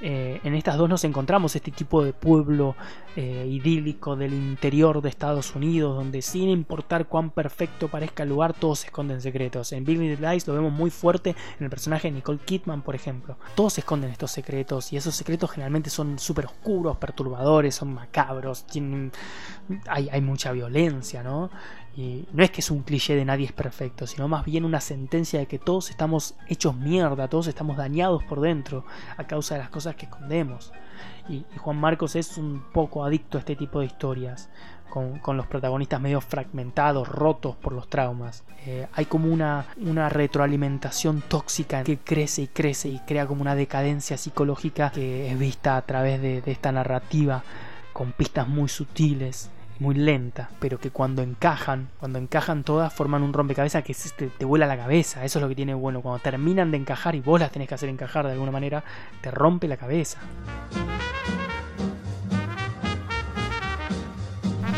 Eh, 0.00 0.40
en 0.44 0.54
estas 0.54 0.76
dos 0.76 0.88
nos 0.88 1.04
encontramos 1.04 1.54
este 1.56 1.70
tipo 1.70 2.02
de 2.02 2.12
pueblo 2.12 2.74
eh, 3.16 3.46
idílico 3.48 4.16
del 4.16 4.32
interior 4.32 5.02
de 5.02 5.08
Estados 5.08 5.54
Unidos, 5.54 5.96
donde 5.96 6.22
sin 6.22 6.48
importar 6.48 7.06
cuán 7.06 7.30
perfecto 7.30 7.88
parezca 7.88 8.22
el 8.22 8.30
lugar, 8.30 8.54
todos 8.54 8.80
se 8.80 8.86
esconden 8.86 9.20
secretos. 9.20 9.72
En 9.72 9.84
Big 9.84 9.98
Little 9.98 10.30
Lies 10.30 10.46
lo 10.46 10.54
vemos 10.54 10.72
muy 10.72 10.90
fuerte 10.90 11.36
en 11.58 11.64
el 11.64 11.70
personaje 11.70 12.08
de 12.08 12.12
Nicole 12.12 12.38
Kidman, 12.38 12.82
por 12.82 12.94
ejemplo. 12.94 13.36
Todos 13.54 13.78
esconden 13.78 14.10
estos 14.10 14.30
secretos 14.30 14.92
y 14.92 14.96
esos 14.96 15.14
secretos 15.14 15.50
generalmente 15.50 15.90
son 15.90 16.18
súper 16.18 16.46
oscuros, 16.46 16.96
perturbadores, 16.96 17.74
son 17.74 17.92
macabros, 17.92 18.66
tienen... 18.66 19.12
hay 19.88 20.20
mucha 20.20 20.52
violencia, 20.52 21.22
¿no? 21.22 21.50
Y 21.96 22.24
no 22.32 22.44
es 22.44 22.50
que 22.50 22.60
es 22.60 22.70
un 22.70 22.82
cliché 22.82 23.16
de 23.16 23.24
nadie 23.24 23.46
es 23.46 23.52
perfecto, 23.52 24.06
sino 24.06 24.28
más 24.28 24.44
bien 24.44 24.64
una 24.64 24.80
sentencia 24.80 25.40
de 25.40 25.46
que 25.46 25.58
todos 25.58 25.90
estamos 25.90 26.34
hechos 26.48 26.76
mierda, 26.76 27.28
todos 27.28 27.48
estamos 27.48 27.76
dañados 27.76 28.22
por 28.24 28.40
dentro 28.40 28.84
a 29.16 29.24
causa 29.24 29.54
de 29.54 29.60
las 29.60 29.70
cosas 29.70 29.96
que 29.96 30.06
escondemos. 30.06 30.72
Y, 31.28 31.44
Juan 31.58 31.78
Marcos 31.78 32.16
es 32.16 32.38
un 32.38 32.62
poco 32.72 33.04
adicto 33.04 33.38
a 33.38 33.40
este 33.40 33.56
tipo 33.56 33.80
de 33.80 33.86
historias, 33.86 34.50
con, 34.88 35.20
los 35.36 35.46
protagonistas 35.46 36.00
medio 36.00 36.20
fragmentados, 36.20 37.08
rotos 37.08 37.56
por 37.56 37.72
los 37.72 37.88
traumas. 37.88 38.44
Eh, 38.66 38.86
hay 38.92 39.04
como 39.04 39.32
una, 39.32 39.66
una 39.76 40.08
retroalimentación 40.08 41.22
tóxica 41.22 41.84
que 41.84 41.98
crece 41.98 42.42
y 42.42 42.46
crece 42.48 42.88
y 42.88 42.98
crea 43.00 43.26
como 43.26 43.42
una 43.42 43.54
decadencia 43.54 44.16
psicológica 44.16 44.90
que 44.90 45.30
es 45.30 45.38
vista 45.38 45.76
a 45.76 45.82
través 45.82 46.20
de 46.20 46.42
esta 46.46 46.72
narrativa 46.72 47.42
con 47.92 48.12
pistas 48.12 48.48
muy 48.48 48.68
sutiles 48.68 49.50
muy 49.80 49.94
lenta, 49.94 50.50
pero 50.60 50.78
que 50.78 50.90
cuando 50.90 51.22
encajan, 51.22 51.88
cuando 51.98 52.18
encajan 52.18 52.64
todas, 52.64 52.92
forman 52.92 53.22
un 53.22 53.32
rompecabezas 53.32 53.82
que 53.82 53.96
te, 54.38 54.44
vuela 54.44 54.66
la 54.66 54.76
cabeza. 54.76 55.24
Eso 55.24 55.38
es 55.38 55.42
lo 55.42 55.48
que 55.48 55.54
tiene 55.54 55.74
bueno. 55.74 56.02
Cuando 56.02 56.20
terminan 56.20 56.70
de 56.70 56.76
encajar 56.76 57.14
y 57.14 57.20
vos 57.20 57.40
las 57.40 57.50
tenés 57.50 57.66
que 57.66 57.74
hacer 57.74 57.88
encajar 57.88 58.26
de 58.26 58.32
alguna 58.32 58.52
manera, 58.52 58.84
te 59.22 59.30
rompe 59.30 59.66
la 59.66 59.78
cabeza. 59.78 60.18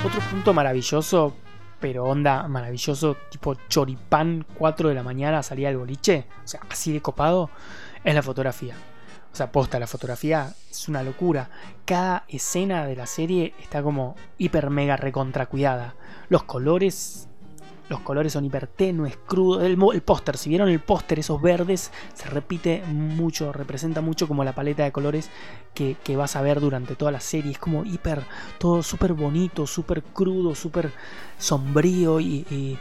Otro 0.04 0.20
punto 0.30 0.54
maravilloso, 0.54 1.34
pero 1.80 2.04
onda 2.04 2.46
maravilloso, 2.46 3.16
tipo 3.28 3.54
choripán 3.68 4.46
4 4.56 4.88
de 4.88 4.94
la 4.94 5.02
mañana 5.02 5.42
salía 5.42 5.68
el 5.68 5.76
boliche, 5.76 6.26
o 6.44 6.48
sea, 6.48 6.60
así 6.70 6.92
de 6.92 7.02
copado, 7.02 7.50
es 8.04 8.14
la 8.14 8.22
fotografía. 8.22 8.74
O 9.32 9.36
sea, 9.36 9.50
posta, 9.50 9.78
la 9.78 9.86
fotografía 9.86 10.54
es 10.70 10.88
una 10.88 11.02
locura. 11.02 11.48
Cada 11.86 12.24
escena 12.28 12.86
de 12.86 12.96
la 12.96 13.06
serie 13.06 13.54
está 13.60 13.82
como 13.82 14.14
hiper 14.36 14.68
mega 14.68 14.96
recontra 14.96 15.46
cuidada. 15.46 15.94
Los 16.28 16.42
colores. 16.42 17.28
Los 17.88 18.00
colores 18.00 18.32
son 18.32 18.44
hiper 18.44 18.68
tenues, 18.68 19.18
crudos. 19.26 19.64
El, 19.64 19.76
póster, 20.02 20.38
si 20.38 20.48
vieron 20.48 20.68
el 20.68 20.80
póster, 20.80 21.18
esos 21.18 21.42
verdes, 21.42 21.90
se 22.14 22.28
repite 22.28 22.82
mucho, 22.86 23.52
representa 23.52 24.00
mucho 24.00 24.28
como 24.28 24.44
la 24.44 24.54
paleta 24.54 24.84
de 24.84 24.92
colores 24.92 25.28
que, 25.74 25.96
vas 26.16 26.36
a 26.36 26.42
ver 26.42 26.60
durante 26.60 26.94
toda 26.94 27.10
la 27.10 27.20
serie. 27.20 27.52
Es 27.52 27.58
como 27.58 27.84
hiper, 27.84 28.22
todo 28.58 28.82
súper 28.82 29.12
bonito, 29.12 29.66
súper 29.66 30.02
crudo, 30.02 30.54
súper 30.54 30.90
sombrío 31.38 32.20
y 32.20 32.78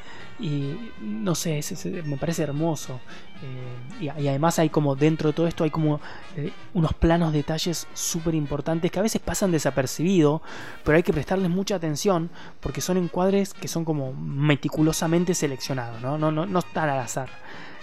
no 1.01 1.35
sé, 1.35 1.61
me 2.05 2.17
parece 2.17 2.43
hermoso. 2.43 2.99
Eh, 3.43 4.03
y, 4.03 4.27
además 4.27 4.59
hay 4.59 4.69
como 4.69 4.95
dentro 4.95 5.29
de 5.29 5.33
todo 5.33 5.47
esto 5.47 5.63
hay 5.63 5.71
como 5.71 5.99
eh, 6.35 6.51
unos 6.73 6.93
planos 6.93 7.33
detalles 7.33 7.87
súper 7.93 8.35
importantes 8.35 8.91
que 8.91 8.99
a 8.99 9.01
veces 9.01 9.21
pasan 9.21 9.51
desapercibidos, 9.51 10.41
pero 10.83 10.95
hay 10.95 11.03
que 11.03 11.13
prestarles 11.13 11.49
mucha 11.49 11.75
atención 11.75 12.29
porque 12.59 12.81
son 12.81 12.97
encuadres 12.97 13.53
que 13.53 13.67
son 13.67 13.85
como 13.85 14.13
meticulosamente 14.13 15.33
seleccionados, 15.33 16.01
no, 16.01 16.17
no, 16.17 16.31
no, 16.31 16.45
no 16.45 16.59
están 16.59 16.89
al 16.89 16.99
azar. 16.99 17.29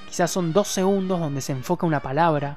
Quizás 0.09 0.31
son 0.31 0.53
dos 0.53 0.69
segundos 0.69 1.21
donde 1.21 1.41
se 1.41 1.53
enfoca 1.53 1.87
una 1.87 2.01
palabra. 2.01 2.57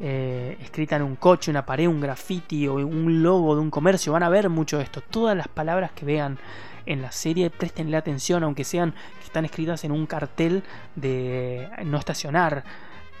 Eh, 0.00 0.58
escrita 0.60 0.96
en 0.96 1.02
un 1.02 1.16
coche, 1.16 1.50
una 1.50 1.64
pared, 1.64 1.86
un 1.86 2.00
graffiti 2.00 2.66
o 2.66 2.74
un 2.74 3.22
logo 3.22 3.54
de 3.54 3.60
un 3.60 3.70
comercio. 3.70 4.12
Van 4.12 4.22
a 4.22 4.28
ver 4.28 4.48
mucho 4.48 4.80
esto. 4.80 5.00
Todas 5.00 5.36
las 5.36 5.48
palabras 5.48 5.92
que 5.92 6.04
vean 6.04 6.38
en 6.86 7.02
la 7.02 7.12
serie, 7.12 7.50
prestenle 7.50 7.96
atención, 7.96 8.42
aunque 8.44 8.64
sean 8.64 8.94
están 9.34 9.44
escritas 9.46 9.82
en 9.82 9.90
un 9.90 10.06
cartel 10.06 10.62
de 10.94 11.68
no 11.84 11.98
estacionar, 11.98 12.62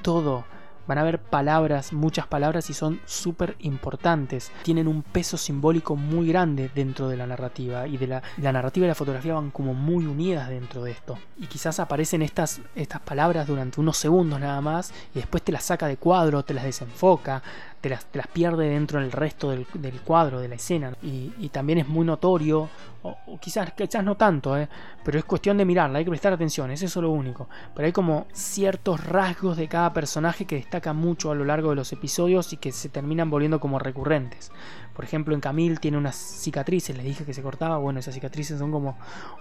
todo. 0.00 0.44
Van 0.86 0.98
a 0.98 1.02
ver 1.02 1.18
palabras, 1.18 1.92
muchas 1.92 2.28
palabras 2.28 2.70
y 2.70 2.74
son 2.74 3.00
súper 3.04 3.56
importantes. 3.60 4.52
Tienen 4.62 4.86
un 4.86 5.02
peso 5.02 5.36
simbólico 5.36 5.96
muy 5.96 6.28
grande 6.28 6.70
dentro 6.72 7.08
de 7.08 7.16
la 7.16 7.26
narrativa 7.26 7.88
y 7.88 7.96
de 7.96 8.06
la, 8.06 8.22
la, 8.36 8.52
narrativa 8.52 8.86
y 8.86 8.88
la 8.90 8.94
fotografía 8.94 9.34
van 9.34 9.50
como 9.50 9.74
muy 9.74 10.06
unidas 10.06 10.50
dentro 10.50 10.84
de 10.84 10.92
esto. 10.92 11.18
Y 11.36 11.46
quizás 11.48 11.80
aparecen 11.80 12.22
estas, 12.22 12.60
estas 12.76 13.00
palabras 13.00 13.48
durante 13.48 13.80
unos 13.80 13.96
segundos 13.96 14.38
nada 14.38 14.60
más 14.60 14.92
y 15.14 15.18
después 15.18 15.42
te 15.42 15.50
las 15.50 15.64
saca 15.64 15.88
de 15.88 15.96
cuadro, 15.96 16.44
te 16.44 16.54
las 16.54 16.64
desenfoca, 16.64 17.42
te 17.84 17.90
las, 17.90 18.26
pierde 18.32 18.70
dentro 18.70 18.98
del 18.98 19.12
resto 19.12 19.50
del, 19.50 19.66
cuadro, 20.04 20.40
de 20.40 20.48
la 20.48 20.54
escena. 20.54 20.96
Y, 21.02 21.50
también 21.50 21.80
es 21.80 21.86
muy 21.86 22.06
notorio, 22.06 22.70
o, 23.02 23.38
quizás, 23.38 23.72
quizás 23.74 24.02
no 24.02 24.16
tanto, 24.16 24.56
¿eh? 24.56 24.68
pero 25.04 25.18
es 25.18 25.24
cuestión 25.26 25.58
de 25.58 25.66
mirarla, 25.66 25.98
hay 25.98 26.04
que 26.04 26.10
prestar 26.10 26.32
atención, 26.32 26.70
es 26.70 26.82
eso 26.82 27.02
lo 27.02 27.10
único. 27.10 27.46
Pero 27.74 27.84
hay 27.84 27.92
como 27.92 28.26
ciertos 28.32 29.04
rasgos 29.04 29.58
de 29.58 29.68
cada 29.68 29.92
personaje 29.92 30.46
que 30.46 30.56
destacan 30.56 30.96
mucho 30.96 31.30
a 31.30 31.34
lo 31.34 31.44
largo 31.44 31.70
de 31.70 31.76
los 31.76 31.92
episodios 31.92 32.54
y 32.54 32.56
que 32.56 32.72
se 32.72 32.88
terminan 32.88 33.28
volviendo 33.28 33.60
como 33.60 33.78
recurrentes. 33.78 34.50
Por 34.94 35.04
ejemplo, 35.04 35.34
en 35.34 35.40
Camille 35.40 35.76
tiene 35.76 35.98
unas 35.98 36.14
cicatrices, 36.14 36.96
les 36.96 37.04
dije 37.04 37.24
que 37.24 37.34
se 37.34 37.42
cortaba, 37.42 37.78
bueno, 37.78 37.98
esas 37.98 38.14
cicatrices 38.14 38.58
son 38.58 38.70
como 38.70 38.96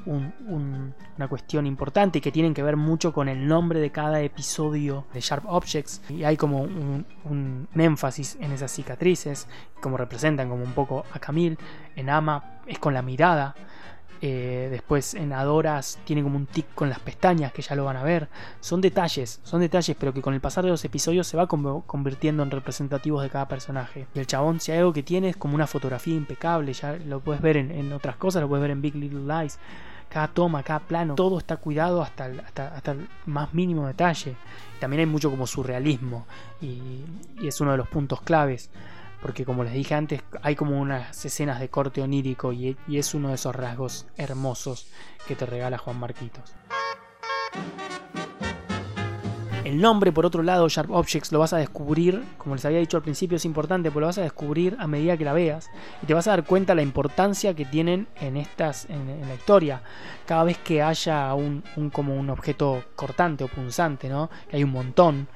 una 0.05 1.27
cuestión 1.27 1.67
importante 1.67 2.17
y 2.17 2.21
que 2.21 2.31
tienen 2.31 2.53
que 2.53 2.63
ver 2.63 2.75
mucho 2.75 3.13
con 3.13 3.29
el 3.29 3.47
nombre 3.47 3.79
de 3.79 3.91
cada 3.91 4.21
episodio 4.21 5.05
de 5.13 5.21
Sharp 5.21 5.45
Objects. 5.47 6.01
Y 6.09 6.23
hay 6.23 6.37
como 6.37 6.61
un, 6.61 7.05
un 7.25 7.67
énfasis 7.75 8.37
en 8.39 8.51
esas 8.51 8.71
cicatrices, 8.71 9.47
como 9.79 9.97
representan 9.97 10.49
como 10.49 10.63
un 10.63 10.73
poco 10.73 11.05
a 11.13 11.19
Camille. 11.19 11.57
En 11.95 12.09
Ama 12.09 12.61
es 12.65 12.79
con 12.79 12.93
la 12.93 13.01
mirada. 13.01 13.55
Eh, 14.25 14.69
después 14.71 15.15
en 15.15 15.33
Adoras 15.33 15.99
tiene 16.05 16.23
como 16.23 16.37
un 16.37 16.45
tic 16.45 16.73
con 16.73 16.89
las 16.89 16.99
pestañas, 16.99 17.51
que 17.51 17.61
ya 17.61 17.75
lo 17.75 17.83
van 17.83 17.97
a 17.97 18.03
ver. 18.03 18.29
Son 18.61 18.79
detalles, 18.79 19.41
son 19.43 19.59
detalles, 19.59 19.97
pero 19.99 20.13
que 20.13 20.21
con 20.21 20.33
el 20.33 20.39
pasar 20.39 20.63
de 20.63 20.69
los 20.69 20.85
episodios 20.85 21.27
se 21.27 21.35
va 21.35 21.45
convirtiendo 21.47 22.41
en 22.41 22.49
representativos 22.49 23.21
de 23.21 23.29
cada 23.29 23.49
personaje. 23.49 24.07
Y 24.15 24.19
el 24.19 24.25
chabón, 24.25 24.61
si 24.61 24.71
hay 24.71 24.77
algo 24.77 24.93
que 24.93 25.03
tiene, 25.03 25.27
es 25.27 25.35
como 25.35 25.55
una 25.55 25.67
fotografía 25.67 26.15
impecable. 26.15 26.71
Ya 26.71 26.93
lo 27.05 27.19
puedes 27.19 27.41
ver 27.41 27.57
en, 27.57 27.91
otras 27.91 28.15
cosas, 28.15 28.41
lo 28.41 28.47
puedes 28.47 28.61
ver 28.61 28.71
en 28.71 28.81
Big 28.81 28.95
Little 28.95 29.27
Lies. 29.27 29.59
Cada 30.07 30.29
toma, 30.29 30.63
cada 30.63 30.79
plano, 30.79 31.15
todo 31.15 31.37
está 31.37 31.57
cuidado 31.57 32.01
hasta 32.01 32.25
hasta 32.25 32.91
el 32.91 33.09
más 33.25 33.53
mínimo 33.53 33.87
detalle 33.87 34.37
también 34.83 34.99
hay 34.99 35.05
mucho 35.05 35.31
como 35.31 35.47
surrealismo 35.47 36.25
y, 36.61 37.05
es 37.41 37.61
uno 37.61 37.71
de 37.71 37.77
los 37.77 37.87
puntos 37.87 38.19
claves 38.19 38.69
porque 39.23 39.45
como 39.45 39.63
les 39.63 39.73
dije 39.73 39.95
antes 39.95 40.21
hay 40.41 40.55
como 40.55 40.79
unas 40.79 41.25
escenas 41.25 41.61
de 41.61 41.69
corte 41.69 42.01
onírico 42.01 42.51
y, 42.51 42.77
es 42.91 43.13
uno 43.13 43.29
de 43.29 43.35
esos 43.35 43.55
rasgos 43.55 44.05
hermosos 44.17 44.87
que 45.25 45.35
te 45.35 45.45
regala 45.45 45.77
Juan 45.77 45.97
Marquitos. 45.97 46.53
El 49.63 49.79
nombre, 49.79 50.11
por 50.11 50.25
otro 50.25 50.43
lado, 50.43 50.67
Sharp 50.67 50.91
Objects, 50.91 51.31
lo 51.31 51.39
vas 51.39 51.53
a 51.53 51.57
descubrir, 51.57 52.21
como 52.37 52.53
les 52.53 52.65
había 52.65 52.79
dicho 52.79 52.97
al 52.97 53.03
principio, 53.03 53.37
es 53.37 53.45
importante, 53.45 53.89
pero 53.89 54.01
lo 54.01 54.07
vas 54.07 54.17
a 54.17 54.21
descubrir 54.21 54.75
a 54.77 54.87
medida 54.87 55.15
que 55.15 55.23
la 55.23 55.31
veas 55.31 55.71
y 56.01 56.05
te 56.05 56.13
vas 56.13 56.27
a 56.27 56.31
dar 56.31 56.43
cuenta 56.43 56.75
la 56.75 56.81
importancia 56.81 57.55
que 57.55 57.63
tienen 57.63 58.07
en 58.19 58.35
estas, 58.35 58.89
en, 58.89 59.21
la 59.25 59.33
historia. 59.33 59.81
Cada 60.27 60.43
vez 60.43 60.57
que 60.57 60.83
haya 60.83 61.33
un, 61.33 61.63
como 61.93 62.13
un 62.13 62.29
objeto 62.29 62.83
cortante 62.97 63.45
o 63.45 63.47
punzante, 63.47 64.09
¿no? 64.09 64.29
Que 64.49 64.57
hay 64.57 64.65
un 64.65 64.71
montón. 64.71 65.29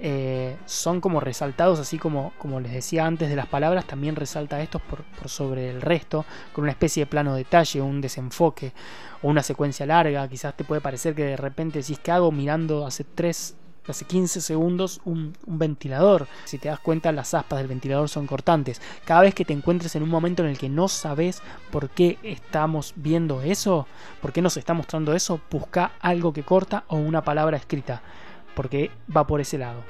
Eh, 0.00 0.56
son 0.66 1.00
como 1.00 1.18
resaltados, 1.18 1.80
así 1.80 1.98
como, 1.98 2.32
como 2.38 2.60
les 2.60 2.72
decía 2.72 3.04
antes 3.04 3.28
de 3.28 3.36
las 3.36 3.46
palabras, 3.46 3.84
también 3.84 4.14
resalta 4.14 4.60
estos 4.62 4.80
por, 4.82 5.04
sobre 5.28 5.70
el 5.70 5.80
resto, 5.80 6.24
con 6.52 6.62
una 6.62 6.70
especie 6.70 7.02
de 7.02 7.06
plano 7.06 7.34
detalle, 7.34 7.80
un 7.80 8.00
desenfoque 8.00 8.72
o 9.22 9.28
una 9.28 9.42
secuencia 9.42 9.86
larga. 9.86 10.28
Quizás 10.28 10.56
te 10.56 10.64
puede 10.64 10.80
parecer 10.80 11.14
que 11.14 11.24
de 11.24 11.36
repente, 11.36 11.82
si 11.82 11.94
es 11.94 11.98
que 11.98 12.12
hago 12.12 12.30
mirando 12.30 12.86
hace 12.86 13.04
tres 13.04 13.56
hace 13.90 14.04
15 14.04 14.40
segundos 14.40 15.00
un, 15.04 15.34
ventilador. 15.46 16.26
Si 16.44 16.58
te 16.58 16.68
das 16.68 16.78
cuenta, 16.78 17.12
las 17.12 17.34
aspas 17.34 17.58
del 17.58 17.68
ventilador 17.68 18.08
son 18.08 18.26
cortantes. 18.26 18.80
Cada 19.04 19.22
vez 19.22 19.34
que 19.34 19.44
te 19.44 19.52
encuentres 19.52 19.96
en 19.96 20.02
un 20.02 20.08
momento 20.08 20.42
en 20.42 20.50
el 20.50 20.58
que 20.58 20.68
no 20.68 20.88
sabes 20.88 21.42
por 21.70 21.90
qué 21.90 22.18
estamos 22.22 22.92
viendo 22.96 23.42
eso, 23.42 23.86
por 24.20 24.32
qué 24.32 24.42
nos 24.42 24.56
está 24.56 24.74
mostrando 24.74 25.14
eso, 25.14 25.40
busca 25.50 25.92
algo 26.00 26.32
que 26.32 26.42
corta 26.42 26.84
o 26.88 26.96
una 26.96 27.22
palabra 27.22 27.56
escrita, 27.56 28.02
porque 28.58 28.90
va 29.16 29.24
por 29.24 29.40
ese 29.40 29.56
lado. 29.56 29.84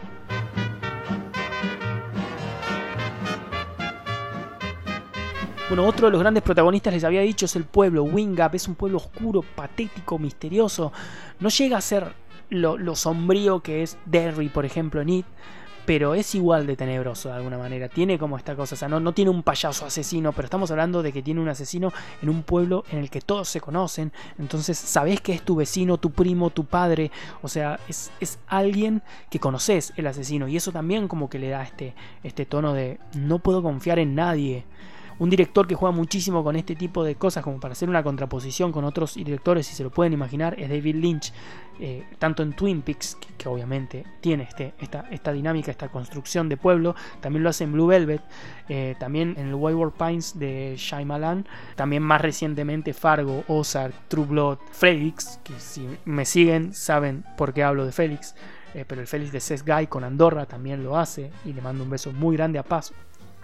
Bueno, 5.70 5.86
otro 5.86 6.08
de 6.08 6.12
los 6.12 6.20
grandes 6.20 6.42
protagonistas 6.42 6.92
les 6.92 7.02
había 7.02 7.22
dicho 7.22 7.46
es 7.46 7.56
el 7.56 7.64
pueblo. 7.64 8.02
Wingap 8.02 8.54
es 8.54 8.68
un 8.68 8.74
pueblo 8.74 8.98
oscuro, 8.98 9.40
patético, 9.40 10.18
misterioso. 10.18 10.92
No 11.40 11.48
llega 11.48 11.78
a 11.78 11.80
ser 11.80 12.12
lo, 12.50 12.94
sombrío 12.94 13.60
que 13.60 13.82
es 13.82 13.96
Derry, 14.04 14.50
por 14.50 14.66
ejemplo, 14.66 15.00
en 15.00 15.08
It, 15.08 15.26
pero 15.88 16.14
es 16.14 16.34
igual 16.34 16.66
de 16.66 16.76
tenebroso 16.76 17.30
de 17.30 17.36
alguna 17.36 17.56
manera. 17.56 17.88
Tiene 17.88 18.18
como 18.18 18.36
esta 18.36 18.54
cosa, 18.54 18.74
o 18.74 18.76
sea, 18.76 18.88
no, 18.88 19.00
no 19.00 19.14
tiene 19.14 19.30
un 19.30 19.42
payaso 19.42 19.86
asesino, 19.86 20.32
pero 20.32 20.44
estamos 20.44 20.70
hablando 20.70 21.02
de 21.02 21.14
que 21.14 21.22
tiene 21.22 21.40
un 21.40 21.48
asesino 21.48 21.94
en 22.20 22.28
un 22.28 22.42
pueblo 22.42 22.84
en 22.92 22.98
el 22.98 23.08
que 23.08 23.22
todos 23.22 23.48
se 23.48 23.62
conocen, 23.62 24.12
entonces 24.38 24.76
sabes 24.76 25.22
que 25.22 25.32
es 25.32 25.40
tu 25.40 25.56
vecino, 25.56 25.96
tu 25.96 26.10
primo, 26.10 26.50
tu 26.50 26.66
padre, 26.66 27.10
o 27.40 27.48
sea, 27.48 27.80
es, 27.88 28.12
es 28.20 28.38
alguien 28.48 29.00
que 29.30 29.40
conoces 29.40 29.94
el 29.96 30.06
asesino 30.06 30.46
y 30.46 30.58
eso 30.58 30.72
también 30.72 31.08
como 31.08 31.30
que 31.30 31.38
le 31.38 31.48
da 31.48 31.62
este, 31.62 31.94
este 32.22 32.44
tono 32.44 32.74
de 32.74 33.00
no 33.14 33.38
puedo 33.38 33.62
confiar 33.62 33.98
en 33.98 34.14
nadie. 34.14 34.66
Un 35.18 35.30
director 35.30 35.66
que 35.66 35.74
juega 35.74 35.96
muchísimo 35.96 36.44
con 36.44 36.54
este 36.54 36.76
tipo 36.76 37.02
de 37.02 37.14
cosas, 37.14 37.42
como 37.42 37.58
para 37.58 37.72
hacer 37.72 37.88
una 37.88 38.04
contraposición 38.04 38.72
con 38.72 38.84
otros 38.84 39.14
directores, 39.14 39.66
si 39.66 39.74
se 39.74 39.82
lo 39.82 39.90
pueden 39.90 40.12
imaginar, 40.12 40.54
es 40.60 40.68
David 40.68 40.96
Lynch, 40.96 41.32
eh, 41.80 42.04
tanto 42.18 42.42
en 42.42 42.54
Twin 42.54 42.82
Peaks, 42.82 43.16
que, 43.36 43.48
obviamente 43.48 44.04
tiene 44.20 44.44
este, 44.44 44.74
esta, 44.78 45.06
esta, 45.10 45.32
dinámica, 45.32 45.70
esta 45.70 45.88
construcción 45.88 46.48
de 46.48 46.56
pueblo, 46.56 46.94
también 47.20 47.42
lo 47.42 47.50
hace 47.50 47.64
en 47.64 47.72
Blue 47.72 47.86
Velvet, 47.86 48.22
eh, 48.68 48.94
también 48.98 49.34
en 49.38 49.48
el 49.48 49.54
Wayward 49.54 49.92
Pines 49.92 50.38
de 50.38 50.74
Shyamalan, 50.76 51.46
también 51.76 52.02
más 52.02 52.20
recientemente 52.20 52.92
Fargo, 52.92 53.44
Ozark, 53.48 53.94
True 54.08 54.26
Blood, 54.26 54.58
Felix, 54.72 55.40
que 55.44 55.58
si 55.58 55.88
me 56.04 56.24
siguen 56.24 56.74
saben 56.74 57.24
por 57.36 57.52
qué 57.52 57.62
hablo 57.62 57.86
de 57.86 57.92
Felix. 57.92 58.34
Eh, 58.74 58.84
pero 58.86 59.00
el 59.00 59.06
Félix 59.06 59.32
de 59.32 59.40
Seth 59.40 59.66
Guy 59.66 59.86
con 59.86 60.04
Andorra 60.04 60.44
también 60.44 60.84
lo 60.84 60.98
hace 60.98 61.30
y 61.46 61.54
le 61.54 61.62
mando 61.62 61.84
un 61.84 61.90
beso 61.90 62.12
muy 62.12 62.36
grande 62.36 62.58
a 62.58 62.62
Paz 62.62 62.92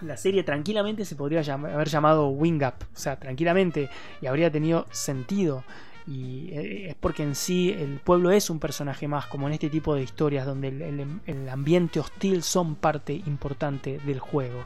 la 0.01 0.17
serie 0.17 0.43
tranquilamente 0.43 1.05
se 1.05 1.15
podría 1.15 1.41
haber 1.53 1.87
llamado 1.87 2.29
Wing 2.29 2.61
Up, 2.63 2.85
o 2.93 2.97
sea, 2.97 3.17
tranquilamente, 3.17 3.89
y 4.21 4.27
habría 4.27 4.51
tenido 4.51 4.85
sentido. 4.91 5.63
Y 6.07 6.49
eh, 6.51 6.89
es 6.89 6.95
porque 6.95 7.23
en 7.23 7.35
sí 7.35 7.71
el 7.71 7.99
pueblo 7.99 8.31
es 8.31 8.49
un 8.49 8.59
personaje 8.59 9.07
más, 9.07 9.25
como 9.27 9.47
en 9.47 9.53
este 9.53 9.69
tipo 9.69 9.95
de 9.95 10.03
historias 10.03 10.45
donde 10.45 10.67
el 11.25 11.49
ambiente 11.49 11.99
hostil 11.99 12.43
son 12.43 12.75
parte 12.75 13.13
importante 13.25 13.99
del 14.05 14.19
juego. 14.19 14.63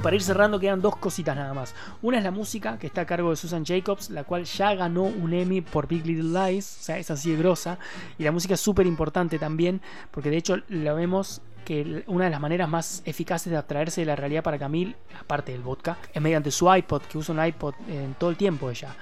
para 0.00 0.16
ir 0.16 0.22
cerrando 0.22 0.58
quedan 0.58 0.80
dos 0.80 0.96
cositas 0.96 1.36
nada 1.36 1.52
más. 1.54 1.74
Una 2.02 2.18
es 2.18 2.24
la 2.24 2.30
música 2.30 2.78
que 2.78 2.86
está 2.86 3.02
a 3.02 3.06
cargo 3.06 3.30
de 3.30 3.36
Susan 3.36 3.64
Jacobs, 3.64 4.10
la 4.10 4.24
cual 4.24 4.44
ya 4.44 4.74
ganó 4.74 5.02
un 5.02 5.32
Emmy 5.32 5.60
por 5.60 5.86
Big 5.86 6.06
Little 6.06 6.50
Lies, 6.50 6.78
o 6.80 6.82
sea, 6.82 6.98
es 6.98 7.10
así 7.10 7.30
de 7.30 7.36
grosa. 7.36 7.78
Y 8.18 8.24
la 8.24 8.32
música 8.32 8.54
es 8.54 8.60
súper 8.60 8.86
importante 8.86 9.38
también, 9.38 9.80
porque 10.10 10.30
de 10.30 10.38
hecho 10.38 10.56
lo 10.68 10.94
vemos 10.94 11.42
que 11.64 12.04
una 12.06 12.24
de 12.24 12.30
las 12.30 12.40
maneras 12.40 12.68
más 12.68 13.02
eficaces 13.04 13.50
de 13.50 13.56
abstraerse 13.56 14.00
de 14.00 14.06
la 14.06 14.16
realidad 14.16 14.42
para 14.42 14.58
Camille, 14.58 14.96
aparte 15.18 15.52
del 15.52 15.62
vodka, 15.62 15.98
es 16.12 16.20
mediante 16.20 16.50
su 16.50 16.72
iPod, 16.72 17.02
que 17.02 17.18
usa 17.18 17.34
un 17.34 17.44
iPod 17.44 17.74
en 17.88 18.14
todo 18.14 18.30
el 18.30 18.36
tiempo 18.36 18.70
ella. 18.70 18.94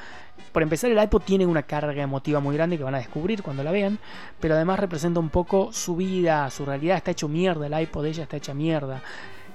Por 0.53 0.63
empezar, 0.63 0.91
el 0.91 1.03
iPod 1.03 1.23
tiene 1.23 1.47
una 1.47 1.63
carga 1.63 2.03
emotiva 2.03 2.41
muy 2.41 2.57
grande 2.57 2.79
que 2.79 2.85
van 2.85 2.95
a 2.95 2.99
descubrir 2.99 3.43
cuando 3.43 3.63
la 3.63 3.71
vean, 3.71 3.99
pero 4.41 4.55
además 4.55 4.79
representa 4.79 5.21
un 5.21 5.31
poco 5.31 5.73
su 5.73 5.97
vida, 5.97 6.49
su 6.51 6.65
realidad. 6.65 6.97
Está 6.97 7.11
hecho 7.11 7.29
mierda, 7.29 7.67
el 7.67 7.81
iPod 7.83 8.05
de 8.05 8.11
ella 8.11 8.23
está 8.23 8.37
hecha 8.37 8.55
mierda. 8.55 9.03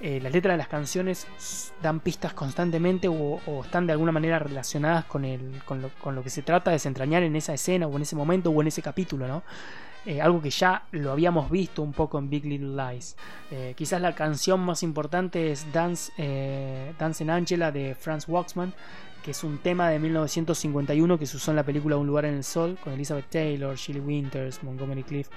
Eh, 0.02 0.20
las 0.22 0.34
letras 0.34 0.56
de 0.56 0.58
las 0.58 0.68
canciones 0.68 1.72
dan 1.82 2.02
pistas 2.02 2.34
constantemente 2.34 3.08
o, 3.08 3.40
están 3.64 3.88
de 3.88 3.94
alguna 3.94 4.12
manera 4.12 4.38
relacionadas 4.38 5.06
con, 5.06 5.24
el, 5.24 5.62
con, 5.64 5.82
lo, 5.82 6.24
que 6.24 6.30
se 6.30 6.42
trata 6.42 6.72
de 6.72 6.76
desentrañar 6.76 7.24
en 7.24 7.38
esa 7.38 7.54
escena 7.54 7.88
o 7.88 7.96
en 7.96 8.02
ese 8.02 8.14
momento 8.14 8.50
o 8.50 8.62
en 8.62 8.68
ese 8.68 8.82
capítulo, 8.82 9.30
¿no? 9.30 9.44
Eh, 10.06 10.22
algo 10.22 10.42
que 10.42 10.50
ya 10.50 10.84
lo 10.92 11.12
habíamos 11.12 11.50
visto 11.50 11.82
un 11.82 11.94
poco 11.94 12.20
en 12.20 12.30
Big 12.30 12.46
Little 12.46 12.76
Lies. 12.76 13.16
Eh, 13.52 13.74
quizás 13.76 14.02
la 14.02 14.14
canción 14.14 14.60
más 14.60 14.84
importante 14.84 15.52
es 15.52 15.72
Dance, 15.72 16.12
Dance 17.00 17.24
in 17.24 17.30
Angela 17.30 17.72
de 17.72 17.96
Franz 17.96 18.28
Waxman, 18.28 18.74
que 19.24 19.32
es 19.32 19.44
un 19.44 19.60
tema 19.60 19.90
de 19.90 20.00
1951 20.00 21.18
que 21.18 21.26
se 21.26 21.38
usó 21.38 21.52
en 21.52 21.56
la 21.56 21.64
película 21.64 21.96
Un 21.96 22.08
lugar 22.08 22.26
en 22.26 22.36
el 22.36 22.44
sol 22.44 22.78
con 22.84 22.94
Elizabeth 22.94 23.30
Taylor, 23.30 23.76
Shirley 23.76 24.04
Winters, 24.04 24.62
Montgomery 24.64 25.04
Cliff. 25.04 25.30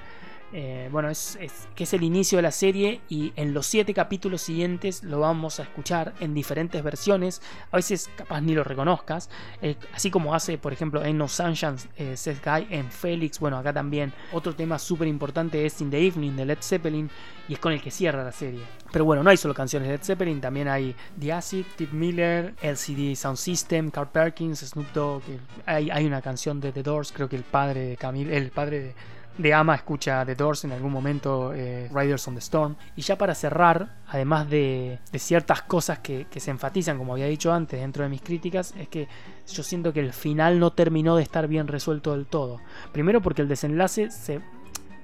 Eh, 0.52 0.88
bueno, 0.92 1.10
es, 1.10 1.38
que 1.74 1.84
es 1.84 1.92
el 1.92 2.02
inicio 2.02 2.38
de 2.38 2.42
la 2.42 2.50
serie 2.50 3.00
y 3.08 3.32
en 3.36 3.52
los 3.52 3.66
siete 3.66 3.92
capítulos 3.92 4.42
siguientes 4.42 5.02
lo 5.02 5.20
vamos 5.20 5.58
a 5.58 5.64
escuchar 5.64 6.14
en 6.20 6.34
diferentes 6.34 6.82
versiones. 6.82 7.42
A 7.72 7.76
veces 7.76 8.08
capaz 8.16 8.40
ni 8.40 8.54
lo 8.54 8.62
reconozcas. 8.62 9.28
Eh, 9.60 9.76
así 9.92 10.10
como 10.10 10.34
hace, 10.34 10.58
por 10.58 10.72
ejemplo, 10.72 11.04
en 11.04 11.18
No 11.18 11.28
Sunshine 11.28 11.76
eh, 11.96 12.16
Seth 12.16 12.44
Guy, 12.44 12.68
en 12.70 12.90
Félix. 12.90 13.40
Bueno, 13.40 13.58
acá 13.58 13.72
también 13.72 14.12
otro 14.32 14.54
tema 14.54 14.78
súper 14.78 15.08
importante 15.08 15.66
es 15.66 15.80
In 15.80 15.90
the 15.90 16.06
Evening 16.06 16.36
de 16.36 16.44
Led 16.44 16.58
Zeppelin 16.60 17.10
y 17.48 17.54
es 17.54 17.58
con 17.58 17.72
el 17.72 17.82
que 17.82 17.90
cierra 17.90 18.24
la 18.24 18.32
serie. 18.32 18.62
Pero 18.92 19.04
bueno, 19.04 19.22
no 19.22 19.30
hay 19.30 19.36
solo 19.36 19.52
canciones 19.52 19.88
de 19.88 19.96
Led 19.96 20.04
Zeppelin, 20.04 20.40
también 20.40 20.68
hay 20.68 20.94
The 21.18 21.32
Acid, 21.32 21.66
Tip 21.76 21.92
Miller, 21.92 22.54
LCD 22.62 23.14
Sound 23.14 23.36
System, 23.36 23.90
Carl 23.90 24.08
Perkins, 24.08 24.60
Snoop 24.60 24.92
Dogg. 24.92 25.22
Hay, 25.66 25.90
hay 25.90 26.06
una 26.06 26.22
canción 26.22 26.60
de 26.60 26.72
The 26.72 26.82
Doors, 26.82 27.12
creo 27.12 27.28
que 27.28 27.36
el 27.36 27.42
padre 27.42 27.86
de 27.88 27.96
Camille, 27.96 28.36
el 28.36 28.50
padre 28.50 28.80
de 28.80 28.94
de 29.38 29.52
Ama 29.52 29.74
escucha 29.74 30.24
The 30.24 30.34
Doors 30.34 30.64
en 30.64 30.72
algún 30.72 30.92
momento, 30.92 31.52
eh, 31.54 31.88
Riders 31.92 32.26
on 32.28 32.34
the 32.34 32.40
Storm. 32.40 32.76
Y 32.96 33.02
ya 33.02 33.16
para 33.18 33.34
cerrar, 33.34 33.96
además 34.08 34.48
de, 34.48 34.98
ciertas 35.14 35.62
cosas 35.62 35.98
que, 35.98 36.26
se 36.36 36.50
enfatizan, 36.50 36.98
como 36.98 37.12
había 37.12 37.26
dicho 37.26 37.52
antes, 37.52 37.80
dentro 37.80 38.02
de 38.02 38.08
mis 38.08 38.22
críticas, 38.22 38.74
es 38.78 38.88
que 38.88 39.08
yo 39.46 39.62
siento 39.62 39.92
que 39.92 40.00
el 40.00 40.12
final 40.12 40.58
no 40.58 40.72
terminó 40.72 41.16
de 41.16 41.22
estar 41.22 41.48
bien 41.48 41.68
resuelto 41.68 42.12
del 42.12 42.26
todo. 42.26 42.60
Primero 42.92 43.20
porque 43.20 43.42
el 43.42 43.48
desenlace 43.48 44.10
se... 44.10 44.40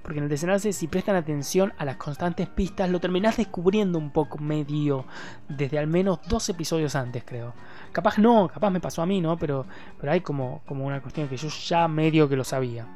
Porque 0.02 0.18
en 0.18 0.24
el 0.24 0.30
desenlace, 0.30 0.72
si 0.72 0.88
prestan 0.88 1.14
atención 1.14 1.72
a 1.78 1.84
las 1.84 1.94
constantes 1.94 2.48
pistas, 2.48 2.90
lo 2.90 2.98
terminás 2.98 3.36
descubriendo 3.36 4.00
un 4.00 4.10
poco 4.10 4.36
medio 4.38 5.04
desde 5.48 5.78
al 5.78 5.86
menos 5.86 6.18
dos 6.26 6.48
episodios 6.48 6.96
antes, 6.96 7.22
creo. 7.24 7.54
Capaz 7.92 8.18
no, 8.18 8.48
capaz 8.48 8.70
me 8.70 8.80
pasó 8.80 9.02
a 9.02 9.06
mí, 9.06 9.20
¿no? 9.20 9.36
Pero, 9.38 9.64
pero 10.00 10.10
hay 10.10 10.20
como, 10.20 10.62
como 10.66 10.84
una 10.84 11.00
cuestión 11.00 11.28
que 11.28 11.36
yo 11.36 11.46
ya 11.48 11.86
medio 11.86 12.28
que 12.28 12.34
lo 12.34 12.42
sabía. 12.42 12.88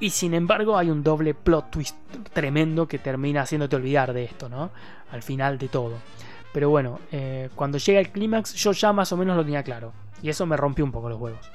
Y 0.00 0.10
sin 0.10 0.34
embargo 0.34 0.76
hay 0.76 0.90
un 0.90 1.02
doble 1.02 1.34
plot 1.34 1.70
twist 1.70 1.96
tremendo 2.32 2.86
que 2.86 2.98
termina 2.98 3.42
haciéndote 3.42 3.76
olvidar 3.76 4.12
de 4.12 4.24
esto, 4.24 4.48
¿no? 4.48 4.70
Al 5.10 5.22
final 5.22 5.58
de 5.58 5.68
todo. 5.68 5.94
Pero 6.52 6.70
bueno, 6.70 7.00
eh, 7.12 7.48
cuando 7.54 7.78
llega 7.78 8.00
el 8.00 8.10
clímax 8.10 8.54
yo 8.54 8.72
ya 8.72 8.92
más 8.92 9.12
o 9.12 9.16
menos 9.16 9.36
lo 9.36 9.44
tenía 9.44 9.62
claro. 9.62 9.92
Y 10.22 10.28
eso 10.28 10.46
me 10.46 10.56
rompió 10.56 10.84
un 10.84 10.92
poco 10.92 11.08
los 11.08 11.20
huevos. 11.20 11.50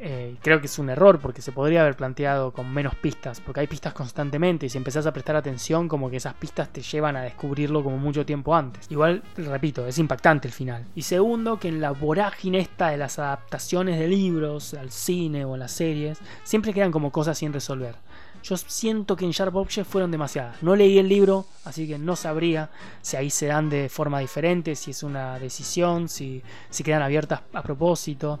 Eh, 0.00 0.36
creo 0.42 0.60
que 0.60 0.66
es 0.66 0.78
un 0.78 0.90
error 0.90 1.20
porque 1.20 1.40
se 1.40 1.52
podría 1.52 1.82
haber 1.82 1.96
planteado 1.96 2.52
con 2.52 2.72
menos 2.72 2.94
pistas, 2.96 3.40
porque 3.40 3.60
hay 3.60 3.66
pistas 3.68 3.92
constantemente 3.92 4.66
y 4.66 4.68
si 4.68 4.76
empezás 4.76 5.06
a 5.06 5.12
prestar 5.12 5.36
atención 5.36 5.88
como 5.88 6.10
que 6.10 6.16
esas 6.16 6.34
pistas 6.34 6.68
te 6.70 6.82
llevan 6.82 7.16
a 7.16 7.22
descubrirlo 7.22 7.84
como 7.84 7.96
mucho 7.96 8.26
tiempo 8.26 8.54
antes. 8.54 8.90
Igual, 8.90 9.22
repito, 9.36 9.86
es 9.86 9.98
impactante 9.98 10.48
el 10.48 10.54
final. 10.54 10.84
Y 10.96 11.02
segundo, 11.02 11.58
que 11.60 11.68
en 11.68 11.80
la 11.80 11.92
vorágine 11.92 12.58
esta 12.58 12.88
de 12.88 12.96
las 12.96 13.18
adaptaciones 13.18 13.98
de 13.98 14.08
libros 14.08 14.74
al 14.74 14.90
cine 14.90 15.44
o 15.44 15.54
a 15.54 15.58
las 15.58 15.72
series, 15.72 16.18
siempre 16.42 16.72
quedan 16.72 16.90
como 16.90 17.12
cosas 17.12 17.38
sin 17.38 17.52
resolver. 17.52 17.94
Yo 18.42 18.58
siento 18.58 19.16
que 19.16 19.24
en 19.24 19.30
Sharp 19.30 19.56
Object 19.56 19.88
fueron 19.88 20.10
demasiadas. 20.10 20.62
No 20.62 20.76
leí 20.76 20.98
el 20.98 21.08
libro, 21.08 21.46
así 21.64 21.88
que 21.88 21.98
no 21.98 22.14
sabría 22.14 22.68
si 23.00 23.16
ahí 23.16 23.30
se 23.30 23.46
dan 23.46 23.70
de 23.70 23.88
forma 23.88 24.18
diferente, 24.18 24.74
si 24.74 24.90
es 24.90 25.02
una 25.02 25.38
decisión, 25.38 26.10
si, 26.10 26.42
si 26.68 26.84
quedan 26.84 27.00
abiertas 27.00 27.40
a 27.54 27.62
propósito. 27.62 28.40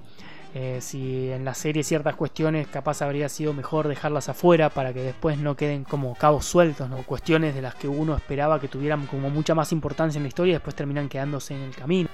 Eh, 0.56 0.78
si 0.80 1.32
en 1.32 1.44
la 1.44 1.52
serie 1.52 1.82
ciertas 1.82 2.14
cuestiones 2.14 2.68
capaz 2.68 3.02
habría 3.02 3.28
sido 3.28 3.52
mejor 3.52 3.88
dejarlas 3.88 4.28
afuera 4.28 4.70
para 4.70 4.92
que 4.92 5.02
después 5.02 5.36
no 5.36 5.56
queden 5.56 5.82
como 5.82 6.14
cabos 6.14 6.44
sueltos, 6.44 6.88
¿no? 6.88 6.98
cuestiones 7.02 7.56
de 7.56 7.62
las 7.62 7.74
que 7.74 7.88
uno 7.88 8.14
esperaba 8.14 8.60
que 8.60 8.68
tuvieran 8.68 9.06
como 9.06 9.30
mucha 9.30 9.56
más 9.56 9.72
importancia 9.72 10.16
en 10.16 10.22
la 10.22 10.28
historia 10.28 10.52
y 10.52 10.54
después 10.54 10.76
terminan 10.76 11.08
quedándose 11.08 11.56
en 11.56 11.62
el 11.62 11.74
camino. 11.74 12.08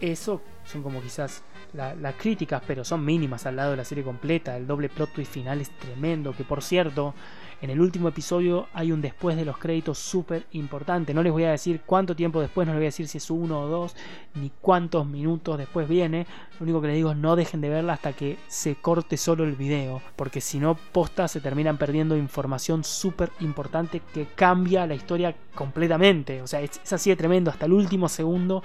Eso 0.00 0.40
son 0.64 0.82
como 0.82 1.02
quizás 1.02 1.42
las 1.74 2.14
críticas, 2.16 2.62
pero 2.66 2.82
son 2.82 3.04
mínimas 3.04 3.44
al 3.44 3.56
lado 3.56 3.72
de 3.72 3.76
la 3.76 3.84
serie 3.84 4.02
completa. 4.02 4.56
El 4.56 4.66
doble 4.66 4.88
plot 4.88 5.12
twist 5.12 5.30
final 5.30 5.60
es 5.60 5.70
tremendo, 5.78 6.32
que 6.32 6.44
por 6.44 6.62
cierto, 6.62 7.14
en 7.62 7.70
el 7.70 7.80
último 7.80 8.08
episodio 8.08 8.66
hay 8.74 8.90
un 8.90 9.00
después 9.00 9.36
de 9.36 9.44
los 9.44 9.56
créditos 9.56 9.96
súper 9.96 10.46
importante. 10.50 11.14
No 11.14 11.22
les 11.22 11.32
voy 11.32 11.44
a 11.44 11.52
decir 11.52 11.80
cuánto 11.86 12.16
tiempo 12.16 12.40
después, 12.40 12.66
no 12.66 12.72
les 12.72 12.80
voy 12.80 12.86
a 12.86 12.88
decir 12.88 13.06
si 13.06 13.18
es 13.18 13.30
uno 13.30 13.60
o 13.60 13.68
dos, 13.68 13.94
ni 14.34 14.50
cuántos 14.60 15.06
minutos 15.06 15.58
después 15.58 15.88
viene. 15.88 16.26
Lo 16.58 16.64
único 16.64 16.80
que 16.80 16.88
les 16.88 16.96
digo 16.96 17.12
es 17.12 17.16
no 17.16 17.36
dejen 17.36 17.60
de 17.60 17.68
verla 17.68 17.92
hasta 17.92 18.14
que 18.14 18.36
se 18.48 18.74
corte 18.74 19.16
solo 19.16 19.44
el 19.44 19.54
video, 19.54 20.02
porque 20.16 20.40
si 20.40 20.58
no, 20.58 20.74
posta 20.74 21.28
se 21.28 21.40
terminan 21.40 21.78
perdiendo 21.78 22.16
información 22.16 22.82
súper 22.82 23.30
importante 23.38 24.02
que 24.12 24.26
cambia 24.34 24.84
la 24.84 24.96
historia 24.96 25.36
completamente. 25.54 26.42
O 26.42 26.48
sea, 26.48 26.62
es, 26.62 26.80
es 26.82 26.92
así 26.92 27.10
de 27.10 27.16
tremendo, 27.16 27.52
hasta 27.52 27.66
el 27.66 27.74
último 27.74 28.08
segundo 28.08 28.64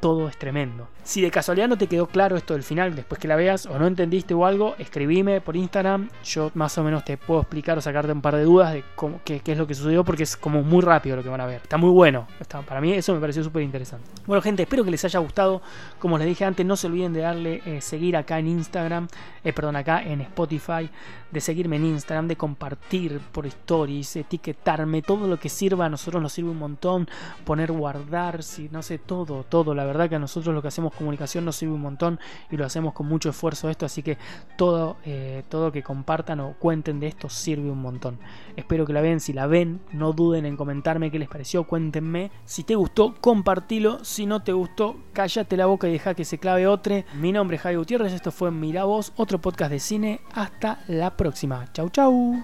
todo 0.00 0.28
es 0.28 0.36
tremendo. 0.38 0.88
Si 1.08 1.22
de 1.22 1.30
casualidad 1.30 1.68
no 1.68 1.78
te 1.78 1.86
quedó 1.86 2.06
claro 2.06 2.36
esto 2.36 2.52
del 2.52 2.62
final 2.62 2.94
después 2.94 3.18
que 3.18 3.28
la 3.28 3.36
veas 3.36 3.64
o 3.64 3.78
no 3.78 3.86
entendiste 3.86 4.34
o 4.34 4.44
algo, 4.44 4.74
escribime 4.78 5.40
por 5.40 5.56
Instagram. 5.56 6.10
Yo 6.22 6.50
más 6.52 6.76
o 6.76 6.84
menos 6.84 7.02
te 7.02 7.16
puedo 7.16 7.40
explicar 7.40 7.78
o 7.78 7.80
sacarte 7.80 8.12
un 8.12 8.20
par 8.20 8.36
de 8.36 8.44
dudas 8.44 8.74
de 8.74 8.84
cómo, 8.94 9.20
qué, 9.24 9.40
es 9.42 9.56
lo 9.56 9.66
que 9.66 9.74
sucedió 9.74 10.04
porque 10.04 10.24
es 10.24 10.36
como 10.36 10.62
muy 10.62 10.82
rápido 10.82 11.16
lo 11.16 11.22
que 11.22 11.30
van 11.30 11.40
a 11.40 11.46
ver. 11.46 11.62
Está 11.62 11.78
muy 11.78 11.88
bueno. 11.88 12.26
para 12.66 12.82
mí 12.82 12.92
eso 12.92 13.14
me 13.14 13.20
pareció 13.20 13.42
súper 13.42 13.62
interesante. 13.62 14.04
Bueno 14.26 14.42
gente, 14.42 14.64
espero 14.64 14.84
que 14.84 14.90
les 14.90 15.02
haya 15.04 15.18
gustado. 15.18 15.62
Como 15.98 16.18
les 16.18 16.26
dije 16.26 16.44
antes, 16.44 16.66
no 16.66 16.76
se 16.76 16.88
olviden 16.88 17.14
de 17.14 17.20
darle 17.20 17.62
eh, 17.64 17.80
seguir 17.80 18.14
acá 18.14 18.38
en 18.38 18.48
Instagram, 18.48 19.08
eh, 19.44 19.52
perdón, 19.54 19.76
acá 19.76 20.02
en 20.02 20.20
Spotify, 20.20 20.90
de 21.30 21.40
seguirme 21.40 21.76
en 21.76 21.86
Instagram, 21.86 22.28
de 22.28 22.36
compartir 22.36 23.18
por 23.32 23.46
stories, 23.46 24.16
etiquetarme, 24.16 25.00
todo 25.00 25.26
lo 25.26 25.38
que 25.38 25.48
sirva 25.48 25.86
a 25.86 25.88
nosotros 25.88 26.22
nos 26.22 26.32
sirve 26.34 26.50
un 26.50 26.58
montón. 26.58 27.08
Poner 27.46 27.72
guardar, 27.72 28.42
si 28.42 28.68
no 28.70 28.82
sé, 28.82 28.98
todo, 28.98 29.44
todo 29.48 29.74
la 29.74 29.84
verdad 29.88 30.08
que 30.08 30.16
a 30.16 30.18
nosotros 30.18 30.54
lo 30.54 30.62
que 30.62 30.68
hacemos 30.68 30.94
comunicación 30.94 31.44
nos 31.44 31.56
sirve 31.56 31.74
un 31.74 31.82
montón 31.82 32.18
y 32.50 32.56
lo 32.56 32.64
hacemos 32.64 32.94
con 32.94 33.06
mucho 33.06 33.30
esfuerzo 33.30 33.68
esto, 33.68 33.86
así 33.86 34.02
que 34.02 34.18
todo, 34.56 34.96
eh, 35.04 35.42
todo 35.48 35.70
que 35.72 35.82
compartan 35.82 36.40
o 36.40 36.54
cuenten 36.58 37.00
de 37.00 37.08
esto 37.08 37.28
sirve 37.28 37.70
un 37.70 37.80
montón. 37.80 38.18
Espero 38.56 38.86
que 38.86 38.92
la 38.92 39.00
vean, 39.00 39.20
si 39.20 39.32
la 39.32 39.46
ven, 39.46 39.80
no 39.92 40.12
duden 40.12 40.46
en 40.46 40.56
comentarme 40.56 41.10
qué 41.10 41.18
les 41.18 41.28
pareció, 41.28 41.64
cuéntenme. 41.64 42.30
Si 42.44 42.64
te 42.64 42.74
gustó, 42.74 43.14
compartilo, 43.20 44.04
si 44.04 44.26
no 44.26 44.42
te 44.42 44.52
gustó, 44.52 44.96
cállate 45.12 45.56
la 45.56 45.66
boca 45.66 45.88
y 45.88 45.92
deja 45.92 46.14
que 46.14 46.24
se 46.24 46.38
clave 46.38 46.66
otro. 46.66 46.78
Mi 47.14 47.32
nombre 47.32 47.56
es 47.56 47.62
Javi 47.62 47.76
Gutiérrez, 47.76 48.12
esto 48.12 48.30
fue 48.30 48.50
Mira 48.50 48.84
Vos, 48.84 49.12
otro 49.16 49.40
podcast 49.40 49.70
de 49.70 49.80
cine. 49.80 50.20
Hasta 50.32 50.80
la 50.86 51.16
próxima. 51.16 51.66
Chau 51.72 51.88
chau. 51.90 52.42